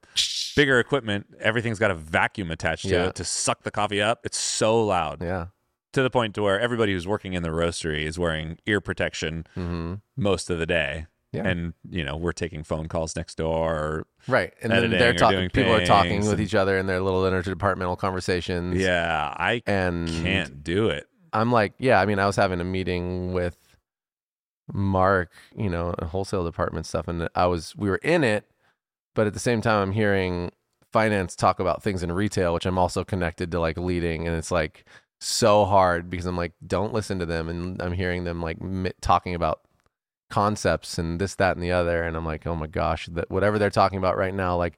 bigger 0.55 0.79
equipment 0.79 1.27
everything's 1.39 1.77
got 1.77 1.91
a 1.91 1.95
vacuum 1.95 2.49
attached 2.49 2.83
to 2.83 2.89
Yeah. 2.89 3.05
it 3.07 3.15
to 3.15 3.23
suck 3.23 3.61
the 3.63 3.71
coffee 3.71 4.01
up 4.01 4.21
it's 4.25 4.39
so 4.39 4.83
loud 4.83 5.21
Yeah. 5.21 5.47
to 5.93 6.01
the 6.01 6.09
point 6.09 6.33
to 6.35 6.41
where 6.41 6.59
everybody 6.59 6.93
who's 6.93 7.05
working 7.07 7.33
in 7.33 7.43
the 7.43 7.49
roastery 7.49 8.03
is 8.05 8.17
wearing 8.17 8.57
ear 8.65 8.81
protection 8.81 9.45
hmm 9.53 9.95
most 10.17 10.49
of 10.49 10.57
the 10.57 10.65
day 10.65 11.05
Yeah. 11.31 11.47
and 11.47 11.73
you 11.89 12.03
know 12.03 12.17
we're 12.17 12.31
taking 12.31 12.63
phone 12.63 12.87
calls 12.87 13.15
next 13.15 13.35
door 13.35 13.75
or, 13.75 14.07
Right. 14.27 14.51
And 14.63 14.71
then 14.71 14.89
they're 14.89 15.13
talking. 15.13 15.49
People 15.51 15.73
are 15.75 15.85
talking 15.85 16.21
with 16.21 16.31
and- 16.33 16.41
each 16.41 16.55
other 16.55 16.77
in 16.77 16.87
their 16.87 17.01
little 17.01 17.21
interdepartmental 17.21 17.97
conversations. 17.99 18.77
yeah 18.77 19.33
i 19.37 19.61
And 19.67 20.07
can't 20.09 20.63
do 20.63 20.89
it 20.89 21.05
I'm 21.31 21.51
like, 21.51 21.73
yeah, 21.77 22.01
I 22.01 22.07
mean, 22.07 22.17
I 22.17 22.25
was 22.25 22.35
having 22.35 22.59
a 22.59 22.63
meeting 22.63 23.33
with 23.33 23.55
Mark, 24.73 25.31
you 25.55 25.69
know, 25.69 25.93
a 25.99 26.05
wholesale 26.05 26.43
department 26.43 26.85
stuff, 26.85 27.07
and 27.07 27.27
I 27.35 27.45
was, 27.47 27.75
we 27.75 27.89
were 27.89 27.97
in 27.97 28.23
it, 28.23 28.49
but 29.15 29.27
at 29.27 29.33
the 29.33 29.39
same 29.39 29.61
time, 29.61 29.81
I'm 29.81 29.91
hearing 29.91 30.51
finance 30.91 31.35
talk 31.35 31.59
about 31.59 31.83
things 31.83 32.01
in 32.03 32.11
retail, 32.11 32.53
which 32.55 32.65
I'm 32.65 32.77
also 32.79 33.03
connected 33.03 33.51
to 33.51 33.59
like 33.59 33.77
leading, 33.77 34.27
and 34.27 34.35
it's 34.35 34.51
like 34.51 34.85
so 35.21 35.65
hard 35.65 36.09
because 36.09 36.25
I'm 36.25 36.37
like, 36.37 36.53
don't 36.65 36.93
listen 36.93 37.19
to 37.19 37.25
them, 37.25 37.49
and 37.49 37.81
I'm 37.81 37.93
hearing 37.93 38.23
them 38.23 38.41
like 38.41 38.61
mi- 38.61 38.91
talking 39.01 39.35
about 39.35 39.61
concepts 40.29 40.97
and 40.97 41.19
this, 41.19 41.35
that, 41.35 41.55
and 41.55 41.63
the 41.63 41.71
other, 41.71 42.03
and 42.03 42.15
I'm 42.15 42.25
like, 42.25 42.45
oh 42.47 42.55
my 42.55 42.67
gosh, 42.67 43.07
that 43.07 43.29
whatever 43.29 43.59
they're 43.59 43.69
talking 43.69 43.97
about 43.97 44.17
right 44.17 44.33
now, 44.33 44.57
like. 44.57 44.77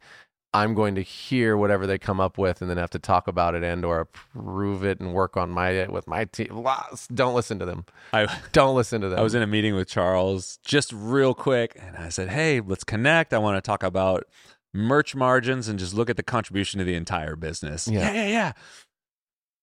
I'm 0.54 0.74
going 0.74 0.96
to 0.96 1.02
hear 1.02 1.56
whatever 1.56 1.88
they 1.88 1.98
come 1.98 2.20
up 2.20 2.38
with 2.38 2.60
and 2.62 2.70
then 2.70 2.76
have 2.76 2.90
to 2.90 3.00
talk 3.00 3.30
about 3.30 3.56
it 3.56 3.64
and 3.64 3.86
or 3.86 4.02
approve 4.02 4.84
it 4.84 5.00
and 5.00 5.14
work 5.14 5.38
on 5.38 5.50
my 5.50 5.88
with 5.88 6.08
my 6.08 6.26
team. 6.26 6.68
Don't 7.14 7.34
listen 7.34 7.58
to 7.60 7.66
them. 7.66 7.86
i 8.12 8.28
Don't 8.52 8.76
listen 8.76 9.00
to 9.00 9.08
them. 9.08 9.18
I 9.18 9.22
was 9.22 9.34
in 9.34 9.42
a 9.42 9.48
meeting 9.48 9.76
with 9.76 9.88
Charles 9.88 10.60
just 10.66 10.92
real 10.92 11.34
quick, 11.34 11.78
and 11.80 11.96
I 11.96 12.10
said, 12.10 12.28
"Hey, 12.28 12.60
let's 12.60 12.84
connect. 12.84 13.34
I 13.34 13.38
want 13.38 13.56
to 13.56 13.62
talk 13.62 13.82
about 13.82 14.26
merch 14.74 15.16
margins 15.16 15.70
and 15.70 15.80
just 15.80 15.94
look 15.94 16.10
at 16.10 16.18
the 16.18 16.24
contribution 16.24 16.80
to 16.80 16.84
the 16.84 16.96
entire 16.96 17.38
business." 17.38 17.88
Yeah. 17.88 18.12
yeah, 18.12 18.14
yeah. 18.14 18.28
yeah. 18.28 18.52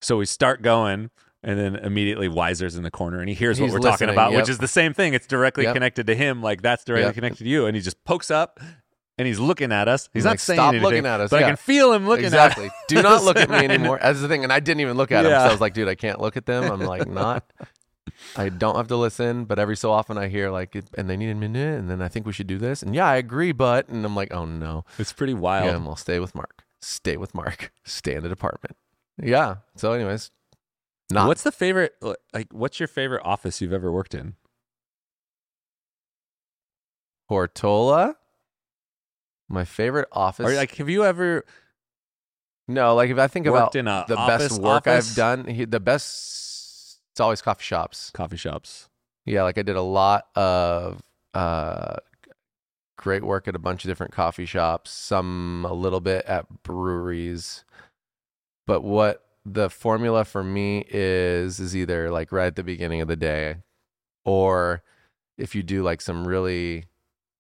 So 0.01 0.16
we 0.16 0.27
start 0.27 0.62
going, 0.62 1.11
and 1.42 1.59
then 1.59 1.77
immediately 1.77 2.29
Weiser's 2.29 2.77
in 2.77 2.83
the 2.83 2.90
corner, 2.90 3.20
and 3.20 3.29
he 3.29 3.35
hears 3.35 3.59
He's 3.59 3.70
what 3.72 3.81
we're 3.83 3.90
talking 3.90 4.09
about, 4.09 4.33
yep. 4.33 4.40
which 4.42 4.48
is 4.48 4.59
the 4.59 4.68
same 4.68 4.92
thing. 4.94 5.14
It's 5.14 5.27
directly 5.27 5.64
Yep. 5.64 5.74
connected 5.74 6.07
to 6.09 6.14
him, 6.14 6.42
like 6.42 6.62
that's 6.62 6.85
directly 6.85 7.07
Yep. 7.07 7.14
connected 7.14 7.44
to 7.44 7.51
you, 7.51 7.66
and 7.66 7.74
he 7.77 7.83
just 7.83 8.03
pokes 8.05 8.31
up. 8.31 8.61
And 9.20 9.27
he's 9.27 9.40
looking 9.40 9.72
at 9.72 9.88
us. 9.88 10.05
He's, 10.12 10.20
He's 10.20 10.24
not 10.27 10.31
like, 10.31 10.38
saying 10.38 10.59
"Stop 10.59 10.68
anything, 10.68 10.85
looking 10.85 11.07
at 11.07 11.20
us." 11.20 11.31
but 11.31 11.40
Yeah. 11.40 11.46
I 11.46 11.48
can 11.48 11.57
feel 11.57 11.92
him 11.92 12.07
looking 12.07 12.27
exactly. 12.27 12.66
at 12.66 12.70
us. 12.70 12.77
Do 12.87 13.03
not 13.03 13.24
look 13.24 13.37
at 13.37 13.51
me 13.51 13.57
anymore. 13.68 13.98
That's 14.01 14.20
the 14.20 14.29
thing. 14.29 14.44
And 14.44 14.53
I 14.53 14.61
didn't 14.61 14.81
even 14.81 14.96
look 14.96 15.11
at 15.11 15.24
him. 15.24 15.33
So 15.33 15.37
I 15.37 15.51
was 15.51 15.61
like, 15.61 15.74
dude, 15.74 15.88
I 15.88 15.96
can't 15.96 16.20
look 16.20 16.37
at 16.37 16.46
them. 16.46 16.70
I'm 16.70 16.79
like, 16.83 17.09
not. 17.09 17.42
I 18.37 18.48
don't 18.48 18.77
have 18.77 18.87
to 18.88 18.96
listen, 18.96 19.44
but 19.44 19.59
every 19.59 19.77
so 19.77 19.90
often 19.90 20.18
I 20.18 20.29
hear 20.29 20.51
like, 20.51 20.77
and 20.96 21.11
they 21.11 21.16
need 21.16 21.31
a 21.31 21.35
minute, 21.35 21.79
and 21.81 21.90
then 21.90 22.01
I 22.01 22.07
think 22.07 22.27
we 22.27 22.33
should 22.33 22.46
do 22.46 22.59
this, 22.59 22.81
and 22.83 22.94
yeah, 22.94 23.07
I 23.07 23.16
agree, 23.16 23.51
but, 23.53 23.88
and 23.88 24.05
I'm 24.05 24.14
like, 24.16 24.33
oh 24.33 24.44
no, 24.44 24.85
It's 24.98 25.12
pretty 25.12 25.35
wild. 25.35 25.66
yeah, 25.66 25.77
well, 25.77 25.94
stay 25.96 26.18
with 26.20 26.35
Mark, 26.35 26.62
stay 26.81 27.16
with 27.16 27.35
Mark, 27.35 27.72
stay 27.85 28.14
in 28.14 28.22
the 28.22 28.29
department, 28.29 28.77
yeah. 29.22 29.57
So, 29.77 29.92
anyways, 29.92 30.31
not 31.11 31.29
What's 31.29 31.42
the 31.42 31.53
favorite? 31.53 31.94
Like, 32.33 32.53
what's 32.53 32.81
your 32.81 32.88
favorite 32.88 33.23
office 33.25 33.61
you've 33.61 33.73
ever 33.73 33.90
worked 33.90 34.14
in? 34.14 34.35
Portola. 37.29 38.16
My 39.49 39.64
favorite 39.64 40.09
office. 40.12 40.47
Or 40.47 40.55
like, 40.55 40.75
have 40.77 40.88
you 40.88 41.05
ever 41.05 41.44
no, 42.68 42.94
like 42.94 43.09
if 43.09 43.18
I 43.18 43.29
think 43.29 43.47
about 43.47 43.73
the 43.73 43.81
office, 43.88 44.49
best 44.51 44.61
work 44.61 44.87
office? 44.87 45.11
I've 45.11 45.16
done, 45.16 45.66
the 45.71 45.81
best, 45.81 47.01
it's 47.12 47.18
always 47.18 47.40
coffee 47.40 47.64
shops. 47.64 48.11
coffee 48.11 48.37
shops. 48.37 48.90
Yeah, 49.25 49.42
like 49.42 49.57
I 49.57 49.62
did 49.62 49.77
a 49.77 49.83
lot 49.83 50.27
of 50.35 51.03
uh, 51.33 51.97
great 52.99 53.25
work 53.25 53.49
at 53.49 53.57
a 53.57 53.59
bunch 53.59 53.85
of 53.85 53.88
different 53.88 54.12
coffee 54.12 54.44
shops, 54.44 54.90
some 54.90 55.66
a 55.68 55.73
little 55.73 56.01
bit 56.01 56.27
at 56.27 56.62
breweries. 56.62 57.64
But 58.66 58.83
what 58.83 59.25
the 59.52 59.70
formula 59.70 60.24
for 60.24 60.44
me 60.44 60.84
is 60.88 61.61
is 61.61 61.74
either 61.74 62.11
like 62.11 62.32
right 62.32 62.46
at 62.46 62.56
the 62.56 62.62
beginning 62.62 63.00
of 63.00 63.08
the 63.08 63.16
day 63.16 63.56
or 64.24 64.82
if 65.37 65.54
you 65.54 65.62
do 65.62 65.82
like 65.82 66.00
some 66.00 66.26
really 66.26 66.84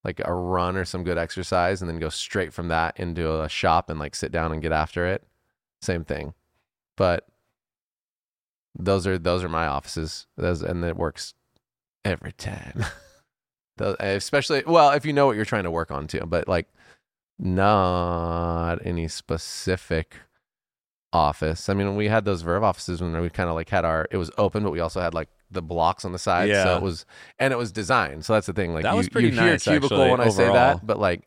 like 0.04 0.20
a 0.24 0.32
run 0.32 0.76
or 0.76 0.84
some 0.84 1.04
good 1.04 1.18
exercise 1.18 1.82
and 1.82 1.90
then 1.90 1.98
go 1.98 2.08
straight 2.08 2.52
from 2.52 2.68
that 2.68 2.98
into 2.98 3.42
a 3.42 3.48
shop 3.48 3.90
and 3.90 3.98
like 3.98 4.14
sit 4.14 4.32
down 4.32 4.52
and 4.52 4.62
get 4.62 4.72
after 4.72 5.06
it. 5.06 5.24
Same 5.82 6.04
thing. 6.04 6.34
But 6.96 7.26
those 8.78 9.06
are 9.06 9.18
those 9.18 9.44
are 9.44 9.48
my 9.48 9.66
offices. 9.66 10.26
Those 10.36 10.62
and 10.62 10.84
it 10.84 10.96
works 10.96 11.34
every 12.04 12.32
time. 12.32 12.84
Especially 14.00 14.62
well, 14.66 14.90
if 14.92 15.04
you 15.04 15.12
know 15.12 15.26
what 15.26 15.36
you're 15.36 15.44
trying 15.44 15.64
to 15.64 15.70
work 15.70 15.90
on 15.90 16.06
too, 16.06 16.24
but 16.26 16.48
like 16.48 16.68
not 17.38 18.76
any 18.84 19.08
specific 19.08 20.16
office. 21.12 21.68
I 21.68 21.74
mean, 21.74 21.96
we 21.96 22.08
had 22.08 22.24
those 22.24 22.42
Verve 22.42 22.62
offices 22.62 23.00
when 23.00 23.18
we 23.20 23.30
kind 23.30 23.48
of 23.48 23.54
like 23.54 23.68
had 23.70 23.84
our 23.84 24.06
it 24.10 24.16
was 24.18 24.30
open, 24.38 24.62
but 24.62 24.70
we 24.72 24.80
also 24.80 25.00
had 25.00 25.14
like 25.14 25.28
the 25.50 25.62
blocks 25.62 26.04
on 26.04 26.12
the 26.12 26.18
side. 26.18 26.48
So 26.50 26.54
Yeah. 26.54 26.76
it 26.76 26.82
was 26.82 27.06
and 27.38 27.52
it 27.52 27.56
was 27.56 27.72
designed. 27.72 28.24
So 28.24 28.34
that's 28.34 28.46
the 28.46 28.52
thing. 28.52 28.74
Like 28.74 28.82
That 28.84 28.92
you, 28.92 28.96
was 28.98 29.08
pretty 29.08 29.28
you 29.28 29.34
hear 29.34 29.52
nice, 29.52 29.64
cubicle 29.64 29.96
actually, 30.02 30.10
when 30.10 30.20
I 30.20 30.28
say 30.28 30.42
overall. 30.44 30.54
that, 30.76 30.86
but 30.86 30.98
like 30.98 31.26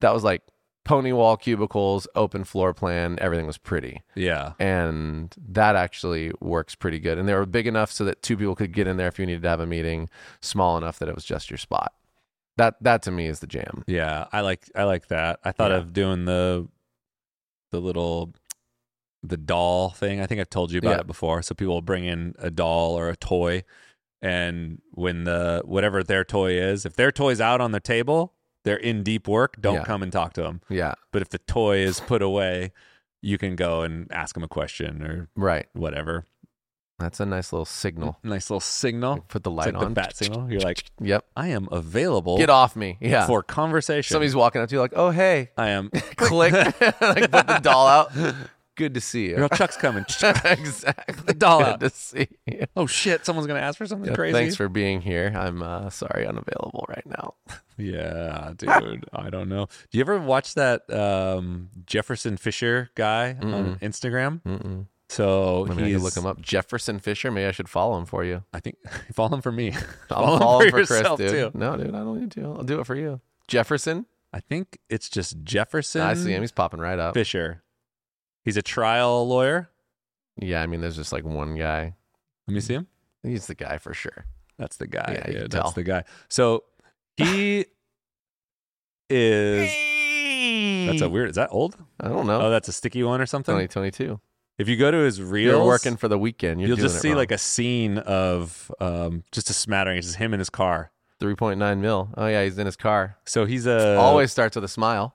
that 0.00 0.14
was 0.14 0.24
like 0.24 0.42
pony 0.84 1.12
wall 1.12 1.36
cubicles, 1.36 2.08
open 2.14 2.44
floor 2.44 2.72
plan, 2.72 3.18
everything 3.20 3.46
was 3.46 3.58
pretty 3.58 4.00
Yeah. 4.14 4.54
and 4.58 5.34
that 5.48 5.76
actually 5.76 6.32
works 6.40 6.74
pretty 6.74 6.98
good. 6.98 7.18
And 7.18 7.28
they 7.28 7.34
were 7.34 7.44
big 7.44 7.66
enough 7.66 7.92
so 7.92 8.04
that 8.06 8.22
two 8.22 8.38
people 8.38 8.54
could 8.54 8.72
get 8.72 8.86
in 8.86 8.96
there 8.96 9.08
if 9.08 9.18
you 9.18 9.26
needed 9.26 9.42
to 9.42 9.48
have 9.50 9.60
a 9.60 9.66
meeting, 9.66 10.08
small 10.40 10.78
enough 10.78 10.98
that 11.00 11.08
it 11.10 11.14
was 11.14 11.26
just 11.26 11.50
your 11.50 11.58
spot. 11.58 11.92
That 12.56 12.76
that 12.82 13.02
to 13.02 13.10
me 13.10 13.26
is 13.26 13.40
the 13.40 13.46
jam. 13.46 13.84
Yeah. 13.86 14.26
I 14.32 14.40
like 14.40 14.70
I 14.74 14.84
like 14.84 15.08
that. 15.08 15.40
I 15.44 15.52
thought 15.52 15.70
Yeah. 15.72 15.76
of 15.76 15.92
doing 15.92 16.24
the 16.24 16.66
the 17.70 17.80
little 17.80 18.32
the 19.22 19.36
doll 19.36 19.90
thing. 19.90 20.20
I 20.20 20.26
think 20.26 20.40
I've 20.40 20.50
told 20.50 20.70
you 20.72 20.78
about 20.78 20.90
Yeah. 20.96 21.00
it 21.00 21.06
before. 21.06 21.42
So 21.42 21.54
people 21.54 21.74
will 21.74 21.82
bring 21.82 22.04
in 22.04 22.34
a 22.38 22.50
doll 22.50 22.98
or 22.98 23.08
a 23.08 23.16
toy 23.16 23.64
and 24.20 24.80
when 24.92 25.24
the 25.24 25.62
whatever 25.64 26.02
their 26.02 26.24
toy 26.24 26.52
is, 26.52 26.84
if 26.84 26.94
their 26.96 27.12
toy's 27.12 27.40
out 27.40 27.60
on 27.60 27.72
the 27.72 27.80
table, 27.80 28.34
they're 28.64 28.76
in 28.76 29.02
deep 29.02 29.28
work, 29.28 29.56
don't 29.60 29.76
Yeah. 29.76 29.84
come 29.84 30.02
and 30.02 30.10
talk 30.12 30.32
to 30.34 30.42
them. 30.42 30.60
Yeah, 30.68 30.94
But 31.12 31.22
if 31.22 31.28
the 31.28 31.38
toy 31.38 31.78
is 31.78 32.00
put 32.00 32.20
away, 32.22 32.72
you 33.22 33.38
can 33.38 33.54
go 33.56 33.82
and 33.82 34.10
ask 34.12 34.34
them 34.34 34.42
a 34.44 34.48
question 34.48 35.02
or 35.02 35.28
right. 35.36 35.66
whatever. 35.72 36.24
That's 36.98 37.20
a 37.20 37.26
nice 37.26 37.52
little 37.52 37.64
signal. 37.64 38.18
Nice 38.24 38.50
little 38.50 38.58
signal. 38.60 39.24
Put 39.28 39.44
the 39.44 39.52
light 39.52 39.66
like 39.72 39.76
on. 39.76 39.84
the 39.84 39.90
bat 39.90 40.16
signal. 40.16 40.50
You're 40.50 40.60
like, 40.60 40.82
Yep. 41.00 41.24
I 41.36 41.48
am 41.48 41.68
available 41.70 42.38
Get 42.38 42.50
off 42.50 42.74
me. 42.74 42.98
Yeah. 43.00 43.24
for 43.26 43.44
conversation. 43.44 44.12
Somebody's 44.12 44.34
walking 44.34 44.60
up 44.60 44.68
to 44.68 44.74
you 44.74 44.80
like, 44.80 44.94
"Oh 44.96 45.10
hey," 45.10 45.50
I 45.56 45.68
am 45.68 45.90
click, 46.16 46.52
like 47.00 47.30
put 47.30 47.46
the 47.46 47.60
doll 47.62 47.86
out. 47.86 48.10
Good 48.78 48.94
to 48.94 49.00
see 49.00 49.28
you. 49.30 49.34
Girl, 49.36 49.48
Chuck's 49.48 49.76
coming. 49.76 50.04
exactly. 50.44 51.24
the 51.26 51.34
doll 51.34 51.58
Good 51.58 51.66
out. 51.66 51.80
to 51.80 51.90
see 51.90 52.28
you. 52.46 52.64
Oh 52.76 52.86
shit! 52.86 53.26
Someone's 53.26 53.48
gonna 53.48 53.58
ask 53.58 53.76
for 53.76 53.86
something 53.86 54.08
Yeah, 54.08 54.14
crazy. 54.14 54.32
Thanks 54.32 54.54
for 54.54 54.68
being 54.68 55.00
here. 55.00 55.32
I'm 55.36 55.64
uh, 55.64 55.90
sorry 55.90 56.26
unavailable 56.26 56.86
right 56.88 57.04
now. 57.06 57.34
Yeah, 57.80 58.54
dude. 58.56 59.04
I 59.12 59.30
don't 59.30 59.48
know. 59.48 59.66
Do 59.92 59.98
you 59.98 60.00
ever 60.02 60.18
watch 60.18 60.54
that 60.54 60.90
um, 60.92 61.68
Jefferson 61.86 62.36
Fisher 62.36 62.90
guy 62.96 63.36
on 63.40 63.76
Instagram? 63.80 64.42
Mm-mm. 64.42 64.86
So 65.08 65.64
I 65.70 65.74
he's 65.74 65.94
could 65.94 66.02
look 66.02 66.16
him 66.16 66.26
up. 66.26 66.40
Jefferson 66.40 66.98
Fisher. 66.98 67.30
Maybe 67.30 67.46
I 67.46 67.52
should 67.52 67.68
follow 67.68 67.96
him 67.96 68.04
for 68.04 68.24
you. 68.24 68.42
I 68.52 68.58
think 68.58 68.78
follow 69.14 69.32
him 69.36 69.42
for 69.42 69.52
me. 69.52 69.74
I'll 70.10 70.24
Follow 70.24 70.32
him 70.34 70.40
follow 70.40 70.70
for 70.70 70.86
Chris, 70.86 71.08
dude. 71.16 71.30
too. 71.30 71.50
No, 71.54 71.76
dude, 71.76 71.94
I 71.94 71.98
don't 72.00 72.20
need 72.20 72.32
to. 72.32 72.42
I'll 72.46 72.64
do 72.64 72.80
it 72.80 72.86
for 72.86 72.96
you. 72.96 73.20
Jefferson. 73.46 74.06
I 74.32 74.40
think 74.40 74.78
it's 74.90 75.08
just 75.08 75.42
Jefferson 75.44 76.02
I 76.02 76.14
see 76.14 76.32
him. 76.32 76.42
He's 76.42 76.52
popping 76.52 76.80
right 76.80 76.98
up. 76.98 77.14
Fisher. 77.14 77.62
He's 78.48 78.56
a 78.56 78.62
trial 78.62 79.28
lawyer. 79.28 79.68
Yeah, 80.40 80.62
I 80.62 80.66
mean, 80.66 80.80
there's 80.80 80.96
just 80.96 81.12
like 81.12 81.22
one 81.24 81.54
guy. 81.54 81.94
Let 82.46 82.54
me 82.54 82.60
see 82.60 82.72
him. 82.72 82.86
He's 83.22 83.46
the 83.46 83.54
guy 83.54 83.76
for 83.76 83.92
sure. 83.92 84.24
That's 84.58 84.76
the 84.78 84.86
guy. 84.86 85.20
Yeah, 85.26 85.30
Yeah, 85.30 85.38
that's 85.42 85.54
tell. 85.54 85.70
the 85.72 85.82
guy. 85.82 86.04
So 86.30 86.64
he 87.18 87.66
is. 89.10 90.88
That's 90.88 91.02
a 91.02 91.08
weird. 91.10 91.28
Is 91.28 91.36
that 91.36 91.48
old? 91.52 91.76
I 92.00 92.08
don't 92.08 92.26
know. 92.26 92.40
Oh, 92.40 92.50
that's 92.50 92.68
a 92.68 92.72
sticky 92.72 93.02
one 93.02 93.20
or 93.20 93.26
something. 93.26 93.52
2022. 93.54 94.18
If 94.56 94.66
you 94.68 94.76
go 94.78 94.90
to 94.90 94.96
his 94.96 95.20
reels, 95.20 95.52
You're 95.58 95.64
working 95.66 95.96
for 95.98 96.08
the 96.08 96.18
weekend. 96.18 96.60
You're 96.60 96.68
you'll 96.68 96.76
doing 96.78 96.88
just 96.88 97.02
see 97.02 97.08
wrong. 97.08 97.18
like 97.18 97.30
a 97.32 97.38
scene 97.38 97.98
of 97.98 98.72
um, 98.80 99.24
just 99.30 99.50
a 99.50 99.52
smattering. 99.52 99.98
It's 99.98 100.06
just 100.06 100.18
him 100.18 100.32
in 100.32 100.38
his 100.40 100.50
car. 100.50 100.90
3.9 101.20 101.80
mil. 101.80 102.08
Oh 102.16 102.26
yeah, 102.28 102.44
he's 102.44 102.58
in 102.58 102.66
his 102.66 102.76
car. 102.76 103.18
So 103.24 103.44
he's 103.44 103.66
a 103.66 103.96
Always 103.96 104.30
starts 104.32 104.54
with 104.56 104.64
a 104.64 104.68
smile. 104.68 105.14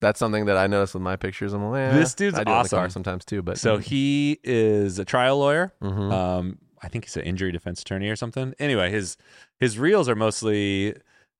That's 0.00 0.18
something 0.18 0.46
that 0.46 0.56
I 0.56 0.66
notice 0.66 0.94
with 0.94 1.02
my 1.02 1.16
pictures. 1.16 1.52
I'm 1.52 1.62
like, 1.70 1.92
eh, 1.92 1.92
This 1.98 2.14
dude's 2.14 2.38
I 2.38 2.44
do 2.44 2.52
it 2.52 2.56
in 2.56 2.62
the 2.62 2.68
car 2.70 2.80
awesome. 2.80 2.90
sometimes 2.90 3.24
too. 3.24 3.42
But 3.42 3.58
So 3.58 3.76
he 3.90 4.38
is 4.42 4.98
a 4.98 5.04
trial 5.04 5.38
lawyer. 5.38 5.72
Mhm. 5.82 6.12
Um, 6.12 6.58
I 6.82 6.88
think 6.88 7.04
he's 7.04 7.16
an 7.16 7.22
injury 7.24 7.52
defense 7.52 7.82
attorney 7.82 8.08
or 8.08 8.16
something. 8.16 8.54
Anyway, 8.58 8.90
his 8.90 9.16
his 9.58 9.78
reels 9.78 10.08
are 10.08 10.14
mostly 10.14 10.94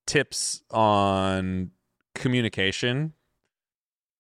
tips 0.07 0.63
on 0.71 1.71
communication, 2.15 3.15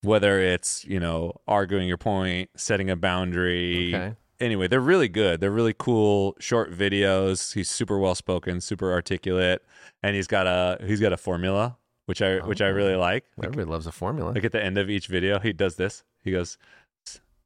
whether 0.03 0.41
it's 0.41 0.85
you 0.87 0.99
know 0.99 1.33
arguing 1.47 1.87
your 1.89 1.99
point, 1.99 2.49
setting 2.57 2.89
a 2.91 2.97
boundary. 2.97 3.95
okay. 3.95 4.15
Anyway, 4.41 4.67
they're 4.67 4.81
really 4.81 5.09
good. 5.09 5.39
They're 5.41 5.51
really 5.51 5.75
cool 5.79 6.35
short 6.41 6.73
videos. 6.73 7.53
He's 7.53 7.69
super 7.69 7.99
well 7.99 8.15
spoken, 8.15 8.63
super 8.63 8.91
articulate, 8.91 9.63
and 10.03 10.17
he's 10.17 10.27
got 10.27 10.47
a 10.47 10.79
he's 10.87 10.99
got 11.01 11.13
a 11.13 11.19
formula 11.19 11.77
which 12.11 12.21
I 12.21 12.39
which 12.45 12.61
I 12.61 12.67
really 12.67 12.97
like. 12.97 13.25
Like, 13.37 13.47
Everybody 13.47 13.71
loves 13.71 13.87
a 13.87 13.93
formula. 13.93 14.33
like 14.33 14.43
at 14.45 14.51
the 14.51 14.61
end 14.61 14.77
of 14.79 14.91
each 14.91 15.07
video, 15.07 15.39
he 15.39 15.53
does 15.53 15.77
this. 15.77 16.03
He 16.25 16.33
goes, 16.33 16.59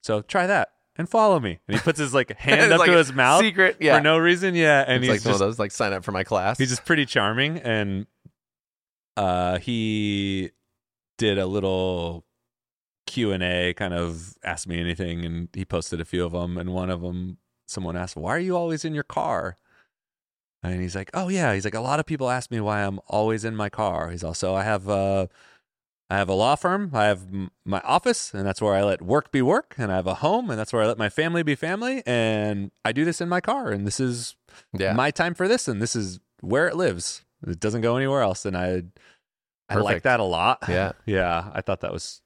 "So 0.03 0.23
try 0.23 0.47
that 0.47 0.71
and 0.97 1.07
follow 1.07 1.39
me." 1.39 1.59
And 1.69 1.77
he 1.77 1.83
puts 1.83 1.99
his 1.99 2.15
like 2.15 2.33
hand 2.39 2.73
up 2.73 2.79
like 2.79 2.91
to 2.91 2.97
his 2.97 3.13
mouth 3.13 3.43
Secret. 3.43 3.77
Yeah. 3.79 3.99
for 3.99 4.03
no 4.03 4.17
reason. 4.17 4.55
Yeah, 4.55 4.83
and 4.89 5.05
it's 5.05 5.13
he's 5.13 5.21
like 5.27 5.27
one 5.27 5.35
of 5.35 5.39
those 5.39 5.59
like 5.59 5.71
sign 5.71 5.93
up 5.93 6.03
for 6.03 6.13
my 6.13 6.25
class. 6.25 6.57
he's 6.57 6.71
just 6.71 6.87
pretty 6.87 7.05
charming. 7.05 7.59
And 7.59 8.07
uh, 9.19 9.59
he 9.59 10.53
did 11.19 11.37
a 11.37 11.45
little 11.47 12.25
Q 13.07 13.33
and 13.33 13.43
A, 13.43 13.75
kind 13.75 13.93
of 13.93 14.33
asked 14.43 14.67
me 14.67 14.81
anything, 14.81 15.27
and 15.27 15.51
he 15.53 15.67
posted 15.67 16.01
a 16.01 16.07
few 16.07 16.25
of 16.25 16.33
them. 16.33 16.57
And 16.57 16.73
one 16.73 16.89
of 16.89 17.03
them, 17.03 17.37
someone 17.67 17.99
asked, 17.99 18.17
"Why 18.17 18.31
are 18.31 18.39
you 18.39 18.57
always 18.57 18.83
in 18.83 18.95
your 18.95 19.05
car?" 19.05 19.59
And 20.65 20.81
he's 20.81 20.97
like, 20.97 21.11
"Oh 21.15 21.29
yeah." 21.29 21.55
He's 21.55 21.65
like, 21.65 21.75
"A 21.75 21.81
lot 21.81 22.01
of 22.01 22.07
people 22.07 22.31
ask 22.31 22.51
me 22.51 22.61
why 22.61 22.85
I'm 22.85 22.99
always 23.07 23.45
in 23.45 23.55
my 23.55 23.69
car." 23.69 24.11
He's 24.11 24.25
also, 24.25 24.55
"I 24.55 24.65
have 24.65 24.89
uh, 24.89 25.27
I 26.11 26.17
have 26.17 26.29
a 26.29 26.35
law 26.35 26.55
firm. 26.55 26.91
I 26.95 27.05
have 27.05 27.23
m- 27.23 27.51
my 27.65 27.81
office, 27.81 28.33
and 28.35 28.47
that's 28.47 28.61
where 28.61 28.75
I 28.75 28.83
let 28.83 29.03
work 29.03 29.31
be 29.31 29.43
work. 29.43 29.75
And 29.79 29.93
I 29.93 29.97
have 29.97 30.07
a 30.07 30.15
home, 30.15 30.51
and 30.51 30.59
that's 30.59 30.73
where 30.73 30.83
I 30.83 30.87
let 30.87 30.99
my 30.99 31.09
family 31.09 31.43
be 31.43 31.55
family. 31.55 32.03
And 32.07 32.71
I 32.85 32.93
do 32.93 33.05
this 33.05 33.21
in 33.21 33.29
my 33.29 33.41
car, 33.41 33.71
and 33.71 33.87
this 33.87 34.01
is 34.01 34.37
yeah. 34.73 34.93
my 34.93 35.11
time 35.11 35.35
for 35.35 35.49
this, 35.49 35.69
and 35.69 35.83
this 35.83 35.95
is 35.95 36.21
where 36.41 36.67
it 36.67 36.77
lives. 36.77 37.25
It 37.47 37.61
doesn't 37.61 37.83
go 37.83 37.97
anywhere 37.97 38.23
else, 38.23 38.47
and 38.47 38.57
I 38.57 38.85
I 39.69 39.77
like 39.77 40.03
that 40.03 40.21
a 40.21 40.25
lot. 40.25 40.61
Yeah. 40.69 40.93
yeah. 41.07 41.51
I 41.53 41.61
thought 41.61 41.81
that 41.81 41.93
was 41.93 42.21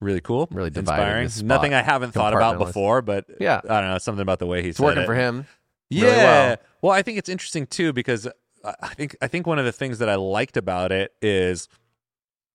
really 0.00 0.20
cool, 0.20 0.48
Really 0.50 0.70
inspiring. 0.74 1.28
Nothing 1.44 1.74
I 1.74 1.82
haven't 1.82 2.12
thought 2.12 2.32
about 2.32 2.58
before, 2.58 3.02
but 3.02 3.26
yeah. 3.40 3.60
I 3.68 3.80
don't 3.80 3.90
know 3.90 3.98
something 3.98 4.22
about 4.22 4.40
the 4.40 4.46
way 4.46 4.62
he's 4.62 4.80
working 4.80 5.02
it. 5.02 5.06
for 5.06 5.14
him. 5.14 5.46
Yeah. 5.94 6.04
really 6.04 6.16
well. 6.18 6.56
well. 6.82 6.92
I 6.92 7.02
think 7.02 7.18
it's 7.18 7.28
interesting 7.28 7.66
too 7.66 7.92
because 7.92 8.28
I 8.64 8.94
think 8.94 9.16
I 9.20 9.26
think 9.28 9.46
one 9.46 9.58
of 9.58 9.64
the 9.64 9.72
things 9.72 9.98
that 9.98 10.08
I 10.08 10.14
liked 10.16 10.56
about 10.56 10.92
it 10.92 11.12
is 11.22 11.68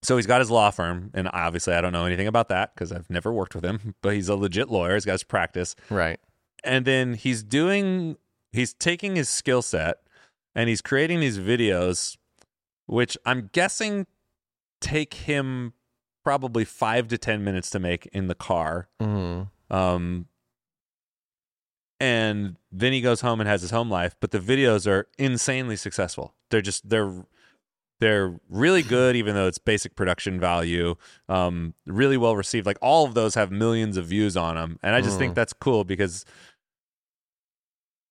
so 0.04 0.16
he's 0.16 0.28
got 0.28 0.40
his 0.40 0.52
law 0.52 0.70
firm, 0.70 1.10
and 1.14 1.28
obviously 1.34 1.74
I 1.74 1.82
don't 1.82 1.92
know 1.92 2.06
anything 2.06 2.28
about 2.28 2.50
that 2.50 2.74
because 2.74 2.92
I've 2.92 3.10
never 3.10 3.34
worked 3.34 3.56
with 3.56 3.66
him, 3.66 3.96
but 4.02 4.14
he's 4.14 4.30
a 4.30 4.36
legit 4.36 4.70
lawyer. 4.70 4.94
He's 4.94 5.06
got 5.06 5.14
his 5.14 5.24
practice, 5.24 5.76
Right. 5.90 6.20
and 6.64 6.86
then 6.86 7.16
he's 7.16 7.44
doing 7.44 8.18
he's 8.52 8.74
taking 8.74 9.16
his 9.16 9.28
skill 9.28 9.62
set 9.62 9.98
and 10.56 10.70
he's 10.70 10.82
creating 10.82 11.20
these 11.20 11.38
videos, 11.40 12.16
which 12.86 13.18
I'm 13.26 13.50
guessing 13.52 14.08
take 14.80 15.14
him 15.16 15.74
probably 16.24 16.64
five 16.66 17.08
to 17.10 17.18
ten 17.18 17.44
minutes 17.44 17.70
to 17.72 17.80
make 17.80 18.06
in 18.14 18.28
the 18.28 18.36
car. 18.36 18.88
hmm 19.02 19.44
Um, 19.70 20.28
and 22.00 22.58
then 22.72 22.94
he 22.94 23.02
goes 23.02 23.22
home 23.22 23.40
and 23.40 23.48
has 23.50 23.62
his 23.62 23.72
home 23.72 23.90
life. 23.90 24.16
But 24.20 24.32
the 24.32 24.40
videos 24.40 24.86
are 24.88 25.08
insanely 25.18 25.76
successful. 25.76 26.34
They're 26.50 26.62
just 26.62 26.88
they're 26.90 27.26
they're 28.00 28.40
really 28.48 28.84
good, 28.84 29.16
even 29.16 29.34
though 29.34 29.48
it's 29.48 29.58
basic 29.58 29.96
production 29.96 30.40
value. 30.40 30.96
Um, 31.28 31.74
really 31.88 32.18
well 32.18 32.36
received. 32.36 32.66
Like 32.68 32.78
all 32.82 33.06
of 33.06 33.14
those 33.16 33.34
have 33.36 33.52
millions 33.52 33.98
of 33.98 34.06
views 34.06 34.38
on 34.38 34.56
them, 34.56 34.80
and 34.84 34.94
I 34.96 35.02
just 35.02 35.18
think 35.18 35.32
Mm. 35.32 35.36
that's 35.36 35.54
cool 35.54 35.84
because 35.84 36.24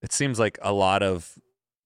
it 0.03 0.13
seems 0.13 0.39
like 0.39 0.59
a 0.63 0.73
lot 0.73 1.03
of 1.03 1.39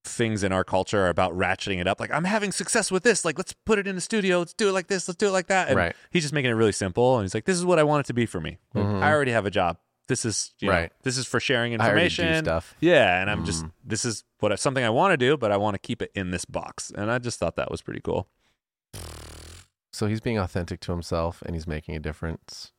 things 0.04 0.42
in 0.42 0.50
our 0.50 0.64
culture 0.64 1.02
are 1.02 1.08
about 1.10 1.36
ratcheting 1.36 1.78
it 1.78 1.86
up. 1.86 2.00
Like 2.00 2.10
I'm 2.10 2.24
having 2.24 2.52
success 2.52 2.90
with 2.90 3.02
this. 3.02 3.24
Like 3.24 3.38
let's 3.38 3.52
put 3.52 3.78
it 3.78 3.86
in 3.86 3.94
the 3.94 4.00
studio. 4.00 4.38
Let's 4.38 4.54
do 4.54 4.68
it 4.68 4.72
like 4.72 4.86
this. 4.88 5.06
Let's 5.06 5.18
do 5.18 5.28
it 5.28 5.32
like 5.32 5.48
that. 5.48 5.68
And 5.68 5.76
Right. 5.76 5.94
he's 6.10 6.22
just 6.22 6.32
making 6.34 6.50
it 6.50 6.54
really 6.54 6.72
simple 6.72 7.16
and 7.18 7.24
he's 7.24 7.34
like 7.34 7.44
this 7.44 7.56
is 7.56 7.64
what 7.66 7.78
i 7.78 7.82
want 7.82 8.00
it 8.00 8.06
to 8.08 8.14
be 8.14 8.24
for 8.26 8.40
me 8.40 8.58
Like, 8.74 8.84
Mhm. 8.86 9.02
i 9.02 9.12
already 9.12 9.30
have 9.32 9.44
a 9.46 9.50
job 9.50 9.76
this 10.10 10.24
is 10.26 10.52
you 10.60 10.66
know, 10.68 10.74
Right. 10.74 10.92
this 11.04 11.16
is 11.16 11.24
for 11.26 11.40
sharing 11.40 11.72
I 11.80 11.86
already 11.88 12.08
do 12.10 12.22
information 12.22 12.44
stuff. 12.44 12.74
yeah 12.80 13.20
and 13.22 13.30
i'm 13.30 13.44
just 13.46 13.64
Mhm. 13.64 13.72
this 13.82 14.04
is 14.04 14.24
what 14.40 14.52
I, 14.52 14.56
something 14.56 14.84
i 14.84 14.90
want 14.90 15.12
to 15.12 15.16
do 15.16 15.36
but 15.38 15.50
i 15.50 15.56
want 15.56 15.74
to 15.74 15.78
keep 15.78 16.02
it 16.02 16.10
in 16.14 16.30
this 16.32 16.44
box 16.44 16.92
and 16.94 17.10
i 17.10 17.18
just 17.18 17.38
thought 17.38 17.56
that 17.56 17.70
was 17.70 17.80
pretty 17.80 18.00
cool 18.00 18.28
So 19.92 20.06
he's 20.06 20.20
being 20.20 20.38
authentic 20.38 20.80
to 20.80 20.92
himself 20.92 21.42
and 21.42 21.54
he's 21.54 21.66
making 21.66 21.96
a 21.96 21.98
difference. 21.98 22.70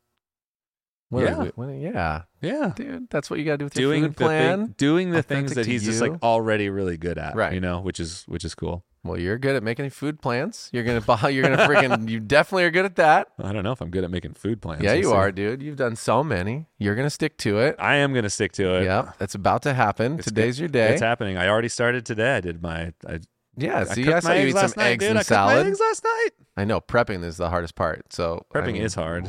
What 1.10 1.24
Yeah. 1.26 1.38
we- 1.44 1.50
what- 1.56 1.67
yeah, 1.76 2.22
yeah 2.41 2.72
dude, 2.74 3.10
that's 3.10 3.30
what 3.30 3.38
you 3.38 3.44
got 3.46 3.54
to 3.54 3.58
do 3.60 3.65
with 3.65 3.74
doing 3.74 4.00
your 4.04 4.10
the 4.10 4.15
food 4.15 4.24
plan. 4.26 4.65
thing, 4.67 4.76
doing 4.78 5.12
the 5.12 5.22
things 5.22 5.54
that 5.56 5.65
he's 5.65 5.84
just 5.84 6.00
like 6.02 6.13
already 6.24 6.70
really 6.70 6.98
good 6.98 7.17
at 7.17 7.36
Right. 7.36 7.54
you 7.54 7.60
know 7.60 7.82
which 7.82 8.00
is 8.00 8.24
which 8.28 8.46
is 8.46 8.56
cool 8.56 8.86
Well, 9.03 9.19
you're 9.19 9.39
good 9.39 9.55
at 9.55 9.63
making 9.63 9.89
food 9.89 10.21
plans. 10.21 10.69
You're 10.71 10.83
gonna 10.83 11.01
buy. 11.13 11.29
You're 11.29 11.43
gonna 11.43 11.67
freaking. 11.67 12.07
you 12.07 12.19
definitely 12.19 12.65
are 12.65 12.71
good 12.71 12.85
at 12.85 12.95
that. 12.97 13.29
i 13.43 13.51
don't 13.51 13.63
know 13.63 13.71
if 13.71 13.81
i'm 13.81 13.89
good 13.89 14.03
at 14.03 14.11
making 14.11 14.33
food 14.33 14.61
plans 14.61 14.83
yeah, 14.83 14.93
you 14.93 15.05
see. 15.05 15.11
are, 15.11 15.31
dude. 15.31 15.61
You've 15.63 15.75
done 15.77 15.95
so 15.95 16.23
many. 16.23 16.67
You're 16.77 16.95
gonna 16.95 17.09
stick 17.09 17.37
to 17.39 17.59
it. 17.59 17.75
i 17.79 17.95
am 17.95 18.13
gonna 18.13 18.29
stick 18.29 18.51
to 18.53 18.75
it 18.77 18.83
Yep, 18.83 19.17
that's 19.17 19.33
about 19.35 19.63
to 19.63 19.73
happen. 19.73 20.15
It's 20.19 20.25
Today's 20.27 20.59
your 20.59 20.69
day. 20.69 20.91
it's 20.93 21.01
happening 21.01 21.37
i 21.37 21.47
already 21.47 21.67
started 21.69 22.05
today 22.05 22.35
i 22.35 22.41
did 22.41 22.61
my 22.61 22.93
i, 23.07 23.19
yeah, 23.57 23.79
I 23.79 23.83
see, 23.85 24.03
cooked 24.03 24.15
I 24.17 24.19
saw 24.21 24.33
you 24.33 24.47
eat 24.47 24.55
some 24.55 24.71
night, 24.77 24.87
eggs 24.91 25.01
dude. 25.03 25.09
and 25.09 25.19
I 25.19 25.23
salad. 25.23 25.67
eggs 25.67 25.79
last 25.79 26.03
night 26.03 26.29
I 26.57 26.63
know 26.65 26.79
prepping 26.79 27.23
is 27.23 27.37
the 27.37 27.49
hardest 27.49 27.75
part. 27.75 28.13
So 28.13 28.45
I 28.53 28.59
prepping 28.59 28.73
mean, 28.73 28.81
is 28.83 28.93
hard 28.95 29.25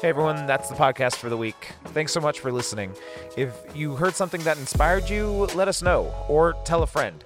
Hey 0.00 0.10
everyone, 0.10 0.46
that's 0.46 0.68
the 0.68 0.76
podcast 0.76 1.16
for 1.16 1.28
the 1.28 1.36
week. 1.36 1.72
Thanks 1.86 2.12
so 2.12 2.20
much 2.20 2.38
for 2.38 2.52
listening. 2.52 2.94
If 3.36 3.52
you 3.74 3.96
heard 3.96 4.14
something 4.14 4.40
that 4.44 4.56
inspired 4.56 5.10
you, 5.10 5.26
let 5.56 5.66
us 5.66 5.82
know 5.82 6.14
or 6.28 6.54
tell 6.64 6.84
a 6.84 6.86
friend. 6.86 7.24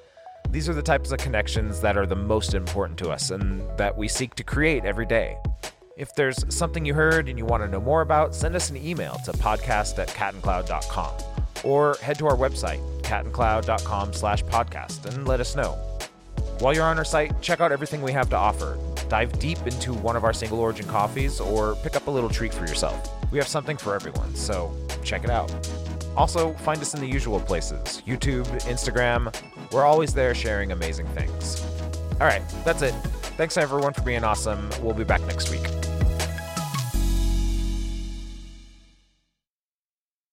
These 0.48 0.70
are 0.70 0.72
the 0.72 0.80
types 0.80 1.12
of 1.12 1.18
connections 1.18 1.82
that 1.82 1.98
are 1.98 2.06
the 2.06 2.16
most 2.16 2.54
important 2.54 2.98
to 3.00 3.10
us 3.10 3.30
and 3.30 3.60
that 3.76 3.94
we 3.94 4.08
seek 4.08 4.34
to 4.36 4.42
create 4.42 4.86
every 4.86 5.04
day. 5.04 5.36
If 5.98 6.14
there's 6.14 6.46
something 6.48 6.86
you 6.86 6.94
heard 6.94 7.28
and 7.28 7.38
you 7.38 7.44
want 7.44 7.62
to 7.62 7.68
know 7.68 7.78
more 7.78 8.00
about, 8.00 8.34
send 8.34 8.56
us 8.56 8.70
an 8.70 8.78
email 8.78 9.18
to 9.26 9.32
podcast 9.32 9.98
at 9.98 10.08
catandcloud.com 10.08 11.12
or 11.64 11.96
head 12.00 12.18
to 12.20 12.26
our 12.26 12.36
website, 12.36 12.80
catandcloud.com 13.02 14.14
slash 14.14 14.42
podcast, 14.44 15.04
and 15.04 15.28
let 15.28 15.40
us 15.40 15.54
know. 15.54 15.72
While 16.60 16.74
you're 16.74 16.84
on 16.84 16.96
our 16.96 17.04
site, 17.04 17.38
check 17.42 17.60
out 17.60 17.70
everything 17.70 18.00
we 18.00 18.12
have 18.12 18.30
to 18.30 18.36
offer. 18.36 18.78
Dive 19.12 19.38
deep 19.38 19.58
into 19.66 19.92
one 19.92 20.16
of 20.16 20.24
our 20.24 20.32
single 20.32 20.58
origin 20.58 20.86
coffees 20.86 21.38
or 21.38 21.74
pick 21.82 21.96
up 21.96 22.06
a 22.06 22.10
little 22.10 22.30
treat 22.30 22.54
for 22.54 22.62
yourself. 22.62 23.10
We 23.30 23.36
have 23.36 23.46
something 23.46 23.76
for 23.76 23.94
everyone, 23.94 24.34
so 24.34 24.74
check 25.04 25.22
it 25.22 25.28
out. 25.28 25.52
Also, 26.16 26.54
find 26.54 26.80
us 26.80 26.94
in 26.94 27.00
the 27.00 27.06
usual 27.06 27.38
places 27.38 28.02
YouTube, 28.06 28.46
Instagram. 28.62 29.30
We're 29.70 29.84
always 29.84 30.14
there 30.14 30.34
sharing 30.34 30.72
amazing 30.72 31.08
things. 31.08 31.62
All 32.22 32.26
right, 32.26 32.42
that's 32.64 32.80
it. 32.80 32.92
Thanks 33.36 33.58
everyone 33.58 33.92
for 33.92 34.00
being 34.00 34.24
awesome. 34.24 34.70
We'll 34.80 34.94
be 34.94 35.04
back 35.04 35.20
next 35.26 35.50
week. 35.50 35.91